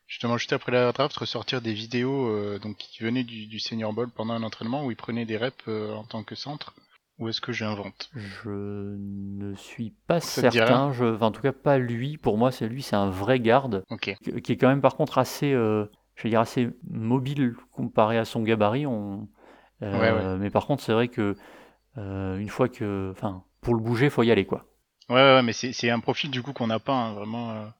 justement 0.06 0.36
juste 0.36 0.52
après 0.52 0.72
la 0.72 0.92
draft, 0.92 1.16
ressortir 1.16 1.60
des 1.60 1.72
vidéos 1.72 2.58
donc, 2.58 2.76
qui 2.76 3.02
venaient 3.02 3.24
du, 3.24 3.46
du 3.46 3.58
Senior 3.58 3.92
Bowl 3.92 4.10
pendant 4.10 4.34
un 4.34 4.42
entraînement 4.42 4.84
où 4.84 4.90
il 4.90 4.96
prenait 4.96 5.24
des 5.24 5.36
reps 5.36 5.66
en 5.68 6.04
tant 6.04 6.22
que 6.22 6.34
centre 6.34 6.74
ou 7.18 7.28
est-ce 7.28 7.40
que 7.40 7.52
j'invente? 7.52 8.10
Je 8.14 8.50
ne 8.50 9.54
suis 9.56 9.92
pas 10.06 10.20
certain. 10.20 10.92
Je, 10.92 11.20
en 11.20 11.30
tout 11.32 11.42
cas, 11.42 11.52
pas 11.52 11.78
lui. 11.78 12.16
Pour 12.16 12.38
moi, 12.38 12.52
c'est 12.52 12.68
lui, 12.68 12.82
c'est 12.82 12.96
un 12.96 13.10
vrai 13.10 13.40
garde. 13.40 13.84
Qui 14.00 14.52
est 14.52 14.56
quand 14.56 14.68
même, 14.68 14.80
par 14.80 14.96
contre, 14.96 15.18
assez, 15.18 15.52
euh, 15.52 15.86
je 16.14 16.22
vais 16.22 16.30
dire, 16.30 16.40
assez 16.40 16.70
mobile 16.88 17.54
comparé 17.72 18.18
à 18.18 18.24
son 18.24 18.42
gabarit. 18.42 18.86
On, 18.86 19.28
euh, 19.82 20.38
Mais 20.38 20.50
par 20.50 20.66
contre, 20.66 20.82
c'est 20.82 20.92
vrai 20.92 21.08
que 21.08 21.36
euh, 21.96 22.38
une 22.38 22.48
fois 22.48 22.68
que, 22.68 23.10
enfin, 23.10 23.42
pour 23.60 23.74
le 23.74 23.80
bouger, 23.80 24.10
faut 24.10 24.22
y 24.22 24.30
aller, 24.30 24.46
quoi. 24.46 24.66
Ouais, 25.08 25.16
ouais, 25.16 25.42
mais 25.42 25.52
c'est 25.52 25.90
un 25.90 26.00
profil 26.00 26.30
du 26.30 26.42
coup 26.42 26.52
qu'on 26.52 26.66
n'a 26.66 26.78
pas 26.78 26.94
hein, 26.94 27.12
vraiment 27.14 27.72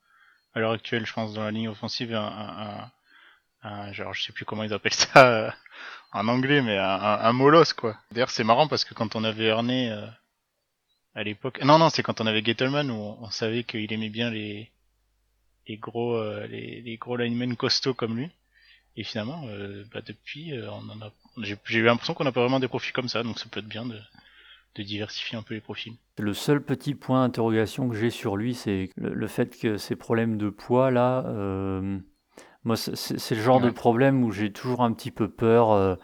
à 0.55 0.61
l'heure 0.61 0.73
actuelle, 0.73 1.07
je 1.07 1.13
pense, 1.13 1.35
dans 1.35 1.45
la 1.45 1.51
ligne 1.51 1.69
offensive, 1.69 2.15
un, 2.15 2.91
un, 3.63 3.93
genre, 3.93 4.15
je 4.15 4.23
sais 4.23 4.33
plus 4.33 4.45
comment 4.45 4.65
ils 4.65 4.73
appellent 4.73 4.95
ça 4.95 5.55
en 6.13 6.29
anglais, 6.29 6.63
mais 6.63 6.79
un, 6.79 6.85
un, 6.85 7.33
molosse, 7.33 7.73
quoi. 7.73 7.97
D'ailleurs, 8.13 8.31
c'est 8.31 8.45
marrant 8.45 8.69
parce 8.69 8.85
que 8.85 8.95
quand 8.95 9.17
on 9.17 9.25
avait 9.25 9.47
Erné 9.47 9.91
euh, 9.91 10.07
à 11.15 11.23
l'époque, 11.23 11.63
non, 11.63 11.79
non, 11.79 11.91
c'est 11.91 12.03
quand 12.03 12.21
on 12.21 12.27
avait 12.27 12.45
Gettleman 12.45 12.91
où 12.91 13.17
on, 13.21 13.31
savait 13.31 13.65
qu'il 13.65 13.93
aimait 13.93 14.09
bien 14.09 14.31
les 14.31 14.71
les 15.67 15.77
gros 15.77 16.15
euh, 16.17 16.47
les, 16.47 16.81
les, 16.81 16.97
gros 16.97 17.17
linemen 17.17 17.57
costauds 17.57 17.95
comme 17.95 18.17
lui. 18.17 18.31
Et 18.97 19.05
finalement, 19.05 19.45
euh, 19.49 19.85
bah, 19.93 20.01
depuis, 20.05 20.53
on 20.63 20.89
en 20.91 21.01
a, 21.03 21.13
j'ai 21.43 21.79
eu 21.79 21.85
l'impression 21.85 22.15
qu'on 22.15 22.25
n'a 22.25 22.33
pas 22.33 22.41
vraiment 22.41 22.59
des 22.61 22.69
profils 22.69 22.93
comme 22.93 23.09
ça, 23.09 23.23
donc 23.23 23.39
ça 23.39 23.47
peut 23.51 23.61
être 23.61 23.69
bien 23.69 23.85
de 23.87 24.01
de 24.79 24.83
diversifier 24.83 25.37
un 25.39 25.43
peu 25.43 25.55
les 25.55 25.61
profils. 25.61 25.95
Le 26.19 26.33
seul 26.33 26.63
petit 26.63 26.95
point 26.95 27.27
d'interrogation 27.27 27.89
que 27.89 27.97
j'ai 27.97 28.11
sur 28.11 28.37
lui, 28.37 28.55
c'est 28.55 28.91
le, 28.97 29.27
fait 29.27 29.59
que 29.59 29.77
ces 29.77 29.97
problèmes 29.97 30.37
de 30.37 30.51
poids 30.51 30.91
là, 30.91 31.25
euh, 31.27 31.99
moi, 32.65 32.77
c'est 32.77 33.35
le 33.35 33.41
genre 33.41 33.61
de 33.61 33.71
problème 33.71 34.25
où 34.25 34.31
j'ai 34.31 34.53
toujours 34.53 34.83
un 34.83 34.93
petit 34.93 35.11
peu 35.11 35.29
peur 35.29 35.71
euh, 35.73 35.95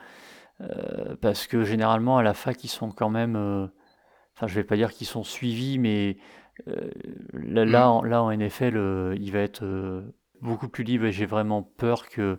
euh, 0.61 1.17
parce 1.21 1.47
que 1.47 1.65
généralement 1.65 2.19
à 2.19 2.23
la 2.23 2.35
fac 2.35 2.63
ils 2.63 2.69
sont 2.69 2.91
quand 2.91 3.11
même, 3.11 3.37
enfin 4.37 4.47
je 4.47 4.55
vais 4.55 4.65
pas 4.65 4.77
dire 4.77 4.93
qu'ils 4.93 5.07
sont 5.07 5.25
suivis, 5.25 5.79
mais 5.79 6.17
là, 7.33 7.65
là, 7.65 7.87
mm. 7.87 7.91
en, 7.91 8.03
là, 8.03 8.23
en, 8.23 8.37
NFL 8.37 9.17
il 9.19 9.31
va 9.33 9.41
être 9.41 10.05
beaucoup 10.41 10.69
plus 10.69 10.85
libre 10.85 11.07
et 11.07 11.13
j'ai 11.13 11.27
vraiment 11.27 11.63
peur 11.63 12.09
que 12.09 12.39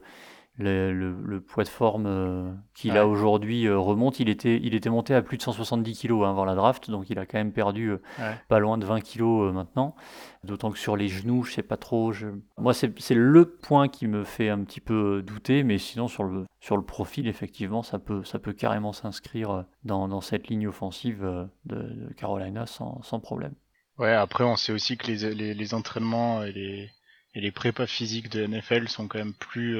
le, 0.57 1.39
poids 1.39 1.63
de 1.63 1.69
forme 1.69 2.05
euh, 2.07 2.53
qu'il 2.73 2.97
a 2.97 3.07
aujourd'hui 3.07 3.67
euh, 3.67 3.77
remonte. 3.77 4.19
Il 4.19 4.29
était, 4.29 4.59
il 4.61 4.73
était 4.73 4.89
monté 4.89 5.13
à 5.13 5.21
plus 5.21 5.37
de 5.37 5.41
170 5.41 5.99
kg 5.99 6.11
hein, 6.23 6.29
avant 6.29 6.45
la 6.45 6.55
draft, 6.55 6.89
donc 6.89 7.09
il 7.09 7.19
a 7.19 7.25
quand 7.25 7.37
même 7.37 7.51
perdu 7.51 7.91
euh, 7.91 8.33
pas 8.47 8.59
loin 8.59 8.77
de 8.77 8.85
20 8.85 9.01
kg 9.01 9.51
maintenant. 9.53 9.95
D'autant 10.43 10.71
que 10.71 10.77
sur 10.77 10.95
les 10.95 11.07
genoux, 11.07 11.43
je 11.43 11.53
sais 11.53 11.63
pas 11.63 11.77
trop. 11.77 12.11
Je... 12.11 12.27
Moi, 12.57 12.73
c'est 12.73 13.15
le 13.15 13.45
point 13.45 13.87
qui 13.87 14.07
me 14.07 14.23
fait 14.23 14.49
un 14.49 14.63
petit 14.63 14.81
peu 14.81 15.21
douter, 15.21 15.63
mais 15.63 15.77
sinon 15.77 16.07
sur 16.07 16.23
le, 16.23 16.45
sur 16.59 16.77
le 16.77 16.83
profil, 16.83 17.27
effectivement, 17.27 17.83
ça 17.83 17.99
peut, 17.99 18.23
ça 18.23 18.39
peut 18.39 18.53
carrément 18.53 18.93
s'inscrire 18.93 19.65
dans, 19.83 20.07
dans, 20.07 20.21
cette 20.21 20.47
ligne 20.47 20.67
offensive 20.67 21.47
de, 21.65 22.13
Carolina 22.15 22.65
sans, 22.65 23.01
sans, 23.01 23.19
problème. 23.19 23.53
Ouais, 23.97 24.13
après, 24.13 24.43
on 24.43 24.55
sait 24.55 24.71
aussi 24.71 24.97
que 24.97 25.07
les, 25.07 25.33
les, 25.33 25.53
les 25.53 25.73
entraînements 25.73 26.43
et 26.43 26.51
les, 26.51 26.89
et 27.33 27.41
les 27.41 27.51
prépas 27.51 27.87
physiques 27.87 28.29
de 28.29 28.45
NFL 28.45 28.87
sont 28.87 29.07
quand 29.07 29.17
même 29.17 29.33
plus 29.33 29.77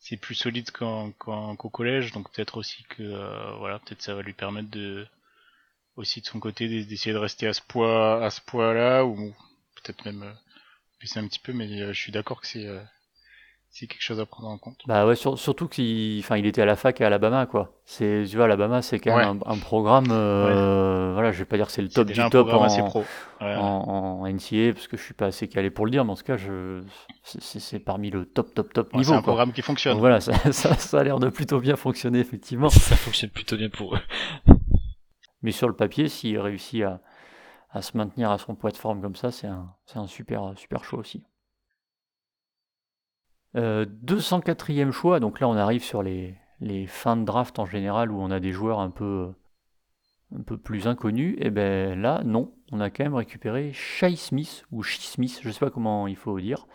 c'est 0.00 0.16
plus 0.16 0.34
solide 0.34 0.70
qu'au 0.70 1.70
collège, 1.70 2.12
donc 2.12 2.32
peut-être 2.32 2.56
aussi 2.56 2.82
que 2.84 3.02
euh, 3.02 3.54
voilà, 3.58 3.78
peut-être 3.80 4.02
ça 4.02 4.14
va 4.14 4.22
lui 4.22 4.32
permettre 4.32 4.70
de 4.70 5.06
aussi 5.96 6.22
de 6.22 6.26
son 6.26 6.40
côté 6.40 6.68
d'essayer 6.84 7.12
de 7.12 7.18
rester 7.18 7.46
à 7.46 7.52
ce 7.52 7.60
poids, 7.60 8.24
à 8.24 8.30
ce 8.30 8.40
poids-là, 8.40 9.04
ou 9.04 9.34
peut-être 9.76 10.04
même 10.06 10.22
euh, 10.22 10.32
baisser 11.00 11.18
un 11.18 11.28
petit 11.28 11.38
peu, 11.38 11.52
mais 11.52 11.68
euh, 11.82 11.92
je 11.92 12.00
suis 12.00 12.12
d'accord 12.12 12.40
que 12.40 12.46
c'est 12.46 12.66
c'est 13.72 13.86
quelque 13.86 14.02
chose 14.02 14.18
à 14.20 14.26
prendre 14.26 14.48
en 14.48 14.58
compte. 14.58 14.78
Bah 14.86 15.06
ouais, 15.06 15.14
sur- 15.14 15.38
surtout 15.38 15.68
qu'il 15.68 16.18
enfin, 16.20 16.36
il 16.36 16.44
était 16.46 16.60
à 16.62 16.66
la 16.66 16.74
fac 16.76 17.00
à 17.00 17.06
Alabama, 17.06 17.46
quoi. 17.46 17.72
C'est, 17.84 18.24
tu 18.28 18.34
vois, 18.36 18.46
Alabama, 18.46 18.82
c'est 18.82 18.98
quand 18.98 19.16
même 19.16 19.40
un, 19.46 19.52
un 19.52 19.58
programme, 19.58 20.06
euh, 20.10 21.10
voilà, 21.14 21.30
je 21.32 21.38
vais 21.38 21.44
pas 21.44 21.56
dire 21.56 21.66
que 21.66 21.72
c'est 21.72 21.82
le 21.82 21.88
top 21.88 22.08
du 22.08 22.20
top 22.30 22.48
en, 22.48 22.62
assez 22.64 22.82
pro. 22.82 23.04
Ouais. 23.40 23.54
en, 23.56 24.22
en 24.22 24.26
NCAA, 24.26 24.72
parce 24.74 24.88
que 24.88 24.96
je 24.96 25.02
suis 25.02 25.14
pas 25.14 25.26
assez 25.26 25.46
calé 25.48 25.70
pour 25.70 25.84
le 25.84 25.90
dire, 25.92 26.04
mais 26.04 26.10
en 26.12 26.16
tout 26.16 26.24
cas, 26.24 26.36
je, 26.36 26.82
c'est- 27.22 27.78
parmi 27.78 28.10
le 28.10 28.26
top, 28.26 28.52
top, 28.54 28.72
top 28.72 28.92
Ouais, 28.92 28.98
niveau, 28.98 29.12
c'est 29.12 29.18
un 29.18 29.22
quoi. 29.22 29.32
programme 29.34 29.52
qui 29.52 29.62
fonctionne. 29.62 29.92
Donc 29.94 30.00
voilà, 30.00 30.20
ça, 30.20 30.32
ça, 30.52 30.74
ça 30.74 30.98
a 31.00 31.04
l'air 31.04 31.18
de 31.20 31.28
plutôt 31.28 31.60
bien 31.60 31.76
fonctionner, 31.76 32.18
effectivement. 32.18 32.68
Ça 32.70 32.96
fonctionne 32.96 33.30
plutôt 33.30 33.56
bien 33.56 33.70
pour 33.70 33.94
eux. 33.94 34.00
Mais 35.42 35.52
sur 35.52 35.68
le 35.68 35.74
papier, 35.74 36.08
s'il 36.08 36.38
réussit 36.38 36.82
à, 36.82 37.00
à 37.70 37.82
se 37.82 37.96
maintenir 37.96 38.30
à 38.30 38.38
son 38.38 38.54
poids 38.54 38.70
de 38.72 38.76
forme 38.76 39.00
comme 39.00 39.16
ça, 39.16 39.30
c'est 39.30 39.46
un, 39.46 39.68
c'est 39.86 39.98
un 39.98 40.06
super, 40.06 40.52
super 40.56 40.84
choix 40.84 40.98
aussi. 40.98 41.22
Euh, 43.56 43.84
204e 44.04 44.92
choix, 44.92 45.18
donc 45.20 45.40
là 45.40 45.48
on 45.48 45.56
arrive 45.56 45.82
sur 45.82 46.02
les, 46.02 46.36
les 46.60 46.86
fins 46.86 47.16
de 47.16 47.24
draft 47.24 47.58
en 47.58 47.66
général 47.66 48.12
où 48.12 48.20
on 48.20 48.30
a 48.30 48.38
des 48.38 48.52
joueurs 48.52 48.78
un 48.80 48.90
peu, 48.90 49.32
un 50.36 50.42
peu 50.42 50.56
plus 50.56 50.86
inconnus. 50.86 51.36
Et 51.40 51.50
ben 51.50 52.00
là, 52.00 52.22
non, 52.24 52.52
on 52.70 52.80
a 52.80 52.90
quand 52.90 53.02
même 53.04 53.14
récupéré 53.14 53.72
Shai 53.72 54.14
Smith, 54.14 54.64
ou 54.70 54.82
Shai 54.82 55.00
Smith, 55.00 55.40
je 55.42 55.50
sais 55.50 55.58
pas 55.58 55.70
comment 55.70 56.06
il 56.06 56.16
faut 56.16 56.38
dire, 56.38 56.66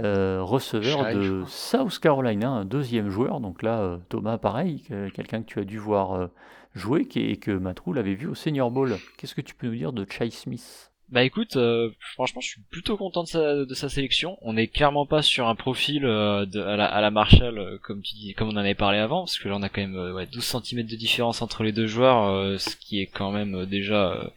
euh, 0.00 0.40
receveur 0.42 1.04
Shai, 1.04 1.14
de. 1.14 1.42
South 1.46 1.98
Carolina, 1.98 2.48
un 2.50 2.64
deuxième 2.64 3.10
joueur. 3.10 3.40
Donc 3.40 3.62
là, 3.62 3.80
euh, 3.80 3.98
Thomas, 4.08 4.38
pareil, 4.38 4.82
que- 4.82 5.08
quelqu'un 5.10 5.40
que 5.42 5.46
tu 5.46 5.58
as 5.60 5.64
dû 5.64 5.78
voir 5.78 6.12
euh, 6.12 6.26
jouer 6.74 7.08
et 7.16 7.36
que 7.38 7.50
Matroul 7.50 7.98
avait 7.98 8.14
vu 8.14 8.26
au 8.28 8.34
Senior 8.34 8.70
Bowl. 8.70 8.96
Qu'est-ce 9.16 9.34
que 9.34 9.40
tu 9.40 9.54
peux 9.54 9.66
nous 9.66 9.74
dire 9.76 9.92
de 9.92 10.06
Shai 10.08 10.30
Smith? 10.30 10.92
Bah 11.14 11.22
écoute, 11.22 11.54
euh, 11.56 11.90
franchement, 12.14 12.40
je 12.40 12.48
suis 12.48 12.60
plutôt 12.72 12.96
content 12.96 13.22
de 13.22 13.28
sa, 13.28 13.64
de 13.64 13.74
sa 13.74 13.88
sélection. 13.88 14.36
On 14.42 14.54
n'est 14.54 14.66
clairement 14.66 15.06
pas 15.06 15.22
sur 15.22 15.46
un 15.46 15.54
profil 15.54 16.04
euh, 16.04 16.44
de, 16.44 16.60
à, 16.60 16.76
la, 16.76 16.86
à 16.86 17.00
la 17.00 17.12
Marshall, 17.12 17.56
euh, 17.56 17.78
comme 17.78 18.02
tu 18.02 18.16
dis, 18.16 18.34
comme 18.34 18.48
on 18.48 18.54
en 18.54 18.56
avait 18.56 18.74
parlé 18.74 18.98
avant, 18.98 19.20
parce 19.20 19.38
que 19.38 19.48
là 19.48 19.54
on 19.54 19.62
a 19.62 19.68
quand 19.68 19.80
même 19.80 19.96
euh, 19.96 20.12
ouais, 20.12 20.26
12 20.26 20.42
cm 20.42 20.82
de 20.84 20.96
différence 20.96 21.40
entre 21.40 21.62
les 21.62 21.70
deux 21.70 21.86
joueurs, 21.86 22.24
euh, 22.24 22.58
ce 22.58 22.74
qui 22.74 23.00
est 23.00 23.06
quand 23.06 23.30
même 23.30 23.64
déjà 23.64 24.32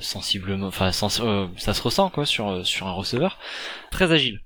sensiblement, 0.00 0.66
enfin 0.66 0.90
sens- 0.90 1.22
ça 1.56 1.72
se 1.74 1.82
ressent 1.82 2.10
quoi 2.10 2.26
sur 2.26 2.66
sur 2.66 2.88
un 2.88 2.92
receveur, 2.92 3.38
très 3.92 4.10
agile. 4.10 4.40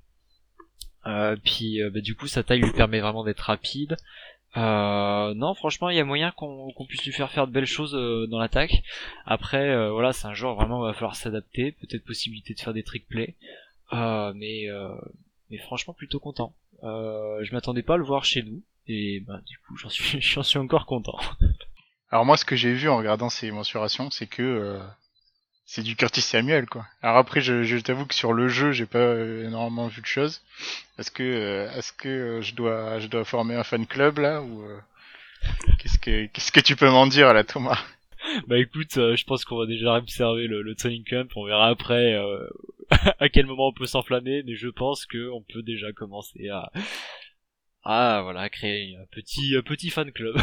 Euh, 1.07 1.35
puis 1.43 1.81
euh, 1.81 1.89
bah, 1.89 2.01
du 2.01 2.15
coup 2.15 2.27
sa 2.27 2.43
taille 2.43 2.61
lui 2.61 2.71
permet 2.73 2.99
vraiment 2.99 3.23
d'être 3.23 3.39
rapide. 3.41 3.97
Euh, 4.57 5.33
non, 5.35 5.53
franchement, 5.53 5.89
il 5.89 5.97
y 5.97 5.99
a 5.99 6.05
moyen 6.05 6.31
qu'on 6.31 6.73
puisse 6.87 7.05
lui 7.05 7.11
faire 7.11 7.31
faire 7.31 7.47
de 7.47 7.51
belles 7.51 7.65
choses 7.65 7.95
euh, 7.95 8.25
dans 8.27 8.39
l'attaque. 8.39 8.83
Après, 9.25 9.69
euh, 9.69 9.91
voilà, 9.91 10.13
c'est 10.13 10.25
un 10.25 10.33
joueur 10.33 10.55
vraiment, 10.55 10.81
va 10.81 10.93
falloir 10.93 11.15
s'adapter. 11.15 11.73
Peut-être 11.73 12.03
possibilité 12.03 12.53
de 12.53 12.59
faire 12.59 12.73
des 12.73 12.83
trick 12.83 13.07
plays. 13.07 13.35
Euh, 13.93 14.33
mais, 14.35 14.67
mais 15.49 15.57
franchement, 15.59 15.93
plutôt 15.93 16.19
content. 16.19 16.53
Je 16.81 17.51
m'attendais 17.53 17.83
pas 17.83 17.95
à 17.95 17.97
le 17.97 18.03
voir 18.03 18.25
chez 18.25 18.41
nous. 18.41 18.63
Et 18.87 19.19
ben, 19.27 19.41
du 19.45 19.57
coup, 19.59 19.77
j'en 19.77 19.89
suis, 19.89 20.21
j'en 20.21 20.43
suis 20.43 20.59
encore 20.59 20.85
content. 20.85 21.19
Alors 22.09 22.25
moi, 22.25 22.37
ce 22.37 22.45
que 22.45 22.55
j'ai 22.55 22.73
vu 22.73 22.89
en 22.89 22.97
regardant 22.97 23.29
ces 23.29 23.51
mensurations, 23.51 24.09
c'est 24.09 24.27
que 24.27 24.79
c'est 25.69 25.83
du 25.83 25.95
Curtis 25.97 26.21
Samuel, 26.21 26.65
quoi. 26.65 26.85
Alors 27.01 27.17
après, 27.17 27.41
je, 27.41 27.63
je 27.63 27.77
t'avoue 27.77 28.05
que 28.05 28.15
sur 28.15 28.31
le 28.33 28.47
jeu, 28.47 28.71
j'ai 28.71 28.85
pas 28.85 28.99
euh, 28.99 29.45
énormément 29.45 29.87
vu 29.87 30.01
de 30.01 30.07
choses. 30.07 30.41
Est-ce 30.97 31.11
que, 31.11 31.23
euh, 31.23 31.71
est-ce 31.77 31.91
que 31.91 32.07
euh, 32.07 32.41
je 32.41 32.55
dois, 32.55 32.99
je 32.99 33.07
dois 33.07 33.25
former 33.25 33.55
un 33.55 33.63
fan 33.65 33.85
club 33.85 34.17
là 34.19 34.41
ou 34.41 34.63
euh, 34.63 34.79
qu'est-ce 35.79 35.99
que, 35.99 36.25
qu'est-ce 36.27 36.51
que 36.53 36.61
tu 36.61 36.75
peux 36.77 36.89
m'en 36.89 37.05
dire 37.07 37.33
là, 37.33 37.43
Thomas? 37.43 37.79
Bah 38.47 38.57
écoute, 38.57 38.97
euh, 38.97 39.15
je 39.15 39.25
pense 39.25 39.45
qu'on 39.45 39.57
va 39.57 39.65
déjà 39.65 39.95
observer 39.95 40.47
le, 40.47 40.61
le 40.61 40.75
training 40.75 41.03
camp. 41.03 41.27
On 41.35 41.45
verra 41.45 41.67
après 41.69 42.13
euh, 42.13 42.47
à 43.19 43.29
quel 43.29 43.45
moment 43.45 43.67
on 43.67 43.73
peut 43.73 43.85
s'enflammer. 43.85 44.43
Mais 44.45 44.55
je 44.55 44.69
pense 44.69 45.05
que 45.05 45.29
on 45.31 45.41
peut 45.41 45.63
déjà 45.63 45.91
commencer 45.93 46.49
à, 46.49 46.71
à 47.83 48.21
voilà, 48.23 48.49
créer 48.49 48.95
un 48.97 49.05
petit, 49.11 49.55
un 49.55 49.61
petit 49.61 49.89
fan 49.89 50.11
club. 50.11 50.35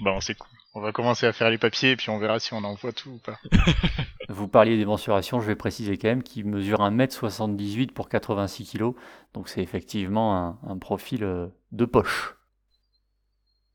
Bon, 0.00 0.20
c'est 0.20 0.34
cool. 0.36 0.50
On 0.76 0.80
va 0.80 0.90
commencer 0.90 1.24
à 1.26 1.32
faire 1.32 1.50
les 1.50 1.58
papiers 1.58 1.92
et 1.92 1.96
puis 1.96 2.10
on 2.10 2.18
verra 2.18 2.40
si 2.40 2.52
on 2.52 2.64
envoie 2.64 2.92
tout 2.92 3.10
ou 3.10 3.18
pas. 3.18 3.38
Vous 4.28 4.48
parliez 4.48 4.76
des 4.76 4.84
mensurations, 4.84 5.40
je 5.40 5.46
vais 5.46 5.54
préciser 5.54 5.96
quand 5.96 6.08
même 6.08 6.24
qu'il 6.24 6.46
mesure 6.46 6.80
1m78 6.80 7.92
pour 7.92 8.08
86 8.08 8.72
kg, 8.72 8.92
donc 9.34 9.48
c'est 9.48 9.62
effectivement 9.62 10.58
un, 10.66 10.78
profil 10.78 11.22
euh, 11.22 11.46
de 11.70 11.84
poche. 11.84 12.36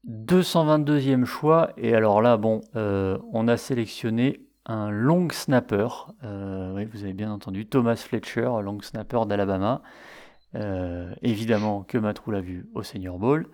222e 0.10 1.24
choix, 1.24 1.72
et 1.78 1.96
alors 1.96 2.22
là, 2.22 2.36
bon, 2.36 2.62
euh, 2.76 3.18
on 3.32 3.48
a 3.48 3.56
sélectionné 3.56 4.42
un 4.66 4.90
long 4.90 5.30
snapper, 5.30 5.88
euh, 6.26 6.74
oui, 6.76 6.84
vous 6.84 7.04
avez 7.04 7.14
bien 7.14 7.32
entendu, 7.32 7.66
Thomas 7.66 7.96
Fletcher, 7.96 8.50
long 8.62 8.82
snapper 8.82 9.22
d'Alabama, 9.26 9.82
évidemment 11.22 11.84
que 11.84 11.98
Matrou 11.98 12.32
l'a 12.32 12.42
vu 12.42 12.68
au 12.74 12.84
Senior 12.84 13.20
Bowl. 13.20 13.48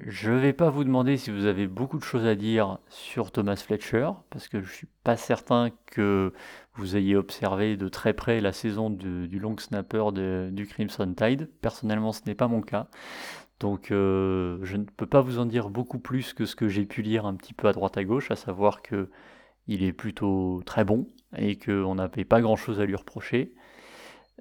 Je 0.00 0.30
ne 0.30 0.38
vais 0.38 0.52
pas 0.52 0.70
vous 0.70 0.84
demander 0.84 1.16
si 1.16 1.30
vous 1.30 1.46
avez 1.46 1.66
beaucoup 1.66 1.98
de 1.98 2.04
choses 2.04 2.26
à 2.26 2.34
dire 2.34 2.78
sur 2.88 3.30
Thomas 3.30 3.56
Fletcher, 3.56 4.10
parce 4.30 4.48
que 4.48 4.60
je 4.60 4.72
suis 4.72 4.88
pas 5.04 5.16
certain 5.16 5.70
que 5.86 6.32
vous 6.74 6.96
ayez 6.96 7.16
observé 7.16 7.76
de 7.76 7.88
très 7.88 8.12
près 8.12 8.40
la 8.40 8.52
saison 8.52 8.90
du 8.90 9.38
long 9.38 9.56
snapper 9.56 10.04
du 10.50 10.66
Crimson 10.66 11.14
Tide. 11.14 11.48
Personnellement, 11.60 12.12
ce 12.12 12.22
n'est 12.26 12.34
pas 12.34 12.48
mon 12.48 12.60
cas. 12.60 12.88
Donc 13.60 13.90
euh, 13.90 14.58
je 14.62 14.76
ne 14.76 14.84
peux 14.84 15.06
pas 15.06 15.20
vous 15.20 15.38
en 15.38 15.46
dire 15.46 15.70
beaucoup 15.70 15.98
plus 15.98 16.32
que 16.32 16.44
ce 16.44 16.56
que 16.56 16.68
j'ai 16.68 16.86
pu 16.86 17.02
lire 17.02 17.24
un 17.24 17.34
petit 17.34 17.54
peu 17.54 17.68
à 17.68 17.72
droite 17.72 17.96
à 17.96 18.04
gauche, 18.04 18.30
à 18.30 18.36
savoir 18.36 18.82
que 18.82 19.08
il 19.68 19.82
est 19.84 19.92
plutôt 19.92 20.62
très 20.66 20.84
bon 20.84 21.06
et 21.36 21.56
qu'on 21.56 21.94
n'avait 21.94 22.24
pas 22.24 22.40
grand-chose 22.40 22.80
à 22.80 22.84
lui 22.84 22.96
reprocher. 22.96 23.54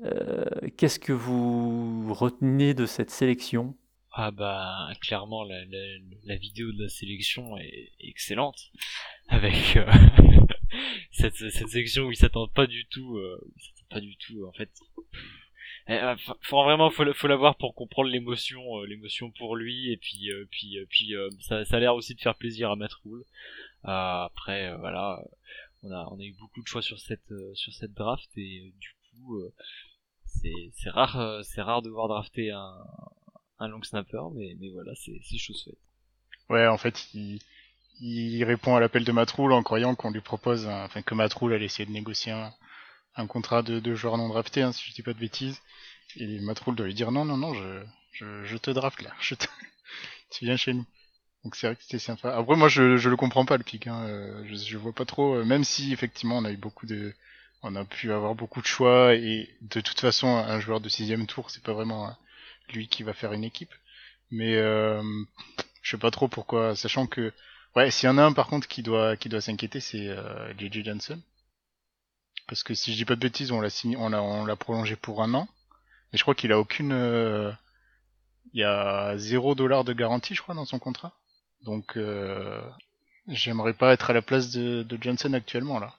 Euh, 0.03 0.45
Qu'est-ce 0.77 0.99
que 0.99 1.13
vous 1.13 2.13
retenez 2.13 2.73
de 2.73 2.85
cette 2.85 3.11
sélection? 3.11 3.75
Ah 4.15 4.29
bah 4.31 4.89
clairement 5.01 5.43
la, 5.43 5.65
la, 5.65 5.97
la 6.25 6.35
vidéo 6.35 6.71
de 6.71 6.83
la 6.83 6.89
sélection 6.89 7.57
est 7.57 7.91
excellente. 7.99 8.71
Avec 9.27 9.75
euh, 9.77 9.91
cette, 11.11 11.35
cette 11.35 11.69
sélection 11.69 12.03
où 12.03 12.11
ils 12.11 12.15
s'attendent 12.17 12.53
pas 12.53 12.67
du 12.67 12.85
tout 12.87 13.17
euh, 13.17 13.39
pas 13.89 13.99
du 13.99 14.15
tout 14.17 14.45
en 14.45 14.51
fait. 14.53 14.69
Eh, 15.87 15.93
euh, 15.93 16.15
faut- 16.41 16.63
vraiment 16.63 16.89
faut, 16.91 17.11
faut 17.13 17.27
l'avoir 17.27 17.57
pour 17.57 17.73
comprendre 17.75 18.09
l'émotion 18.09 18.61
euh, 18.79 18.85
l'émotion 18.85 19.31
pour 19.31 19.55
lui. 19.55 19.91
Et 19.91 19.97
puis 19.97 20.29
euh, 20.31 20.45
puis 20.51 20.77
euh, 20.77 20.85
puis 20.89 21.15
ça, 21.43 21.65
ça 21.65 21.77
a 21.77 21.79
l'air 21.79 21.95
aussi 21.95 22.13
de 22.13 22.21
faire 22.21 22.35
plaisir 22.35 22.69
à 22.69 22.75
Matt 22.75 22.93
Rule. 23.03 23.23
Après 23.83 24.75
voilà 24.77 25.23
on 25.81 25.91
a 25.91 26.07
on 26.11 26.19
a 26.19 26.23
eu 26.23 26.33
beaucoup 26.39 26.61
de 26.61 26.67
choix 26.67 26.83
sur 26.83 26.99
cette 26.99 27.33
sur 27.55 27.73
cette 27.73 27.93
draft. 27.93 28.29
Et 28.37 28.73
du 28.79 28.89
coup 29.11 29.41
c'est 30.25 30.69
c'est 30.73 30.89
rare 30.91 31.43
c'est 31.43 31.61
rare 31.63 31.81
de 31.81 31.89
voir 31.89 32.07
drafter 32.07 32.51
un 32.51 32.77
un 33.59 33.67
long 33.67 33.81
snapper, 33.83 34.21
mais, 34.35 34.55
mais 34.59 34.69
voilà, 34.71 34.93
c'est 34.95 35.19
chose 35.37 35.63
faite. 35.65 35.79
Ouais, 36.49 36.67
en 36.67 36.77
fait, 36.77 37.07
il, 37.13 37.39
il 38.01 38.43
répond 38.43 38.75
à 38.75 38.79
l'appel 38.79 39.03
de 39.03 39.11
Matroul 39.11 39.53
en 39.53 39.63
croyant 39.63 39.95
qu'on 39.95 40.11
lui 40.11 40.21
propose, 40.21 40.67
enfin 40.67 41.01
que 41.01 41.15
Matroul 41.15 41.53
allait 41.53 41.65
essayer 41.65 41.85
de 41.85 41.91
négocier 41.91 42.31
un, 42.31 42.53
un 43.15 43.27
contrat 43.27 43.63
de, 43.63 43.79
de 43.79 43.95
joueur 43.95 44.17
non 44.17 44.29
drafté, 44.29 44.61
hein, 44.63 44.71
si 44.71 44.89
je 44.89 44.95
dis 44.95 45.03
pas 45.03 45.13
de 45.13 45.19
bêtises. 45.19 45.61
Et 46.17 46.39
Matroul 46.41 46.75
doit 46.75 46.87
lui 46.87 46.93
dire 46.95 47.11
non, 47.11 47.25
non, 47.25 47.37
non, 47.37 47.53
je, 47.53 47.83
je, 48.13 48.43
je 48.45 48.57
te 48.57 48.71
draft 48.71 49.01
là, 49.03 49.11
je 49.21 49.35
te... 49.35 49.47
tu 50.31 50.45
viens 50.45 50.57
chez 50.57 50.73
nous. 50.73 50.85
Donc 51.43 51.55
c'est 51.55 51.67
vrai 51.67 51.75
que 51.75 51.83
c'était 51.83 51.99
sympa. 51.99 52.35
Après 52.35 52.55
moi 52.57 52.69
je, 52.69 52.97
je 52.97 53.09
le 53.09 53.17
comprends 53.17 53.45
pas 53.45 53.57
le 53.57 53.63
pic, 53.63 53.87
hein. 53.87 54.03
euh, 54.07 54.45
je, 54.47 54.55
je 54.55 54.77
vois 54.77 54.93
pas 54.93 55.05
trop, 55.05 55.35
euh, 55.35 55.45
même 55.45 55.63
si 55.63 55.93
effectivement 55.93 56.37
on 56.37 56.45
a 56.45 56.51
eu 56.51 56.57
beaucoup 56.57 56.85
de, 56.87 57.13
on 57.63 57.75
a 57.75 57.85
pu 57.85 58.11
avoir 58.13 58.35
beaucoup 58.35 58.61
de 58.61 58.67
choix 58.67 59.15
et 59.15 59.49
de 59.61 59.81
toute 59.81 59.99
façon 59.99 60.27
un 60.29 60.59
joueur 60.59 60.81
de 60.81 60.89
sixième 60.89 61.27
tour 61.27 61.49
c'est 61.51 61.63
pas 61.63 61.73
vraiment 61.73 62.15
lui 62.69 62.87
qui 62.87 63.03
va 63.03 63.13
faire 63.13 63.33
une 63.33 63.43
équipe. 63.43 63.73
Mais 64.31 64.55
euh, 64.55 65.03
je 65.81 65.91
sais 65.91 65.97
pas 65.99 66.11
trop 66.11 66.27
pourquoi, 66.27 66.75
sachant 66.75 67.07
que 67.07 67.33
ouais, 67.75 67.91
s'il 67.91 68.07
y 68.07 68.09
en 68.09 68.17
a 68.17 68.23
un 68.23 68.33
par 68.33 68.47
contre 68.47 68.67
qui 68.67 68.83
doit 68.83 69.17
qui 69.17 69.29
doit 69.29 69.41
s'inquiéter, 69.41 69.79
c'est 69.79 70.07
euh, 70.09 70.53
JJ 70.57 70.83
Johnson, 70.85 71.21
parce 72.47 72.63
que 72.63 72.73
si 72.73 72.91
je 72.91 72.97
dis 72.97 73.05
pas 73.05 73.15
de 73.15 73.19
bêtises, 73.21 73.51
on 73.51 73.61
l'a 73.61 73.69
signé, 73.69 73.97
on 73.97 74.09
l'a 74.09 74.21
on 74.21 74.45
l'a 74.45 74.55
prolongé 74.55 74.95
pour 74.95 75.21
un 75.21 75.33
an, 75.33 75.47
mais 76.11 76.17
je 76.17 76.23
crois 76.23 76.35
qu'il 76.35 76.51
a 76.51 76.59
aucune, 76.59 76.93
euh, 76.93 77.51
il 78.53 78.61
y 78.61 78.63
a 78.63 79.17
zéro 79.17 79.55
dollar 79.55 79.83
de 79.83 79.93
garantie, 79.93 80.35
je 80.35 80.41
crois, 80.41 80.55
dans 80.55 80.65
son 80.65 80.79
contrat. 80.79 81.13
Donc 81.61 81.97
euh, 81.97 82.61
j'aimerais 83.27 83.73
pas 83.73 83.93
être 83.93 84.09
à 84.09 84.13
la 84.13 84.21
place 84.21 84.51
de, 84.51 84.83
de 84.83 84.97
Johnson 85.01 85.33
actuellement 85.33 85.79
là, 85.79 85.95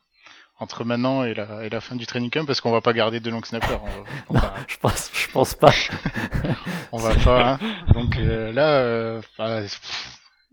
entre 0.58 0.84
maintenant 0.84 1.24
et 1.24 1.34
la 1.34 1.64
et 1.64 1.68
la 1.68 1.80
fin 1.80 1.96
du 1.96 2.06
training 2.06 2.30
camp, 2.30 2.46
parce 2.46 2.60
qu'on 2.60 2.70
va 2.70 2.80
pas 2.80 2.92
garder 2.92 3.20
de 3.20 3.30
long 3.30 3.42
snapper. 3.42 3.76
On 3.82 3.86
va, 3.86 4.04
on 4.30 4.34
va- 4.34 4.54
Je 4.68 4.76
pense, 4.78 5.10
je 5.12 5.30
pense 5.30 5.54
pas. 5.54 5.72
on 6.92 6.98
va 6.98 7.14
pas. 7.16 7.52
Hein. 7.54 7.58
Donc 7.92 8.16
euh, 8.16 8.52
là, 8.52 8.68
euh, 8.78 9.20
pff, 9.36 10.10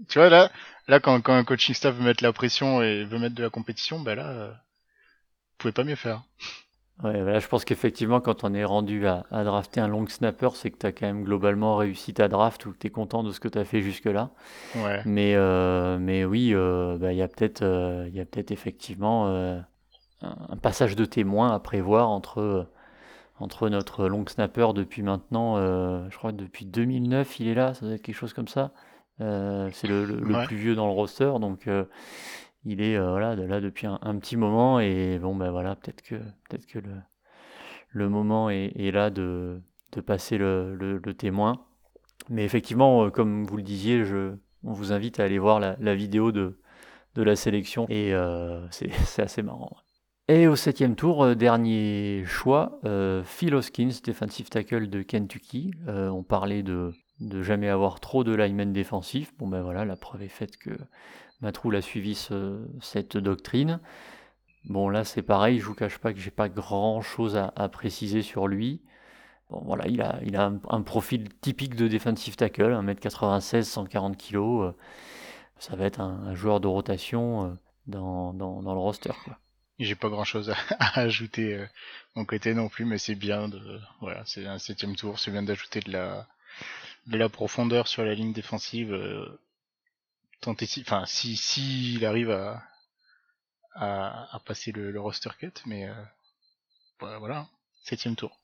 tu 0.09 0.19
vois 0.19 0.29
là, 0.29 0.49
là 0.87 0.99
quand, 0.99 1.21
quand 1.21 1.33
un 1.33 1.43
coaching 1.43 1.75
staff 1.75 1.95
veut 1.95 2.03
mettre 2.03 2.23
la 2.23 2.33
pression 2.33 2.81
et 2.81 3.03
veut 3.05 3.19
mettre 3.19 3.35
de 3.35 3.43
la 3.43 3.49
compétition, 3.49 3.99
bah 3.99 4.15
là, 4.15 4.27
euh, 4.27 4.47
vous 4.51 5.57
pouvez 5.59 5.71
pas 5.71 5.83
mieux 5.83 5.95
faire. 5.95 6.23
Ouais, 7.03 7.19
voilà, 7.21 7.39
je 7.39 7.47
pense 7.47 7.65
qu'effectivement, 7.65 8.21
quand 8.21 8.43
on 8.43 8.53
est 8.53 8.63
rendu 8.63 9.07
à, 9.07 9.23
à 9.31 9.43
drafter 9.43 9.79
un 9.79 9.87
long 9.87 10.05
snapper, 10.07 10.49
c'est 10.53 10.69
que 10.69 10.77
tu 10.77 10.85
as 10.85 10.91
quand 10.91 11.07
même 11.07 11.23
globalement 11.23 11.75
réussi 11.75 12.13
ta 12.13 12.27
draft 12.27 12.63
ou 12.67 12.73
que 12.73 12.77
tu 12.77 12.87
es 12.87 12.89
content 12.91 13.23
de 13.23 13.31
ce 13.31 13.39
que 13.39 13.47
tu 13.47 13.57
as 13.57 13.65
fait 13.65 13.81
jusque-là. 13.81 14.29
Ouais. 14.75 15.01
Mais, 15.05 15.33
euh, 15.35 15.97
mais 15.99 16.25
oui, 16.25 16.51
euh, 16.53 16.97
bah, 16.99 17.11
il 17.11 17.17
y 17.17 17.23
a 17.23 17.27
peut-être 17.27 17.63
euh, 17.63 18.05
il 18.07 18.15
y 18.15 18.19
a 18.19 18.25
peut-être 18.25 18.51
effectivement 18.51 19.29
euh, 19.29 19.59
un, 20.21 20.57
passage 20.57 20.95
de 20.95 21.05
témoin 21.05 21.51
à 21.53 21.59
prévoir 21.59 22.09
entre, 22.09 22.67
entre 23.39 23.69
notre 23.69 24.07
long 24.07 24.25
snapper 24.27 24.69
depuis 24.75 25.03
maintenant, 25.03 25.57
euh, 25.57 26.07
je 26.09 26.17
crois 26.17 26.31
depuis 26.31 26.65
2009, 26.65 27.39
il 27.39 27.47
est 27.47 27.55
là, 27.55 27.73
ça 27.73 27.85
doit 27.85 27.95
être 27.95 28.01
quelque 28.01 28.15
chose 28.15 28.33
comme 28.33 28.47
ça. 28.49 28.73
Euh, 29.21 29.69
c'est 29.73 29.87
le, 29.87 30.05
le- 30.05 30.19
le 30.19 30.35
Ouais. 30.35 30.47
plus 30.47 30.57
vieux 30.57 30.75
dans 30.75 30.87
le 30.87 30.93
roster, 30.93 31.31
donc 31.39 31.67
euh, 31.67 31.85
il 32.65 32.81
est 32.81 32.99
voilà, 32.99 33.35
de 33.35 33.43
là 33.43 33.61
depuis 33.61 33.87
un, 33.87 33.99
un 34.01 34.17
petit 34.17 34.37
moment. 34.37 34.79
Et 34.79 35.19
bon, 35.19 35.35
ben 35.35 35.51
voilà, 35.51 35.75
peut-être 35.75 36.01
que, 36.03 36.15
peut-être 36.49 36.65
que 36.67 36.79
le, 36.79 36.91
le 37.89 38.09
moment 38.09 38.49
est, 38.49 38.71
est 38.75 38.91
là 38.91 39.09
de, 39.09 39.61
de 39.91 40.01
passer 40.01 40.37
le, 40.37 40.75
le- 40.75 41.13
témoin. 41.13 41.65
Mais 42.29 42.45
effectivement, 42.45 43.09
comme 43.11 43.45
vous 43.45 43.57
le 43.57 43.63
disiez, 43.63 44.05
je, 44.05 44.35
on 44.63 44.73
vous 44.73 44.93
invite 44.93 45.19
à 45.19 45.23
aller 45.25 45.39
voir 45.39 45.59
la, 45.59 45.75
la 45.79 45.95
vidéo 45.95 46.31
de, 46.31 46.59
de 47.15 47.23
la 47.23 47.35
sélection 47.35 47.87
et 47.89 48.13
euh, 48.13 48.67
c'est 48.71 48.91
c'est 49.05 49.23
assez 49.23 49.41
marrant. 49.43 49.71
Et 50.33 50.47
au 50.47 50.55
septième 50.55 50.95
tour, 50.95 51.25
euh, 51.25 51.35
dernier 51.35 52.23
choix, 52.25 52.79
euh, 52.85 53.21
Phil 53.25 53.53
Hoskins, 53.53 53.89
defensive 54.01 54.47
tackle 54.47 54.87
de 54.87 55.01
Kentucky. 55.01 55.73
Euh, 55.89 56.07
on 56.07 56.23
parlait 56.23 56.63
de, 56.63 56.93
de 57.19 57.43
jamais 57.43 57.67
avoir 57.67 57.99
trop 57.99 58.23
de 58.23 58.33
linemen 58.33 58.71
défensifs. 58.71 59.35
Bon 59.37 59.49
ben 59.49 59.61
voilà, 59.61 59.83
la 59.83 59.97
preuve 59.97 60.23
est 60.23 60.29
faite 60.29 60.55
que 60.55 60.69
Matroul 61.41 61.75
a 61.75 61.81
suivi 61.81 62.15
ce- 62.15 62.65
cette 62.79 63.17
doctrine. 63.17 63.81
Bon 64.69 64.87
là 64.87 65.03
c'est 65.03 65.21
pareil, 65.21 65.59
je 65.59 65.65
vous 65.65 65.75
cache 65.75 65.97
pas 65.97 66.13
que 66.13 66.19
j'ai 66.19 66.31
pas 66.31 66.47
grand 66.47 67.01
chose 67.01 67.35
à, 67.35 67.67
préciser 67.67 68.21
sur 68.21 68.47
lui. 68.47 68.81
Bon 69.49 69.61
voilà, 69.65 69.89
il 69.89 70.01
a, 70.01 70.45
un, 70.69 70.81
profil 70.81 71.27
typique 71.41 71.75
de 71.75 71.89
defensive 71.89 72.37
tackle, 72.37 72.71
1m96, 72.71 73.63
140 73.63 74.17
kg. 74.17 74.73
ça 75.57 75.75
va 75.75 75.85
être 75.85 75.99
un, 75.99 76.33
joueur 76.35 76.61
de 76.61 76.67
rotation 76.67 77.57
dans, 77.87 78.33
dans, 78.33 78.63
dans 78.63 78.73
le 78.73 78.79
roster. 78.79 79.11
Quoi. 79.25 79.37
J'ai 79.83 79.95
pas 79.95 80.09
grand 80.09 80.23
chose 80.23 80.53
à, 80.79 80.99
ajouter 80.99 81.55
euh, 81.55 81.65
mon 82.15 82.25
côté 82.25 82.53
non 82.53 82.69
plus, 82.69 82.85
mais 82.85 82.97
c'est 82.97 83.15
bien 83.15 83.47
de, 83.49 83.81
voilà, 83.99 84.23
c'est 84.25 84.45
un 84.45 84.59
septième 84.59 84.95
tour, 84.95 85.19
c'est 85.19 85.31
bien 85.31 85.43
d'ajouter 85.43 85.79
de 85.79 85.91
la, 85.91 86.27
de 87.07 87.17
la 87.17 87.29
profondeur 87.29 87.87
sur 87.87 88.03
la 88.03 88.13
ligne 88.13 88.33
défensive. 88.33 88.93
Euh, 88.93 89.39
tenter 90.39 90.65
si, 90.65 90.81
enfin, 90.81 91.05
si, 91.05 91.35
si 91.35 91.95
il 91.95 92.05
arrive 92.05 92.31
à, 92.31 92.63
à, 93.73 94.35
à 94.35 94.39
passer 94.39 94.71
le, 94.71 94.91
le 94.91 94.99
roster 94.99 95.29
cut, 95.39 95.53
mais 95.65 95.87
euh, 95.87 95.93
voilà, 96.99 97.19
voilà, 97.19 97.47
septième 97.83 98.15
tour. 98.15 98.37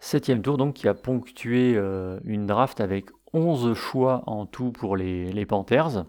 Septième 0.00 0.42
tour 0.42 0.56
donc 0.56 0.74
qui 0.74 0.88
a 0.88 0.94
ponctué 0.94 1.74
euh, 1.74 2.20
une 2.24 2.46
draft 2.46 2.80
avec 2.80 3.06
11 3.32 3.74
choix 3.74 4.22
en 4.26 4.46
tout 4.46 4.70
pour 4.72 4.96
les, 4.96 5.32
les 5.32 5.44
Panthers. 5.44 6.06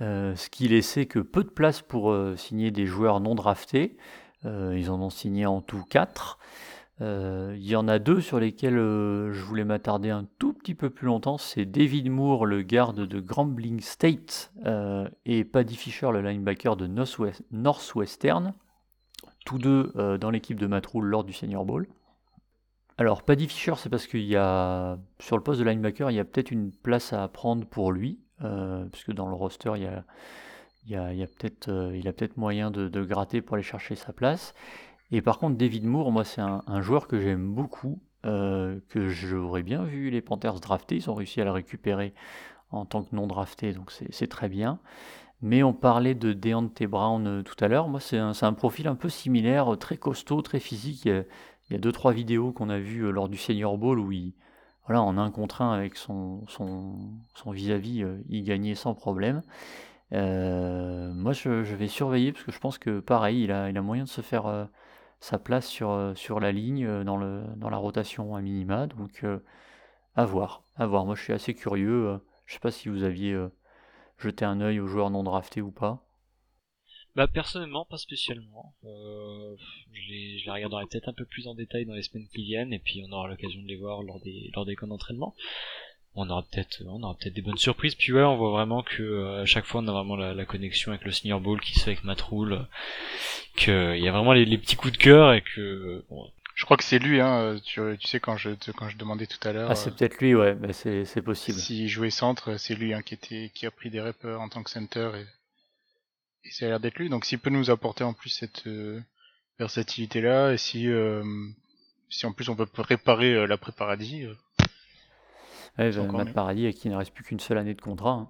Euh, 0.00 0.34
ce 0.34 0.50
qui 0.50 0.66
laissait 0.68 1.06
que 1.06 1.20
peu 1.20 1.44
de 1.44 1.50
place 1.50 1.80
pour 1.80 2.10
euh, 2.10 2.36
signer 2.36 2.70
des 2.70 2.86
joueurs 2.86 3.20
non 3.20 3.34
draftés. 3.34 3.96
Euh, 4.44 4.76
ils 4.76 4.90
en 4.90 5.00
ont 5.00 5.10
signé 5.10 5.46
en 5.46 5.60
tout 5.60 5.84
4. 5.88 6.38
Euh, 7.00 7.54
Il 7.56 7.66
y 7.66 7.76
en 7.76 7.86
a 7.88 7.98
deux 7.98 8.20
sur 8.20 8.40
lesquels 8.40 8.74
je 8.76 9.42
voulais 9.44 9.64
m'attarder 9.64 10.10
un 10.10 10.26
tout 10.38 10.52
petit 10.52 10.74
peu 10.74 10.90
plus 10.90 11.06
longtemps. 11.06 11.38
C'est 11.38 11.64
David 11.64 12.10
Moore, 12.10 12.44
le 12.46 12.62
garde 12.62 13.06
de 13.06 13.20
Grambling 13.20 13.80
State, 13.80 14.52
et 15.24 15.44
Paddy 15.44 15.76
Fisher, 15.76 16.10
le 16.12 16.22
linebacker 16.22 16.76
de 16.76 16.86
Northwest- 16.86 17.42
Northwestern. 17.50 18.52
Tous 19.46 19.58
deux 19.58 19.92
dans 20.20 20.30
l'équipe 20.30 20.58
de 20.58 20.66
Matroul 20.66 21.04
lors 21.06 21.24
du 21.24 21.32
Senior 21.32 21.64
Bowl. 21.64 21.86
Alors, 22.96 23.22
Paddy 23.24 23.48
Fisher, 23.48 23.74
c'est 23.76 23.88
parce 23.88 24.06
qu'il 24.06 24.22
y 24.24 24.36
a, 24.36 24.98
sur 25.18 25.36
le 25.36 25.42
poste 25.42 25.58
de 25.60 25.64
linebacker, 25.64 26.10
il 26.10 26.14
y 26.14 26.20
a 26.20 26.24
peut-être 26.24 26.52
une 26.52 26.70
place 26.70 27.12
à 27.12 27.26
prendre 27.26 27.66
pour 27.66 27.90
lui, 27.90 28.20
euh, 28.42 28.84
puisque 28.86 29.12
dans 29.12 29.28
le 29.28 29.34
roster, 29.34 29.72
il 29.76 29.82
y 29.82 29.86
a, 29.86 30.04
y 30.86 30.96
a, 30.96 31.12
y 31.12 31.22
a 31.22 31.26
peut-être, 31.26 31.68
euh, 31.68 32.02
peut-être 32.02 32.36
moyen 32.36 32.70
de, 32.70 33.04
gratter 33.04 33.42
pour 33.42 33.54
aller 33.54 33.62
chercher 33.62 33.94
sa 33.94 34.12
place. 34.12 34.54
Et 35.10 35.22
par 35.22 35.38
contre, 35.38 35.56
David 35.56 35.84
Moore, 35.84 36.10
moi, 36.12 36.24
c'est 36.24 36.40
un, 36.40 36.80
joueur 36.80 37.06
que 37.06 37.20
j'aime 37.20 37.54
beaucoup, 37.54 38.00
euh, 38.26 38.80
que 38.88 39.08
j'aurais 39.08 39.62
bien 39.62 39.84
vu 39.84 40.10
les 40.10 40.20
Panthers 40.22 40.60
drafter. 40.60 40.96
Ils 40.96 41.10
ont 41.10 41.14
réussi 41.14 41.40
à 41.40 41.44
le 41.44 41.50
récupérer 41.52 42.14
en 42.70 42.84
tant 42.86 43.04
que 43.04 43.14
non 43.14 43.26
drafté, 43.26 43.72
donc 43.72 43.92
c'est 43.92 44.26
très 44.26 44.48
bien. 44.48 44.80
Mais 45.42 45.62
on 45.62 45.74
parlait 45.74 46.14
de 46.14 46.32
Deontay 46.32 46.86
Brown 46.86 47.44
tout 47.44 47.62
à 47.62 47.68
l'heure. 47.68 47.88
Moi, 47.88 48.00
c'est 48.00 48.18
un, 48.18 48.32
un 48.40 48.52
profil 48.54 48.88
un 48.88 48.94
peu 48.94 49.08
similaire, 49.08 49.76
très 49.78 49.96
costaud, 49.96 50.42
très 50.42 50.58
physique. 50.58 51.04
Il 51.04 51.08
y 51.08 51.12
a- 51.12 51.24
il 51.68 51.72
y 51.72 51.76
a 51.76 51.78
deux 51.78 51.92
trois 51.92 52.12
vidéos 52.12 52.52
qu'on 52.52 52.68
a 52.68 52.78
vues 52.78 53.10
lors 53.10 53.28
du 53.28 53.38
Senior 53.38 53.78
Bowl 53.78 53.98
où 53.98 54.12
il, 54.12 54.34
voilà, 54.86 55.02
en 55.02 55.16
un 55.18 55.30
contre 55.30 55.62
un 55.62 55.72
avec 55.72 55.96
son, 55.96 56.44
vis-à-vis, 57.46 58.02
euh, 58.02 58.18
il 58.28 58.44
gagnait 58.44 58.74
sans 58.74 58.94
problème. 58.94 59.42
Euh, 60.12 61.12
moi, 61.14 61.32
je, 61.32 61.50
vais 61.50 61.88
surveiller 61.88 62.32
parce 62.32 62.44
que 62.44 62.52
je 62.52 62.58
pense 62.60 62.78
que 62.78 63.00
pareil, 63.00 63.44
il 63.44 63.52
a, 63.52 63.70
il 63.70 63.78
a 63.78 63.82
moyen 63.82 64.04
de 64.04 64.08
se 64.08 64.20
faire 64.20 64.46
euh, 64.46 64.64
sa 65.20 65.38
place 65.38 65.66
sur, 65.66 66.40
la 66.40 66.52
ligne 66.52 67.04
dans, 67.04 67.18
dans 67.56 67.70
la 67.70 67.76
rotation 67.78 68.36
à 68.36 68.42
minima. 68.42 68.86
Donc, 68.86 69.24
à 70.16 70.24
voir, 70.24 70.62
à 70.76 70.86
voir. 70.86 71.06
Moi, 71.06 71.14
je 71.14 71.22
suis 71.22 71.32
assez 71.32 71.54
curieux. 71.54 72.20
je 72.46 72.54
sais 72.54 72.60
pas 72.60 72.70
si 72.70 72.88
vous 72.88 73.04
aviez 73.04 73.36
jeté 74.18 74.44
un 74.44 74.60
œil 74.60 74.80
aux 74.80 74.86
joueurs 74.86 75.10
non 75.10 75.22
draftés 75.22 75.62
ou 75.62 75.70
pas. 75.70 76.03
Bah 77.16 77.28
personnellement 77.28 77.84
pas 77.84 77.96
spécialement. 77.96 78.74
Euh, 78.84 79.54
je, 79.92 80.08
les, 80.08 80.38
je 80.38 80.46
les 80.46 80.50
regarderai 80.50 80.84
peut-être 80.86 81.08
un 81.08 81.12
peu 81.12 81.24
plus 81.24 81.46
en 81.46 81.54
détail 81.54 81.86
dans 81.86 81.94
les 81.94 82.02
semaines 82.02 82.26
qui 82.34 82.42
viennent 82.42 82.72
et 82.72 82.80
puis 82.80 83.04
on 83.08 83.12
aura 83.12 83.28
l'occasion 83.28 83.62
de 83.62 83.68
les 83.68 83.76
voir 83.76 84.02
lors 84.02 84.20
des 84.20 84.50
lors 84.54 84.66
des 84.66 84.74
camps 84.74 84.88
d'entraînement. 84.88 85.34
On 86.16 86.28
aura 86.28 86.42
peut-être 86.42 86.82
on 86.86 87.02
aura 87.02 87.16
peut-être 87.16 87.34
des 87.34 87.42
bonnes 87.42 87.56
surprises. 87.58 87.94
Puis 87.94 88.12
ouais, 88.12 88.22
on 88.22 88.36
voit 88.36 88.50
vraiment 88.50 88.82
que 88.82 89.02
euh, 89.02 89.42
à 89.42 89.46
chaque 89.46 89.64
fois 89.64 89.80
on 89.80 89.88
a 89.88 89.92
vraiment 89.92 90.16
la, 90.16 90.34
la 90.34 90.44
connexion 90.44 90.90
avec 90.90 91.04
le 91.04 91.12
senior 91.12 91.40
ball 91.40 91.60
qui 91.60 91.74
se 91.74 91.84
fait 91.84 91.92
avec 91.92 92.04
Matroul, 92.04 92.66
que 93.56 93.96
il 93.96 94.02
y 94.02 94.08
a 94.08 94.12
vraiment 94.12 94.32
les, 94.32 94.44
les 94.44 94.58
petits 94.58 94.76
coups 94.76 94.92
de 94.92 94.98
cœur 94.98 95.32
et 95.34 95.42
que 95.42 96.04
bon, 96.10 96.30
Je 96.56 96.64
crois 96.64 96.76
que 96.76 96.84
c'est 96.84 97.00
lui, 97.00 97.20
hein, 97.20 97.56
tu, 97.64 97.80
tu 97.98 98.06
sais, 98.06 98.20
quand 98.20 98.36
je, 98.36 98.50
quand 98.76 98.88
je 98.88 98.96
demandais 98.96 99.26
tout 99.26 99.40
à 99.46 99.52
l'heure. 99.52 99.70
Ah, 99.70 99.74
c'est 99.74 99.90
euh, 99.90 99.92
peut-être 99.92 100.18
lui, 100.20 100.34
ouais, 100.34 100.54
bah, 100.54 100.72
c'est 100.72 101.04
c'est 101.04 101.22
possible. 101.22 101.58
S'il 101.58 101.88
jouait 101.88 102.10
centre, 102.10 102.56
c'est 102.58 102.76
lui 102.76 102.94
hein, 102.94 103.02
qui, 103.02 103.14
était, 103.14 103.50
qui 103.54 103.66
a 103.66 103.72
pris 103.72 103.90
des 103.90 104.00
reps 104.00 104.24
euh, 104.24 104.36
en 104.36 104.48
tant 104.48 104.62
que 104.62 104.70
center 104.70 105.10
et, 106.44 106.50
ça 106.50 106.66
a 106.66 106.68
l'air 106.68 106.80
d'être 106.80 106.98
lui. 106.98 107.08
Donc 107.08 107.24
s'il 107.24 107.38
peut 107.38 107.50
nous 107.50 107.70
apporter 107.70 108.04
en 108.04 108.12
plus 108.12 108.30
cette 108.30 108.66
euh, 108.66 109.00
versatilité-là, 109.58 110.52
et 110.52 110.56
si, 110.56 110.88
euh, 110.88 111.22
si 112.08 112.26
en 112.26 112.32
plus 112.32 112.48
on 112.48 112.56
peut 112.56 112.66
préparer 112.66 113.34
euh, 113.34 113.46
l'après-paradis, 113.46 114.24
euh, 114.24 114.34
Ouais, 115.76 115.90
bah. 115.90 116.24
Paradis, 116.32 116.68
à 116.68 116.72
qui 116.72 116.88
ne 116.88 116.94
reste 116.94 117.12
plus 117.12 117.24
qu'une 117.24 117.40
seule 117.40 117.58
année 117.58 117.74
de 117.74 117.80
contrat. 117.80 118.10
hein. 118.10 118.28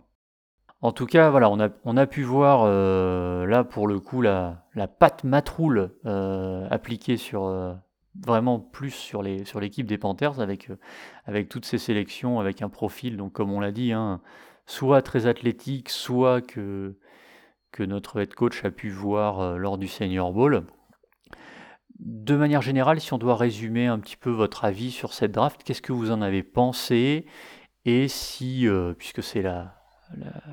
En 0.80 0.92
tout 0.92 1.04
cas, 1.04 1.28
voilà, 1.28 1.50
on 1.50 1.60
a, 1.60 1.68
on 1.84 1.96
a 1.98 2.06
pu 2.06 2.22
voir 2.22 2.66
là 3.46 3.64
pour 3.64 3.86
le 3.86 4.00
coup 4.00 4.20
la, 4.22 4.66
la 4.74 4.86
patte 4.86 5.24
matroule 5.24 5.90
appliquée 6.04 7.16
sur 7.16 7.78
vraiment 8.20 8.60
plus 8.60 8.90
sur 8.90 9.22
les 9.22 9.44
sur 9.44 9.60
l'équipe 9.60 9.86
des 9.86 9.96
Panthers 9.98 10.40
avec 10.40 10.70
avec 11.24 11.48
toutes 11.48 11.64
ces 11.64 11.78
sélections 11.78 12.38
avec 12.38 12.60
un 12.60 12.68
profil 12.68 13.16
donc 13.16 13.32
comme 13.32 13.50
on 13.50 13.60
l'a 13.60 13.72
dit 13.72 13.92
hein, 13.92 14.20
soit 14.66 15.02
très 15.02 15.26
athlétique, 15.26 15.88
soit 15.88 16.40
que 16.40 16.94
que 17.74 17.82
notre 17.82 18.20
head 18.20 18.34
coach 18.34 18.64
a 18.64 18.70
pu 18.70 18.88
voir 18.88 19.40
euh, 19.40 19.56
lors 19.56 19.78
du 19.78 19.88
Senior 19.88 20.32
Bowl. 20.32 20.64
De 21.98 22.36
manière 22.36 22.62
générale, 22.62 23.00
si 23.00 23.12
on 23.12 23.18
doit 23.18 23.34
résumer 23.34 23.88
un 23.88 23.98
petit 23.98 24.16
peu 24.16 24.30
votre 24.30 24.64
avis 24.64 24.92
sur 24.92 25.12
cette 25.12 25.32
draft, 25.32 25.62
qu'est-ce 25.64 25.82
que 25.82 25.92
vous 25.92 26.12
en 26.12 26.22
avez 26.22 26.44
pensé 26.44 27.26
Et 27.84 28.06
si, 28.06 28.68
euh, 28.68 28.94
puisque 28.94 29.24
c'est 29.24 29.42
la, 29.42 29.74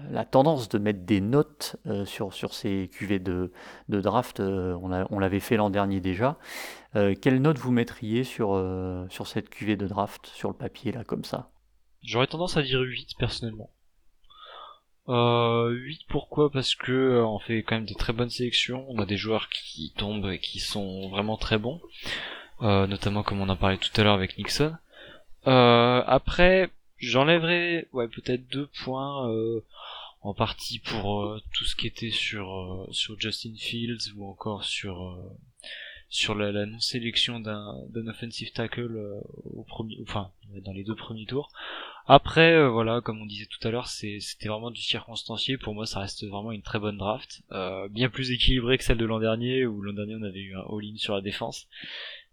la, 0.09 0.25
tendance 0.25 0.67
de 0.67 0.79
mettre 0.79 1.05
des 1.05 1.21
notes 1.21 1.75
euh, 1.85 2.05
sur, 2.05 2.33
sur 2.33 2.55
ces 2.55 2.89
cuvées 2.91 3.19
de, 3.19 3.51
de 3.87 4.01
draft, 4.01 4.39
on, 4.39 5.19
l'avait 5.19 5.39
fait 5.39 5.57
l'an 5.57 5.69
dernier 5.69 5.99
déjà, 5.99 6.39
quelle 6.93 7.41
note 7.41 7.59
vous 7.59 7.71
mettriez 7.71 8.23
sur, 8.23 8.59
sur 9.09 9.27
cette 9.27 9.49
cuvée 9.49 9.77
de 9.77 9.87
draft, 9.87 10.25
sur 10.25 10.49
le 10.49 10.55
papier, 10.55 10.91
là, 10.91 11.03
comme 11.03 11.23
ça? 11.23 11.51
J'aurais 12.01 12.27
tendance 12.27 12.57
à 12.57 12.63
dire 12.63 12.81
8 12.81 13.11
personnellement. 13.19 13.69
Euh, 15.11 15.69
8 15.71 16.05
pourquoi? 16.07 16.49
Parce 16.49 16.73
que 16.73 16.91
euh, 16.91 17.25
on 17.25 17.37
fait 17.39 17.63
quand 17.63 17.75
même 17.75 17.85
des 17.85 17.95
très 17.95 18.13
bonnes 18.13 18.29
sélections, 18.29 18.85
on 18.89 18.99
a 18.99 19.05
des 19.05 19.17
joueurs 19.17 19.49
qui 19.49 19.91
tombent 19.97 20.31
et 20.31 20.39
qui 20.39 20.59
sont 20.59 21.09
vraiment 21.09 21.35
très 21.35 21.57
bons, 21.57 21.81
euh, 22.61 22.87
notamment 22.87 23.21
comme 23.21 23.41
on 23.41 23.49
en 23.49 23.57
parlait 23.57 23.77
tout 23.77 23.89
à 23.99 24.03
l'heure 24.03 24.13
avec 24.13 24.37
Nixon. 24.37 24.73
Euh, 25.47 26.03
après, 26.07 26.69
j'enlèverais 26.97 27.89
ouais 27.91 28.07
peut-être 28.07 28.47
deux 28.51 28.69
points 28.83 29.29
en 30.21 30.33
partie 30.33 30.79
pour 30.79 31.37
tout 31.53 31.65
ce 31.65 31.75
qui 31.75 31.87
était 31.87 32.11
sur 32.11 32.87
sur 32.91 33.19
Justin 33.19 33.55
Fields 33.57 34.13
ou 34.15 34.29
encore 34.29 34.63
sur 34.63 35.17
sur 36.11 36.35
la, 36.35 36.51
la 36.51 36.65
non 36.65 36.79
sélection 36.81 37.39
d'un 37.39 38.07
offensive 38.07 38.51
tackle 38.51 38.97
euh, 38.97 39.21
au 39.45 39.63
premier, 39.63 39.97
enfin 40.01 40.29
dans 40.65 40.73
les 40.73 40.83
deux 40.83 40.93
premiers 40.93 41.25
tours. 41.25 41.49
Après, 42.05 42.51
euh, 42.51 42.69
voilà, 42.69 42.99
comme 42.99 43.21
on 43.21 43.25
disait 43.25 43.45
tout 43.45 43.65
à 43.65 43.71
l'heure, 43.71 43.87
c'était 43.87 44.49
vraiment 44.49 44.71
du 44.71 44.81
circonstancié. 44.81 45.57
Pour 45.57 45.73
moi, 45.73 45.85
ça 45.85 46.01
reste 46.01 46.27
vraiment 46.27 46.51
une 46.51 46.63
très 46.63 46.79
bonne 46.79 46.97
draft, 46.97 47.43
euh, 47.53 47.87
bien 47.87 48.09
plus 48.09 48.31
équilibrée 48.31 48.77
que 48.77 48.83
celle 48.83 48.97
de 48.97 49.05
l'an 49.05 49.19
dernier, 49.19 49.65
où 49.65 49.81
l'an 49.81 49.93
dernier 49.93 50.15
on 50.15 50.23
avait 50.23 50.41
eu 50.41 50.53
un 50.53 50.65
all-in 50.69 50.97
sur 50.97 51.15
la 51.15 51.21
défense. 51.21 51.69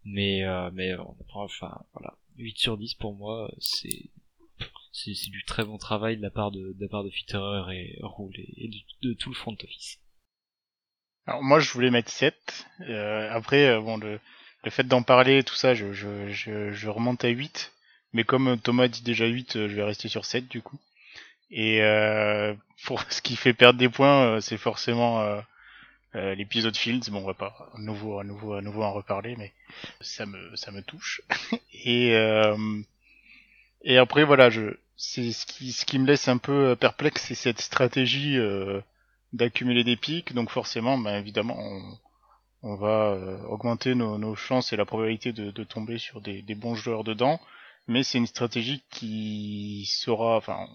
Mais, 0.05 0.43
mais 0.73 0.97
enfin, 1.35 1.71
voilà, 1.93 2.17
8 2.39 2.59
sur 2.59 2.79
10 2.79 2.95
pour 2.95 3.15
moi, 3.15 3.49
c'est 3.59 5.31
du 5.31 5.45
très 5.45 5.65
bon 5.65 5.79
travail 5.79 6.17
de 6.17 6.23
la 6.23 6.31
part 6.31 6.51
de, 6.51 6.75
la 6.81 6.89
part 6.89 7.05
de 7.05 7.11
Fitterer 7.11 7.77
et 7.77 7.99
Roule 8.03 8.35
et, 8.37 8.71
de 9.03 9.13
tout 9.13 9.29
le 9.29 9.37
front 9.37 9.57
office. 9.63 10.01
Alors 11.29 11.43
moi 11.43 11.61
je 11.61 11.71
voulais 11.73 11.91
mettre 11.91 12.11
7. 12.11 12.35
Euh, 12.89 13.29
après 13.31 13.67
euh, 13.67 13.81
bon 13.83 13.99
le, 13.99 14.19
le 14.65 14.71
fait 14.71 14.85
d'en 14.85 15.03
parler 15.03 15.45
tout 15.45 15.55
ça 15.55 15.75
je, 15.75 15.93
je, 15.93 16.31
je, 16.31 16.73
je 16.73 16.89
remonte 16.89 17.23
à 17.23 17.29
8. 17.29 17.71
Mais 18.15 18.25
comme 18.25 18.49
euh, 18.49 18.57
Thomas 18.57 18.89
dit 18.89 19.03
déjà 19.03 19.27
8, 19.27 19.57
euh, 19.57 19.69
je 19.69 19.75
vais 19.75 19.83
rester 19.83 20.09
sur 20.09 20.25
7 20.25 20.49
du 20.49 20.63
coup. 20.63 20.79
Et 21.51 21.83
euh, 21.83 22.55
pour 22.87 23.03
ce 23.13 23.21
qui 23.21 23.37
fait 23.37 23.53
perdre 23.53 23.79
des 23.79 23.91
points, 23.91 24.41
c'est 24.41 24.57
forcément 24.57 25.21
euh, 26.15 26.35
l'épisode 26.35 26.75
Fields. 26.75 27.11
Bon 27.11 27.19
on 27.19 27.27
va 27.27 27.35
pas 27.35 27.71
à 27.75 27.79
nouveau 27.79 28.19
à 28.19 28.25
nouveau 28.25 28.55
à 28.55 28.63
nouveau 28.63 28.83
en 28.83 28.95
reparler, 28.95 29.37
mais 29.37 29.53
ça 30.01 30.25
me 30.25 30.57
ça 30.57 30.71
me 30.71 30.81
touche. 30.81 31.21
et 31.85 32.15
et 33.83 33.99
après 33.99 34.25
voilà 34.25 34.49
je 34.49 34.79
c'est 34.97 35.31
ce 35.33 35.45
qui 35.45 35.73
ce 35.73 35.85
qui 35.85 35.99
me 35.99 36.07
laisse 36.07 36.27
un 36.27 36.39
peu 36.39 36.75
perplexe, 36.75 37.23
c'est 37.27 37.35
cette 37.35 37.61
stratégie. 37.61 38.39
D'accumuler 39.33 39.85
des 39.85 39.97
pics, 39.97 40.35
donc 40.35 40.51
forcément, 40.51 40.99
ben, 40.99 41.17
évidemment, 41.19 41.57
on, 41.59 41.99
on 42.63 42.77
va 42.77 43.13
euh, 43.13 43.43
augmenter 43.45 43.95
nos, 43.95 44.19
nos 44.19 44.35
chances 44.37 44.73
et 44.73 44.77
la 44.77 44.87
probabilité 44.87 45.33
de, 45.33 45.51
de 45.53 45.65
tomber 45.65 45.99
sur 45.99 46.21
des, 46.23 46.43
des 46.43 46.55
bons 46.57 46.75
joueurs 46.77 47.05
dedans, 47.05 47.41
mais 47.89 48.03
c'est 48.05 48.19
une 48.19 48.27
stratégie 48.29 48.85
qui 48.91 49.87
sera, 49.87 50.37
enfin, 50.37 50.69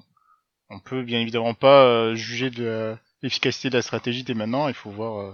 on 0.69 0.79
peut 0.79 1.03
bien 1.03 1.21
évidemment 1.21 1.53
pas 1.55 1.85
euh, 1.85 2.15
juger 2.15 2.49
de 2.51 2.97
l'efficacité 3.23 3.69
de 3.71 3.77
la 3.77 3.83
stratégie 3.83 4.23
dès 4.23 4.33
maintenant, 4.35 4.67
il 4.69 4.73
faut 4.75 4.91
voir 4.91 5.19
euh, 5.21 5.33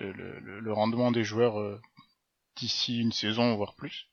le, 0.00 0.12
le- 0.40 0.60
le 0.60 0.72
rendement 0.74 1.12
des 1.12 1.24
joueurs 1.24 1.60
euh, 1.60 1.80
d'ici 2.56 3.00
une 3.00 3.12
saison, 3.12 3.56
voire 3.56 3.74
plus. 3.76 4.08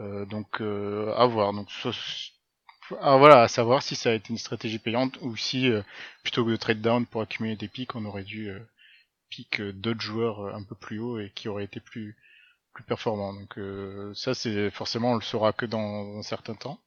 Euh, 0.00 0.26
donc 0.26 0.60
à 0.60 1.26
voir. 1.26 1.52
Donc 1.52 1.70
ah, 3.00 3.16
voilà, 3.16 3.42
à 3.42 3.48
savoir 3.48 3.82
si 3.82 3.96
ça 3.96 4.10
a 4.10 4.14
été 4.14 4.30
une 4.30 4.38
stratégie 4.38 4.78
payante 4.78 5.18
ou 5.22 5.36
si 5.36 5.70
euh, 5.70 5.82
plutôt 6.22 6.44
que 6.44 6.50
de 6.50 6.56
trade 6.56 6.80
down 6.80 7.06
pour 7.06 7.22
accumuler 7.22 7.56
des 7.56 7.68
pics, 7.68 7.94
on 7.94 8.04
aurait 8.04 8.24
dû 8.24 8.50
euh, 8.50 8.58
pick 9.30 9.60
euh, 9.60 9.72
d'autres 9.72 10.00
joueurs 10.00 10.40
euh, 10.40 10.54
un 10.54 10.62
peu 10.62 10.74
plus 10.74 10.98
haut 10.98 11.18
et 11.18 11.30
qui 11.34 11.48
auraient 11.48 11.64
été 11.64 11.80
plus 11.80 12.16
plus 12.74 12.84
performants. 12.84 13.32
Donc 13.34 13.58
euh, 13.58 14.12
ça 14.14 14.34
c'est 14.34 14.70
forcément 14.70 15.12
on 15.12 15.16
le 15.16 15.22
saura 15.22 15.52
que 15.52 15.66
dans 15.66 16.16
un 16.18 16.22
certain 16.22 16.54
temps. 16.54 16.80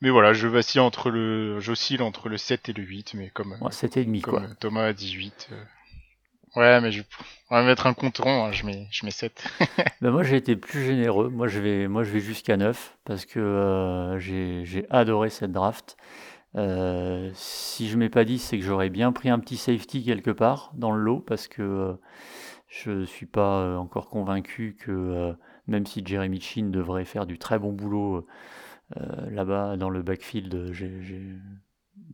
Mais 0.00 0.10
voilà, 0.10 0.32
je 0.32 0.48
vacille 0.48 0.80
entre 0.80 1.10
le 1.10 1.60
j'oscille 1.60 2.02
entre 2.02 2.28
le 2.28 2.36
7 2.36 2.68
et 2.68 2.72
le 2.72 2.82
8 2.82 3.14
mais 3.14 3.30
comme 3.30 3.52
Ouais, 3.60 3.70
7,5 3.70 4.20
comme 4.20 4.46
quoi. 4.46 4.54
Thomas 4.58 4.86
a 4.86 4.92
18 4.92 5.48
euh, 5.52 5.64
Ouais, 6.56 6.80
mais 6.80 6.92
je 6.92 7.02
on 7.50 7.56
va 7.56 7.64
mettre 7.64 7.86
un 7.86 7.94
compte 7.94 8.18
rond, 8.18 8.46
hein, 8.46 8.52
je 8.52 8.64
mets 8.66 8.86
je 8.90 9.04
mets 9.04 9.10
7. 9.10 9.44
Ben 10.02 10.10
moi 10.10 10.22
j'ai 10.22 10.36
été 10.36 10.56
plus 10.56 10.84
généreux, 10.84 11.28
moi 11.28 11.48
je 11.48 11.60
vais, 11.60 11.88
moi, 11.88 12.02
je 12.02 12.10
vais 12.10 12.20
jusqu'à 12.20 12.56
9 12.56 12.96
parce 13.04 13.24
que 13.26 13.38
euh, 13.40 14.18
j'ai 14.18 14.86
adoré 14.90 15.30
cette 15.30 15.52
draft. 15.52 15.96
Euh, 16.56 17.30
si 17.34 17.88
je 17.88 17.96
mets 17.96 18.10
pas 18.10 18.24
10, 18.24 18.38
c'est 18.38 18.58
que 18.58 18.64
j'aurais 18.64 18.90
bien 18.90 19.12
pris 19.12 19.30
un 19.30 19.38
petit 19.38 19.56
safety 19.56 20.04
quelque 20.04 20.30
part 20.30 20.72
dans 20.74 20.92
le 20.92 21.00
lot 21.02 21.20
parce 21.20 21.48
que 21.48 21.62
euh, 21.62 21.94
je 22.68 23.04
suis 23.04 23.26
pas 23.26 23.60
euh, 23.62 23.76
encore 23.76 24.08
convaincu 24.08 24.76
que 24.78 25.34
même 25.66 25.86
si 25.86 26.04
Jeremy 26.04 26.40
Chin 26.40 26.68
devrait 26.70 27.04
faire 27.04 27.26
du 27.26 27.38
très 27.38 27.58
bon 27.58 27.72
boulot 27.72 28.26
là-bas 29.30 29.76
dans 29.78 29.88
le 29.90 30.02
backfield, 30.02 30.72
j'ai 30.72 31.38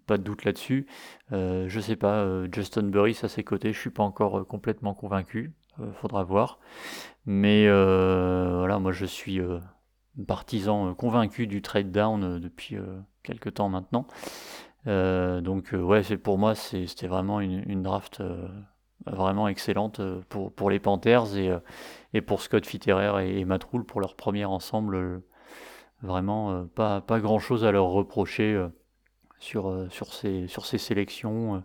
pas 0.09 0.18
de 0.18 0.24
doute 0.24 0.45
là-dessus. 0.45 0.86
Euh, 1.32 1.66
je 1.68 1.78
sais 1.78 1.95
pas, 1.95 2.22
euh, 2.22 2.49
Justin 2.51 2.84
Burris 2.84 3.20
à 3.22 3.28
ses 3.28 3.45
côtés, 3.45 3.72
je 3.72 3.78
suis 3.78 3.91
pas 3.91 4.03
encore 4.03 4.41
euh, 4.41 4.45
complètement 4.45 4.95
convaincu, 4.95 5.53
faudra 6.01 6.24
voir. 6.24 6.59
Mais 7.26 7.68
voilà, 7.68 8.80
moi 8.80 8.91
je 8.91 9.05
suis 9.05 9.41
partisan 10.26 10.95
convaincu 10.95 11.47
du 11.47 11.62
trade 11.62 11.93
down 11.93 12.41
depuis 12.41 12.76
quelques 13.22 13.55
temps 13.55 13.68
maintenant. 13.68 14.07
Donc 14.86 15.74
euh, 15.74 15.80
ouais, 15.80 16.03
c'est 16.03 16.16
pour 16.16 16.39
moi 16.39 16.55
c'était 16.57 17.07
vraiment 17.07 17.41
une, 17.41 17.82
draft 17.82 18.22
vraiment 19.07 19.47
excellente 19.47 20.01
pour, 20.28 20.53
pour 20.53 20.70
les 20.70 20.80
Panthers 20.80 21.36
et, 21.36 21.57
et 22.14 22.22
pour 22.22 22.41
Scott 22.41 22.66
Fitterer 22.66 23.28
et, 23.28 23.41
et 23.41 23.45
Matt 23.45 23.62
Rule 23.64 23.84
pour 23.84 24.01
leur 24.01 24.16
premier 24.16 24.47
ensemble. 24.47 25.22
vraiment 26.03 26.66
pas, 26.74 27.03
pas 27.03 27.20
grand 27.20 27.39
chose 27.39 27.64
à 27.64 27.70
leur 27.70 27.86
reprocher 27.86 28.68
sur, 29.39 29.68
euh, 29.68 29.89
sur, 29.91 30.12
ces, 30.12 30.47
sur 30.49 30.66
ces 30.66 30.78
sélections. 30.78 31.57
euh. 31.57 31.61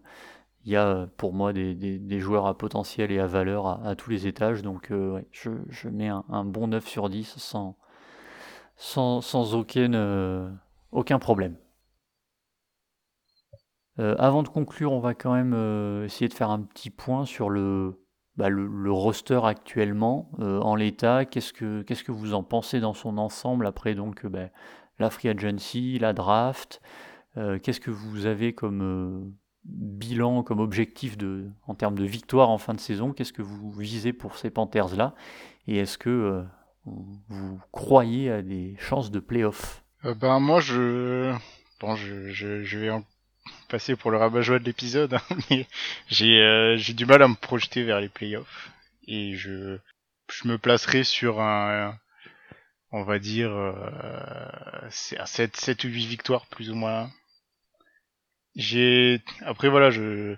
Il 0.65 0.71
y 0.71 0.77
a 0.77 0.87
euh, 0.87 1.07
pour 1.17 1.33
moi 1.33 1.51
des, 1.53 1.75
des- 1.75 2.19
joueurs 2.19 2.47
à 2.47 2.57
potentiel 2.57 3.11
et 3.11 3.19
à 3.19 3.27
valeur 3.27 3.67
à, 3.85 3.95
tous 3.95 4.09
les 4.09 4.27
étages, 4.27 4.61
donc 4.61 4.91
je, 5.31 5.51
je 5.67 5.89
mets 5.89 6.07
un, 6.07 6.45
bon 6.45 6.67
9 6.67 6.87
sur 6.87 7.09
10 7.09 7.37
sans, 7.37 7.77
sans, 8.77 9.19
sans 9.19 9.55
aucun, 9.55 10.57
aucun 10.93 11.19
problème. 11.19 11.57
Avant 13.97 14.41
de 14.41 14.47
conclure, 14.47 14.93
on 14.93 15.01
va 15.01 15.13
quand 15.13 15.33
même 15.33 15.53
essayer 16.05 16.29
de 16.29 16.33
faire 16.33 16.49
un 16.49 16.61
petit 16.61 16.89
point 16.89 17.25
sur 17.25 17.49
le, 17.49 18.01
bah, 18.37 18.47
le, 18.47 18.91
roster 18.91 19.41
actuellement 19.43 20.31
en 20.39 20.75
l'état. 20.75 21.25
Qu'est-ce 21.25 21.51
que, 21.51 21.81
qu'est-ce 21.81 22.05
que 22.05 22.13
vous 22.13 22.33
en 22.33 22.43
pensez 22.43 22.79
dans 22.79 22.93
son 22.93 23.17
ensemble 23.17 23.67
après 23.67 23.95
donc 23.95 24.25
bah, 24.25 24.47
la 24.97 25.09
free 25.09 25.27
agency, 25.27 25.99
la 25.99 26.13
draft 26.13 26.81
euh, 27.37 27.59
Qu'est-ce 27.59 27.79
que 27.79 27.91
vous 27.91 28.25
avez 28.25 28.53
comme 28.53 28.81
euh, 28.81 29.31
bilan, 29.65 30.43
comme 30.43 30.59
objectif 30.59 31.17
en 31.67 31.75
termes 31.75 31.97
de 31.97 32.05
victoire 32.05 32.49
en 32.49 32.57
fin 32.57 32.73
de 32.73 32.79
saison? 32.79 33.13
Qu'est-ce 33.13 33.33
que 33.33 33.41
vous 33.41 33.71
visez 33.71 34.13
pour 34.13 34.37
ces 34.37 34.49
Panthers-là? 34.49 35.15
Et 35.67 35.77
est-ce 35.77 35.97
que 35.97 36.09
euh, 36.09 36.43
vous 36.85 37.59
croyez 37.71 38.31
à 38.31 38.41
des 38.41 38.75
chances 38.79 39.11
de 39.11 39.19
playoff? 39.19 39.83
Ben 40.03 40.41
moi 40.41 40.59
je 40.59 41.33
bon 41.79 41.95
je, 41.95 42.77
vais 42.77 42.89
en 42.89 43.05
passer 43.69 43.95
pour 43.95 44.11
le 44.11 44.17
rabat-joie 44.17 44.59
de 44.59 44.65
l'épisode 44.65 45.13
hein, 45.49 45.65
j'ai 46.09 46.93
du 46.93 47.05
mal 47.05 47.21
à 47.21 47.29
me 47.29 47.35
projeter 47.35 47.83
vers 47.83 48.01
les 48.01 48.09
playoffs 48.09 48.69
et 49.07 49.35
je 49.35 49.77
je 50.29 50.47
me 50.49 50.57
placerai 50.57 51.05
sur 51.05 51.39
un 51.39 51.97
on 52.93 53.03
va 53.03 53.19
dire 53.19 53.51
euh, 53.51 53.73
c'est 54.89 55.17
à 55.17 55.25
7 55.25 55.57
7 55.57 55.83
ou 55.83 55.87
8 55.87 56.05
victoires 56.05 56.45
plus 56.45 56.69
ou 56.69 56.75
moins. 56.75 57.09
J'ai 58.55 59.21
après 59.45 59.69
voilà, 59.69 59.91
je 59.91 60.35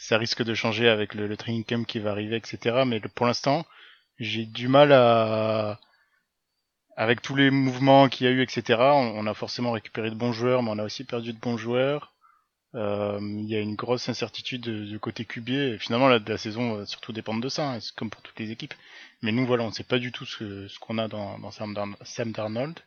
ça 0.00 0.18
risque 0.18 0.42
de 0.42 0.52
changer 0.52 0.88
avec 0.88 1.14
le, 1.14 1.28
le 1.28 1.36
training 1.36 1.64
camp 1.64 1.84
qui 1.86 2.00
va 2.00 2.10
arriver 2.10 2.36
etc. 2.36 2.84
mais 2.84 2.98
pour 3.00 3.26
l'instant, 3.26 3.64
j'ai 4.18 4.44
du 4.46 4.68
mal 4.68 4.92
à 4.92 5.78
avec 6.96 7.22
tous 7.22 7.34
les 7.34 7.50
mouvements 7.50 8.08
qu'il 8.08 8.26
y 8.26 8.30
a 8.30 8.32
eu, 8.32 8.42
etc., 8.42 8.94
on, 8.94 9.18
on 9.18 9.26
a 9.26 9.34
forcément 9.34 9.72
récupéré 9.72 10.10
de 10.10 10.14
bons 10.14 10.32
joueurs, 10.32 10.62
mais 10.62 10.70
on 10.70 10.78
a 10.78 10.84
aussi 10.84 11.04
perdu 11.04 11.32
de 11.32 11.38
bons 11.38 11.56
joueurs. 11.56 12.12
Euh, 12.76 13.18
Il 13.22 13.46
y 13.48 13.56
a 13.56 13.60
une 13.60 13.76
grosse 13.76 14.08
incertitude 14.10 14.62
de- 14.62 14.84
du 14.86 14.98
côté 15.00 15.24
QB. 15.26 15.50
Et 15.50 15.78
finalement, 15.78 16.08
la, 16.08 16.18
la 16.20 16.38
saison 16.38 16.74
va 16.76 16.86
surtout 16.86 17.12
dépendre 17.12 17.40
de 17.42 17.48
ça, 17.50 17.72
hein, 17.74 17.78
comme 17.96 18.10
pour 18.10 18.22
toutes 18.22 18.38
les 18.40 18.50
équipes. 18.52 18.74
Mais 19.22 19.32
nous, 19.32 19.46
voilà, 19.46 19.64
on 19.64 19.72
sait 19.72 19.84
pas 19.84 19.98
du 20.00 20.12
tout 20.12 20.26
ce, 20.26 20.68
ce 20.68 20.78
qu'on 20.80 20.98
a 20.98 21.08
dans, 21.08 21.38
dans 21.40 21.50
Sam 21.52 22.32
Darnold. 22.32 22.78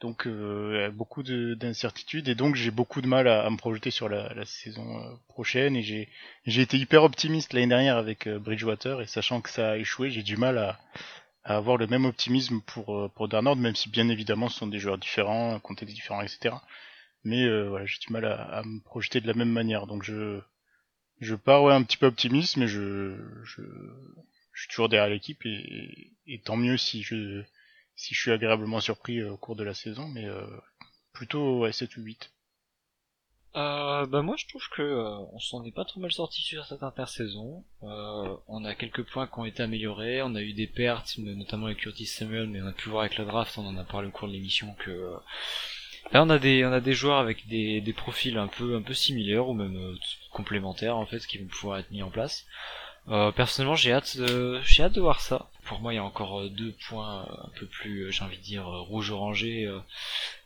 Donc, 0.00 0.26
euh, 0.26 0.90
beaucoup 0.90 1.22
de- 1.22 1.54
d'incertitudes, 1.54 2.28
et 2.28 2.34
donc 2.34 2.56
j'ai 2.56 2.70
beaucoup 2.70 3.00
de 3.00 3.06
mal 3.06 3.26
à, 3.28 3.44
à 3.46 3.50
me 3.50 3.56
projeter 3.56 3.90
sur 3.90 4.08
la, 4.08 4.32
la 4.34 4.44
saison 4.44 4.98
euh, 5.00 5.14
prochaine. 5.28 5.76
Et 5.76 5.82
j'ai 5.82 6.08
j'ai 6.46 6.62
été 6.62 6.76
hyper 6.76 7.04
optimiste 7.04 7.52
l'année 7.54 7.68
dernière 7.68 7.96
avec 7.96 8.26
euh, 8.26 8.38
Bridgewater, 8.38 9.00
et 9.00 9.06
sachant 9.06 9.40
que 9.40 9.50
ça 9.50 9.72
a 9.72 9.76
échoué, 9.78 10.10
j'ai 10.10 10.22
du 10.22 10.36
mal 10.36 10.58
à, 10.58 10.78
à 11.44 11.56
avoir 11.56 11.76
le 11.78 11.86
même 11.86 12.04
optimisme 12.06 12.60
pour 12.66 12.96
euh, 12.96 13.08
pour 13.14 13.28
Darnold, 13.28 13.60
même 13.60 13.76
si 13.76 13.88
bien 13.90 14.08
évidemment 14.10 14.48
ce 14.48 14.58
sont 14.60 14.66
des 14.68 14.78
joueurs 14.80 14.98
différents, 14.98 15.54
un 15.54 15.60
contexte 15.60 15.94
différent, 15.94 16.22
etc. 16.22 16.62
Mais 17.24 17.44
euh, 17.44 17.68
voilà, 17.70 17.86
j'ai 17.86 17.98
du 18.06 18.12
mal 18.12 18.24
à, 18.26 18.42
à 18.42 18.62
me 18.64 18.80
projeter 18.82 19.20
de 19.20 19.26
la 19.28 19.34
même 19.34 19.50
manière. 19.50 19.86
Donc 19.86 20.02
je 20.04 20.40
je 21.20 21.34
pars 21.34 21.62
ouais, 21.64 21.74
un 21.74 21.82
petit 21.82 21.96
peu 21.96 22.06
optimiste, 22.06 22.56
mais 22.58 22.68
je 22.68 23.16
je, 23.44 23.62
je 24.52 24.60
suis 24.62 24.68
toujours 24.68 24.88
derrière 24.88 25.10
l'équipe 25.10 25.44
et, 25.46 26.12
et 26.26 26.40
tant 26.40 26.56
mieux 26.56 26.76
si 26.76 27.02
je 27.02 27.42
si 27.96 28.14
je 28.14 28.20
suis 28.20 28.30
agréablement 28.32 28.80
surpris 28.80 29.18
euh, 29.20 29.32
au 29.32 29.36
cours 29.36 29.56
de 29.56 29.64
la 29.64 29.74
saison, 29.74 30.08
mais 30.08 30.24
euh, 30.24 30.46
plutôt 31.12 31.60
ouais, 31.60 31.72
7 31.72 31.96
ou 31.96 32.02
8. 32.02 32.30
Euh, 33.56 34.04
bah 34.06 34.22
moi 34.22 34.34
je 34.36 34.48
trouve 34.48 34.68
que 34.70 34.82
euh, 34.82 35.16
on 35.32 35.38
s'en 35.38 35.64
est 35.64 35.70
pas 35.70 35.84
trop 35.84 36.00
mal 36.00 36.10
sorti 36.10 36.42
sur 36.42 36.66
cette 36.66 36.82
intersaison. 36.82 37.64
Euh, 37.84 38.36
on 38.48 38.64
a 38.64 38.74
quelques 38.74 39.04
points 39.04 39.28
qui 39.28 39.38
ont 39.38 39.44
été 39.44 39.62
améliorés, 39.62 40.22
on 40.22 40.34
a 40.34 40.42
eu 40.42 40.54
des 40.54 40.66
pertes, 40.66 41.18
notamment 41.18 41.66
avec 41.66 41.78
Curtis 41.78 42.06
Samuel, 42.06 42.48
mais 42.48 42.60
on 42.62 42.66
a 42.66 42.72
pu 42.72 42.88
voir 42.88 43.02
avec 43.02 43.16
la 43.16 43.24
draft, 43.24 43.56
on 43.56 43.66
en 43.66 43.76
a 43.76 43.84
parlé 43.84 44.08
au 44.08 44.10
cours 44.10 44.26
de 44.26 44.32
l'émission 44.32 44.74
que 44.80 44.90
euh, 44.90 45.16
là 46.12 46.24
on 46.24 46.30
a 46.30 46.40
des 46.40 46.64
on 46.64 46.72
a 46.72 46.80
des 46.80 46.94
joueurs 46.94 47.18
avec 47.18 47.46
des, 47.46 47.80
des 47.80 47.92
profils 47.92 48.36
un 48.38 48.48
peu 48.48 48.74
un 48.74 48.82
peu 48.82 48.94
similaires 48.94 49.48
ou 49.48 49.54
même 49.54 49.76
euh, 49.76 49.94
complémentaires 50.32 50.96
en 50.96 51.06
fait 51.06 51.24
qui 51.24 51.38
vont 51.38 51.46
pouvoir 51.46 51.78
être 51.78 51.92
mis 51.92 52.02
en 52.02 52.10
place. 52.10 52.46
Euh, 53.08 53.32
personnellement, 53.32 53.76
j'ai 53.76 53.92
hâte, 53.92 54.16
de, 54.16 54.60
j'ai 54.64 54.82
hâte 54.82 54.92
de 54.92 55.00
voir 55.00 55.20
ça. 55.20 55.50
Pour 55.64 55.80
moi, 55.80 55.92
il 55.92 55.96
y 55.96 55.98
a 55.98 56.04
encore 56.04 56.40
euh, 56.40 56.48
deux 56.48 56.74
points 56.88 57.26
euh, 57.28 57.46
un 57.46 57.50
peu 57.58 57.66
plus, 57.66 58.10
j'ai 58.10 58.24
envie 58.24 58.38
de 58.38 58.42
dire, 58.42 58.66
rouge-orangé. 58.66 59.70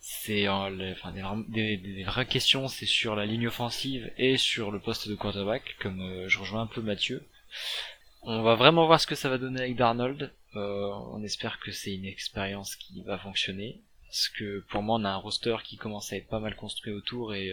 C'est 0.00 0.46
les, 0.70 0.92
enfin, 0.92 1.12
des, 1.48 2.04
vraies 2.04 2.26
questions, 2.26 2.66
c'est 2.68 2.86
sur 2.86 3.14
la 3.14 3.26
ligne 3.26 3.46
offensive 3.46 4.11
et 4.16 4.36
sur 4.36 4.70
le 4.70 4.80
poste 4.80 5.09
de 5.09 5.14
quarterback, 5.14 5.76
comme 5.80 6.24
je 6.26 6.38
rejoins 6.38 6.62
un 6.62 6.66
peu 6.66 6.80
Mathieu. 6.80 7.22
On 8.22 8.42
va 8.42 8.54
vraiment 8.56 8.86
voir 8.86 9.00
ce 9.00 9.06
que 9.06 9.14
ça 9.14 9.28
va 9.28 9.38
donner 9.38 9.61
avec 9.61 9.76
Darnold. 9.76 10.32
on 10.54 11.22
espère 11.22 11.61
que 11.61 11.70
c'est 11.70 11.94
une 11.94 12.06
expérience 12.06 12.74
qui 12.76 13.02
va 13.02 13.18
fonctionner. 13.18 13.80
Parce 14.06 14.28
que 14.28 14.64
pour 14.70 14.82
moi, 14.82 14.98
on 14.98 15.04
a 15.04 15.11
un 15.11 15.16
roster 15.16 15.56
qui 15.62 15.76
commence 15.76 16.12
à 16.12 16.16
être 16.16 16.28
pas 16.28 16.40
mal 16.40 16.56
construit 16.56 16.92
autour 16.92 17.34
et 17.34 17.52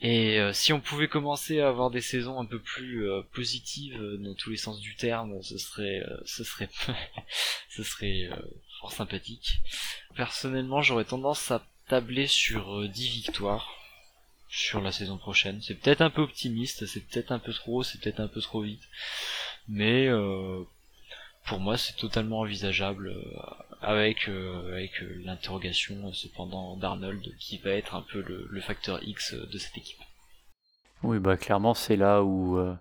et 0.00 0.38
euh, 0.40 0.52
si 0.52 0.72
on 0.72 0.80
pouvait 0.80 1.08
commencer 1.08 1.60
à 1.60 1.68
avoir 1.68 1.90
des 1.90 2.02
saisons 2.02 2.38
un 2.38 2.44
peu 2.44 2.58
plus 2.58 3.08
euh, 3.08 3.22
positives 3.32 3.98
euh, 3.98 4.18
dans 4.18 4.34
tous 4.34 4.50
les 4.50 4.58
sens 4.58 4.78
du 4.78 4.94
terme, 4.94 5.42
ce 5.42 5.56
serait, 5.56 6.02
ce 6.26 6.44
serait, 6.44 6.68
ce 7.70 7.82
serait 7.82 8.28
fort 8.80 8.92
sympathique. 8.92 9.60
Personnellement, 10.14 10.82
j'aurais 10.82 11.06
tendance 11.06 11.50
à 11.50 11.66
tabler 11.88 12.26
sur 12.26 12.86
10 12.88 13.08
victoires 13.08 13.72
sur 14.48 14.80
la 14.80 14.92
saison 14.92 15.16
prochaine. 15.16 15.62
C'est 15.62 15.74
peut-être 15.74 16.02
un 16.02 16.10
peu 16.10 16.22
optimiste, 16.22 16.86
c'est 16.86 17.00
peut-être 17.00 17.32
un 17.32 17.38
peu 17.38 17.52
trop, 17.52 17.82
c'est 17.82 17.98
peut-être 18.00 18.20
un 18.20 18.28
peu 18.28 18.40
trop 18.40 18.62
vite, 18.62 18.82
mais 19.68 20.08
pour 21.46 21.60
moi, 21.60 21.76
c'est 21.76 21.96
totalement 21.96 22.40
envisageable 22.40 23.14
avec 23.82 24.28
euh, 24.28 24.78
euh, 24.78 25.06
l'interrogation 25.24 26.12
cependant 26.12 26.76
d'Arnold 26.76 27.22
qui 27.38 27.58
va 27.58 27.70
être 27.70 27.94
un 27.94 28.04
peu 28.12 28.24
le, 28.26 28.60
facteur 28.60 29.00
X 29.02 29.34
de 29.34 29.58
cette 29.58 29.76
équipe. 29.76 30.00
Oui, 31.02 31.18
bah 31.18 31.36
clairement 31.36 31.74
c'est 31.74 31.96
là 31.96 32.22
où 32.22 32.58
euh, 32.58 32.74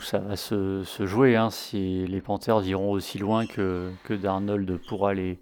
ça 0.00 0.18
va 0.18 0.36
se, 0.36 0.84
jouer. 1.00 1.36
Hein, 1.36 1.50
si 1.50 2.06
les 2.06 2.20
Panthers 2.20 2.66
iront 2.66 2.90
aussi 2.90 3.18
loin 3.18 3.46
que, 3.46 3.92
Darnold 4.08 4.78
pourra 4.88 5.14
les, 5.14 5.38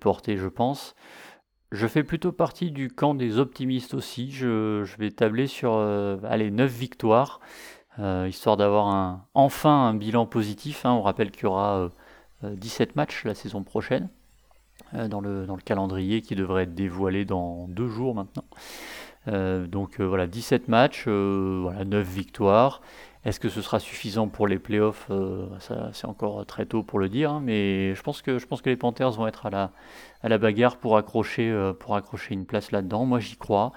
porter, 0.00 0.36
je 0.36 0.48
pense. 0.48 0.94
Je 1.72 1.86
fais 1.86 2.04
plutôt 2.04 2.32
partie 2.32 2.70
du 2.70 2.88
camp 2.88 3.14
des 3.14 3.38
optimistes 3.38 3.94
aussi. 3.94 4.30
Je, 4.30 4.82
vais 4.98 5.10
tabler 5.10 5.46
sur 5.46 5.78
allez, 6.24 6.50
9 6.50 6.70
victoires, 6.70 7.40
histoire 7.98 8.56
d'avoir 8.56 9.26
enfin 9.34 9.88
un 9.88 9.94
bilan 9.94 10.26
positif. 10.26 10.86
Hein. 10.86 10.92
On 10.92 11.02
rappelle 11.02 11.30
qu'il 11.30 11.44
y 11.44 11.46
aura 11.46 11.90
17 12.42 12.96
matchs 12.96 13.24
la 13.24 13.34
saison 13.34 13.62
prochaine. 13.62 14.08
Euh, 14.94 15.08
dans, 15.08 15.20
le, 15.20 15.46
dans 15.46 15.56
le 15.56 15.62
calendrier 15.62 16.22
qui 16.22 16.36
devrait 16.36 16.62
être 16.62 16.74
dévoilé 16.74 17.24
dans 17.24 17.66
deux 17.66 17.88
jours 17.88 18.14
maintenant. 18.14 18.44
Euh, 19.26 19.66
donc 19.66 19.98
euh, 19.98 20.04
voilà, 20.04 20.28
17 20.28 20.68
matchs, 20.68 21.08
voilà, 21.08 21.84
9 21.84 22.06
victoires. 22.06 22.82
Est-ce 23.24 23.40
que 23.40 23.48
ce 23.48 23.62
sera 23.62 23.80
suffisant 23.80 24.28
pour 24.28 24.46
les 24.46 24.60
playoffs 24.60 25.10
Ça, 25.58 25.90
c'est 25.92 26.06
encore 26.06 26.46
très 26.46 26.64
tôt 26.64 26.84
pour 26.84 27.00
le 27.00 27.08
dire, 27.08 27.32
hein, 27.32 27.40
mais 27.42 27.92
je 27.96 28.02
pense 28.02 28.22
que 28.22 28.38
je 28.38 28.46
pense 28.46 28.62
que 28.62 28.70
les 28.70 28.76
Panthers 28.76 29.10
vont 29.10 29.26
être 29.26 29.46
à 29.46 29.50
la 29.50 29.72
à 30.22 30.28
la 30.28 30.38
bagarre 30.38 30.76
pour 30.76 30.96
accrocher 30.96 31.72
pour 31.80 31.96
accrocher 31.96 32.34
une 32.34 32.46
place 32.46 32.70
là-dedans. 32.70 33.04
Moi, 33.04 33.18
j'y 33.18 33.36
crois. 33.36 33.72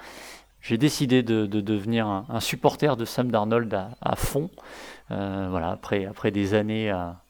J'ai 0.61 0.77
décidé 0.77 1.23
de, 1.23 1.47
de 1.47 1.61
devenir 1.61 2.05
un, 2.05 2.39
supporter 2.39 2.95
de 2.95 3.05
Sam 3.05 3.31
Darnold 3.31 3.73
à, 3.73 3.89
à 4.01 4.15
fond. 4.15 4.51
voilà, 5.09 5.71
après 5.71 6.05
après 6.05 6.29
des 6.29 6.53
années 6.53 6.91
à, 6.91 7.23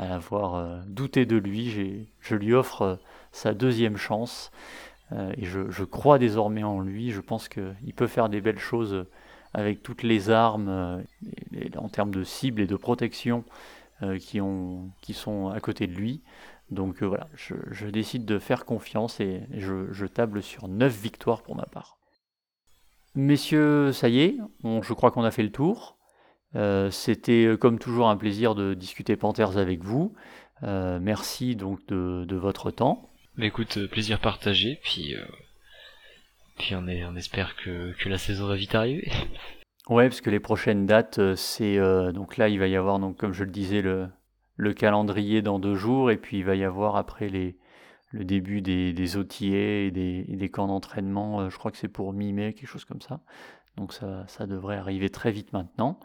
à 0.00 0.14
avoir 0.14 0.84
douté 0.86 1.26
de 1.26 1.36
lui, 1.36 2.08
je 2.20 2.34
lui 2.34 2.54
offre 2.54 2.98
sa 3.32 3.54
deuxième 3.54 3.96
chance. 3.96 4.50
Euh, 5.12 5.32
et 5.36 5.44
je, 5.44 5.84
crois 5.84 6.18
désormais 6.18 6.62
en 6.62 6.80
lui. 6.80 7.10
Je 7.10 7.20
pense 7.20 7.48
qu'il 7.48 7.94
peut 7.94 8.06
faire 8.06 8.28
des 8.28 8.40
belles 8.40 8.58
choses 8.58 9.06
avec 9.52 9.82
toutes 9.82 10.02
les 10.02 10.30
armes 10.30 10.68
euh, 10.68 11.02
en 11.76 11.88
termes 11.88 12.12
de 12.12 12.22
cible 12.22 12.60
et 12.60 12.66
de 12.66 12.76
protection 12.76 13.44
euh, 14.02 14.18
qui 14.18 15.14
sont 15.14 15.48
à 15.48 15.60
côté 15.60 15.86
de 15.86 15.92
lui. 15.92 16.22
Donc 16.70 17.02
voilà, 17.02 17.26
je, 17.34 17.86
décide 17.86 18.24
de 18.24 18.38
faire 18.38 18.64
confiance 18.64 19.18
et 19.18 19.42
je, 19.50 20.06
table 20.06 20.40
sur 20.40 20.68
9 20.68 20.92
victoires 20.92 21.42
pour 21.42 21.56
ma 21.56 21.64
part. 21.64 21.98
Messieurs, 23.16 23.90
ça 23.90 24.08
y 24.08 24.20
est, 24.20 24.36
je 24.62 24.92
crois 24.92 25.10
qu'on 25.10 25.24
a 25.24 25.32
fait 25.32 25.42
le 25.42 25.50
tour. 25.50 25.98
C'était 26.90 27.56
comme 27.60 27.78
toujours 27.78 28.08
un 28.08 28.16
plaisir 28.16 28.54
de 28.54 28.74
discuter 28.74 29.16
Panthers 29.16 29.56
avec 29.56 29.82
vous. 29.82 30.14
merci 30.62 31.56
donc 31.56 31.86
de 31.86 32.36
votre 32.36 32.70
temps. 32.70 33.10
Mais 33.36 33.46
écoute, 33.46 33.78
euh, 33.78 33.88
plaisir 33.88 34.20
partagé, 34.20 34.78
puis 34.82 35.14
euh, 35.14 35.24
puis 36.58 36.74
on, 36.74 36.86
est, 36.88 37.04
on 37.04 37.16
espère 37.16 37.56
que, 37.56 37.92
que 37.92 38.08
la 38.10 38.18
saison 38.18 38.46
va 38.46 38.54
vite 38.54 38.74
arriver. 38.74 39.10
Ouais, 39.88 40.08
parce 40.08 40.20
que 40.20 40.30
les 40.30 40.38
prochaines 40.38 40.86
dates, 40.86 41.18
euh, 41.18 41.34
c'est 41.34 41.78
donc 42.12 42.36
là 42.36 42.48
il 42.48 42.60
va 42.60 42.68
y 42.68 42.76
avoir 42.76 43.00
donc 43.00 43.16
comme 43.16 43.32
je 43.32 43.42
le 43.42 43.50
disais 43.50 43.82
le, 43.82 44.08
le 44.56 44.72
calendrier 44.72 45.42
dans 45.42 45.58
deux 45.58 45.74
jours 45.74 46.12
et 46.12 46.16
puis 46.16 46.38
il 46.38 46.44
va 46.44 46.54
y 46.54 46.62
avoir 46.62 46.94
après 46.94 47.28
les 47.28 47.56
le 48.12 48.24
début 48.24 48.60
des, 48.60 48.92
des 48.92 49.16
OTA 49.16 49.46
et 49.46 49.90
des, 49.90 50.24
des 50.28 50.48
camps 50.48 50.68
d'entraînement, 50.68 51.48
je 51.48 51.56
crois 51.56 51.72
que 51.72 51.76
c'est 51.76 51.88
pour 51.88 52.12
mi-mai, 52.12 52.52
quelque 52.52 52.68
chose 52.68 52.84
comme 52.84 53.00
ça. 53.00 53.20
Donc 53.76 53.92
ça, 53.92 54.24
ça 54.28 54.46
devrait 54.46 54.76
arriver 54.76 55.08
très 55.10 55.32
vite 55.32 55.52
maintenant. 55.52 55.98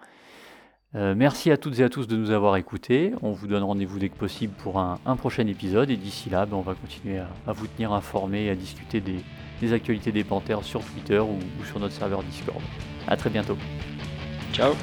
Euh, 0.96 1.14
merci 1.16 1.52
à 1.52 1.58
toutes 1.58 1.80
et 1.80 1.84
à 1.84 1.90
tous 1.90 2.08
de 2.08 2.16
nous 2.16 2.32
avoir 2.32 2.56
écoutés. 2.56 3.12
On 3.22 3.32
vous 3.32 3.48
donne 3.48 3.64
rendez-vous 3.64 4.00
dès 4.00 4.10
que 4.10 4.16
possible 4.16 4.54
pour 4.54 4.80
un, 4.80 4.98
prochain 5.18 5.46
épisode. 5.48 5.90
Et 5.90 5.98
d'ici 5.98 6.30
là, 6.30 6.46
ben, 6.46 6.56
on 6.56 6.62
va 6.62 6.74
continuer 6.74 7.20
à, 7.20 7.52
vous 7.52 7.68
tenir 7.68 7.92
informés 7.92 8.46
et 8.46 8.50
à 8.50 8.56
discuter 8.56 9.02
des, 9.02 9.74
actualités 9.74 10.12
des 10.12 10.24
Panthers 10.24 10.64
sur 10.64 10.82
Twitter 10.82 11.20
ou, 11.20 11.38
ou 11.60 11.66
sur 11.66 11.80
notre 11.80 11.94
serveur 11.94 12.24
Discord. 12.24 12.62
A 13.08 13.18
très 13.18 13.30
bientôt. 13.30 13.58
Ciao. 14.54 14.74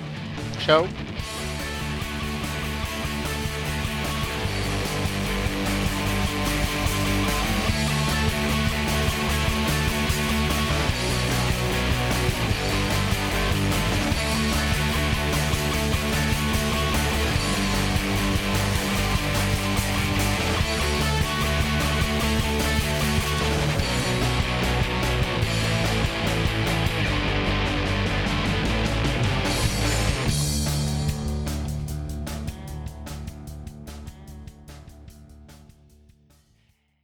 Ciao. 0.60 0.84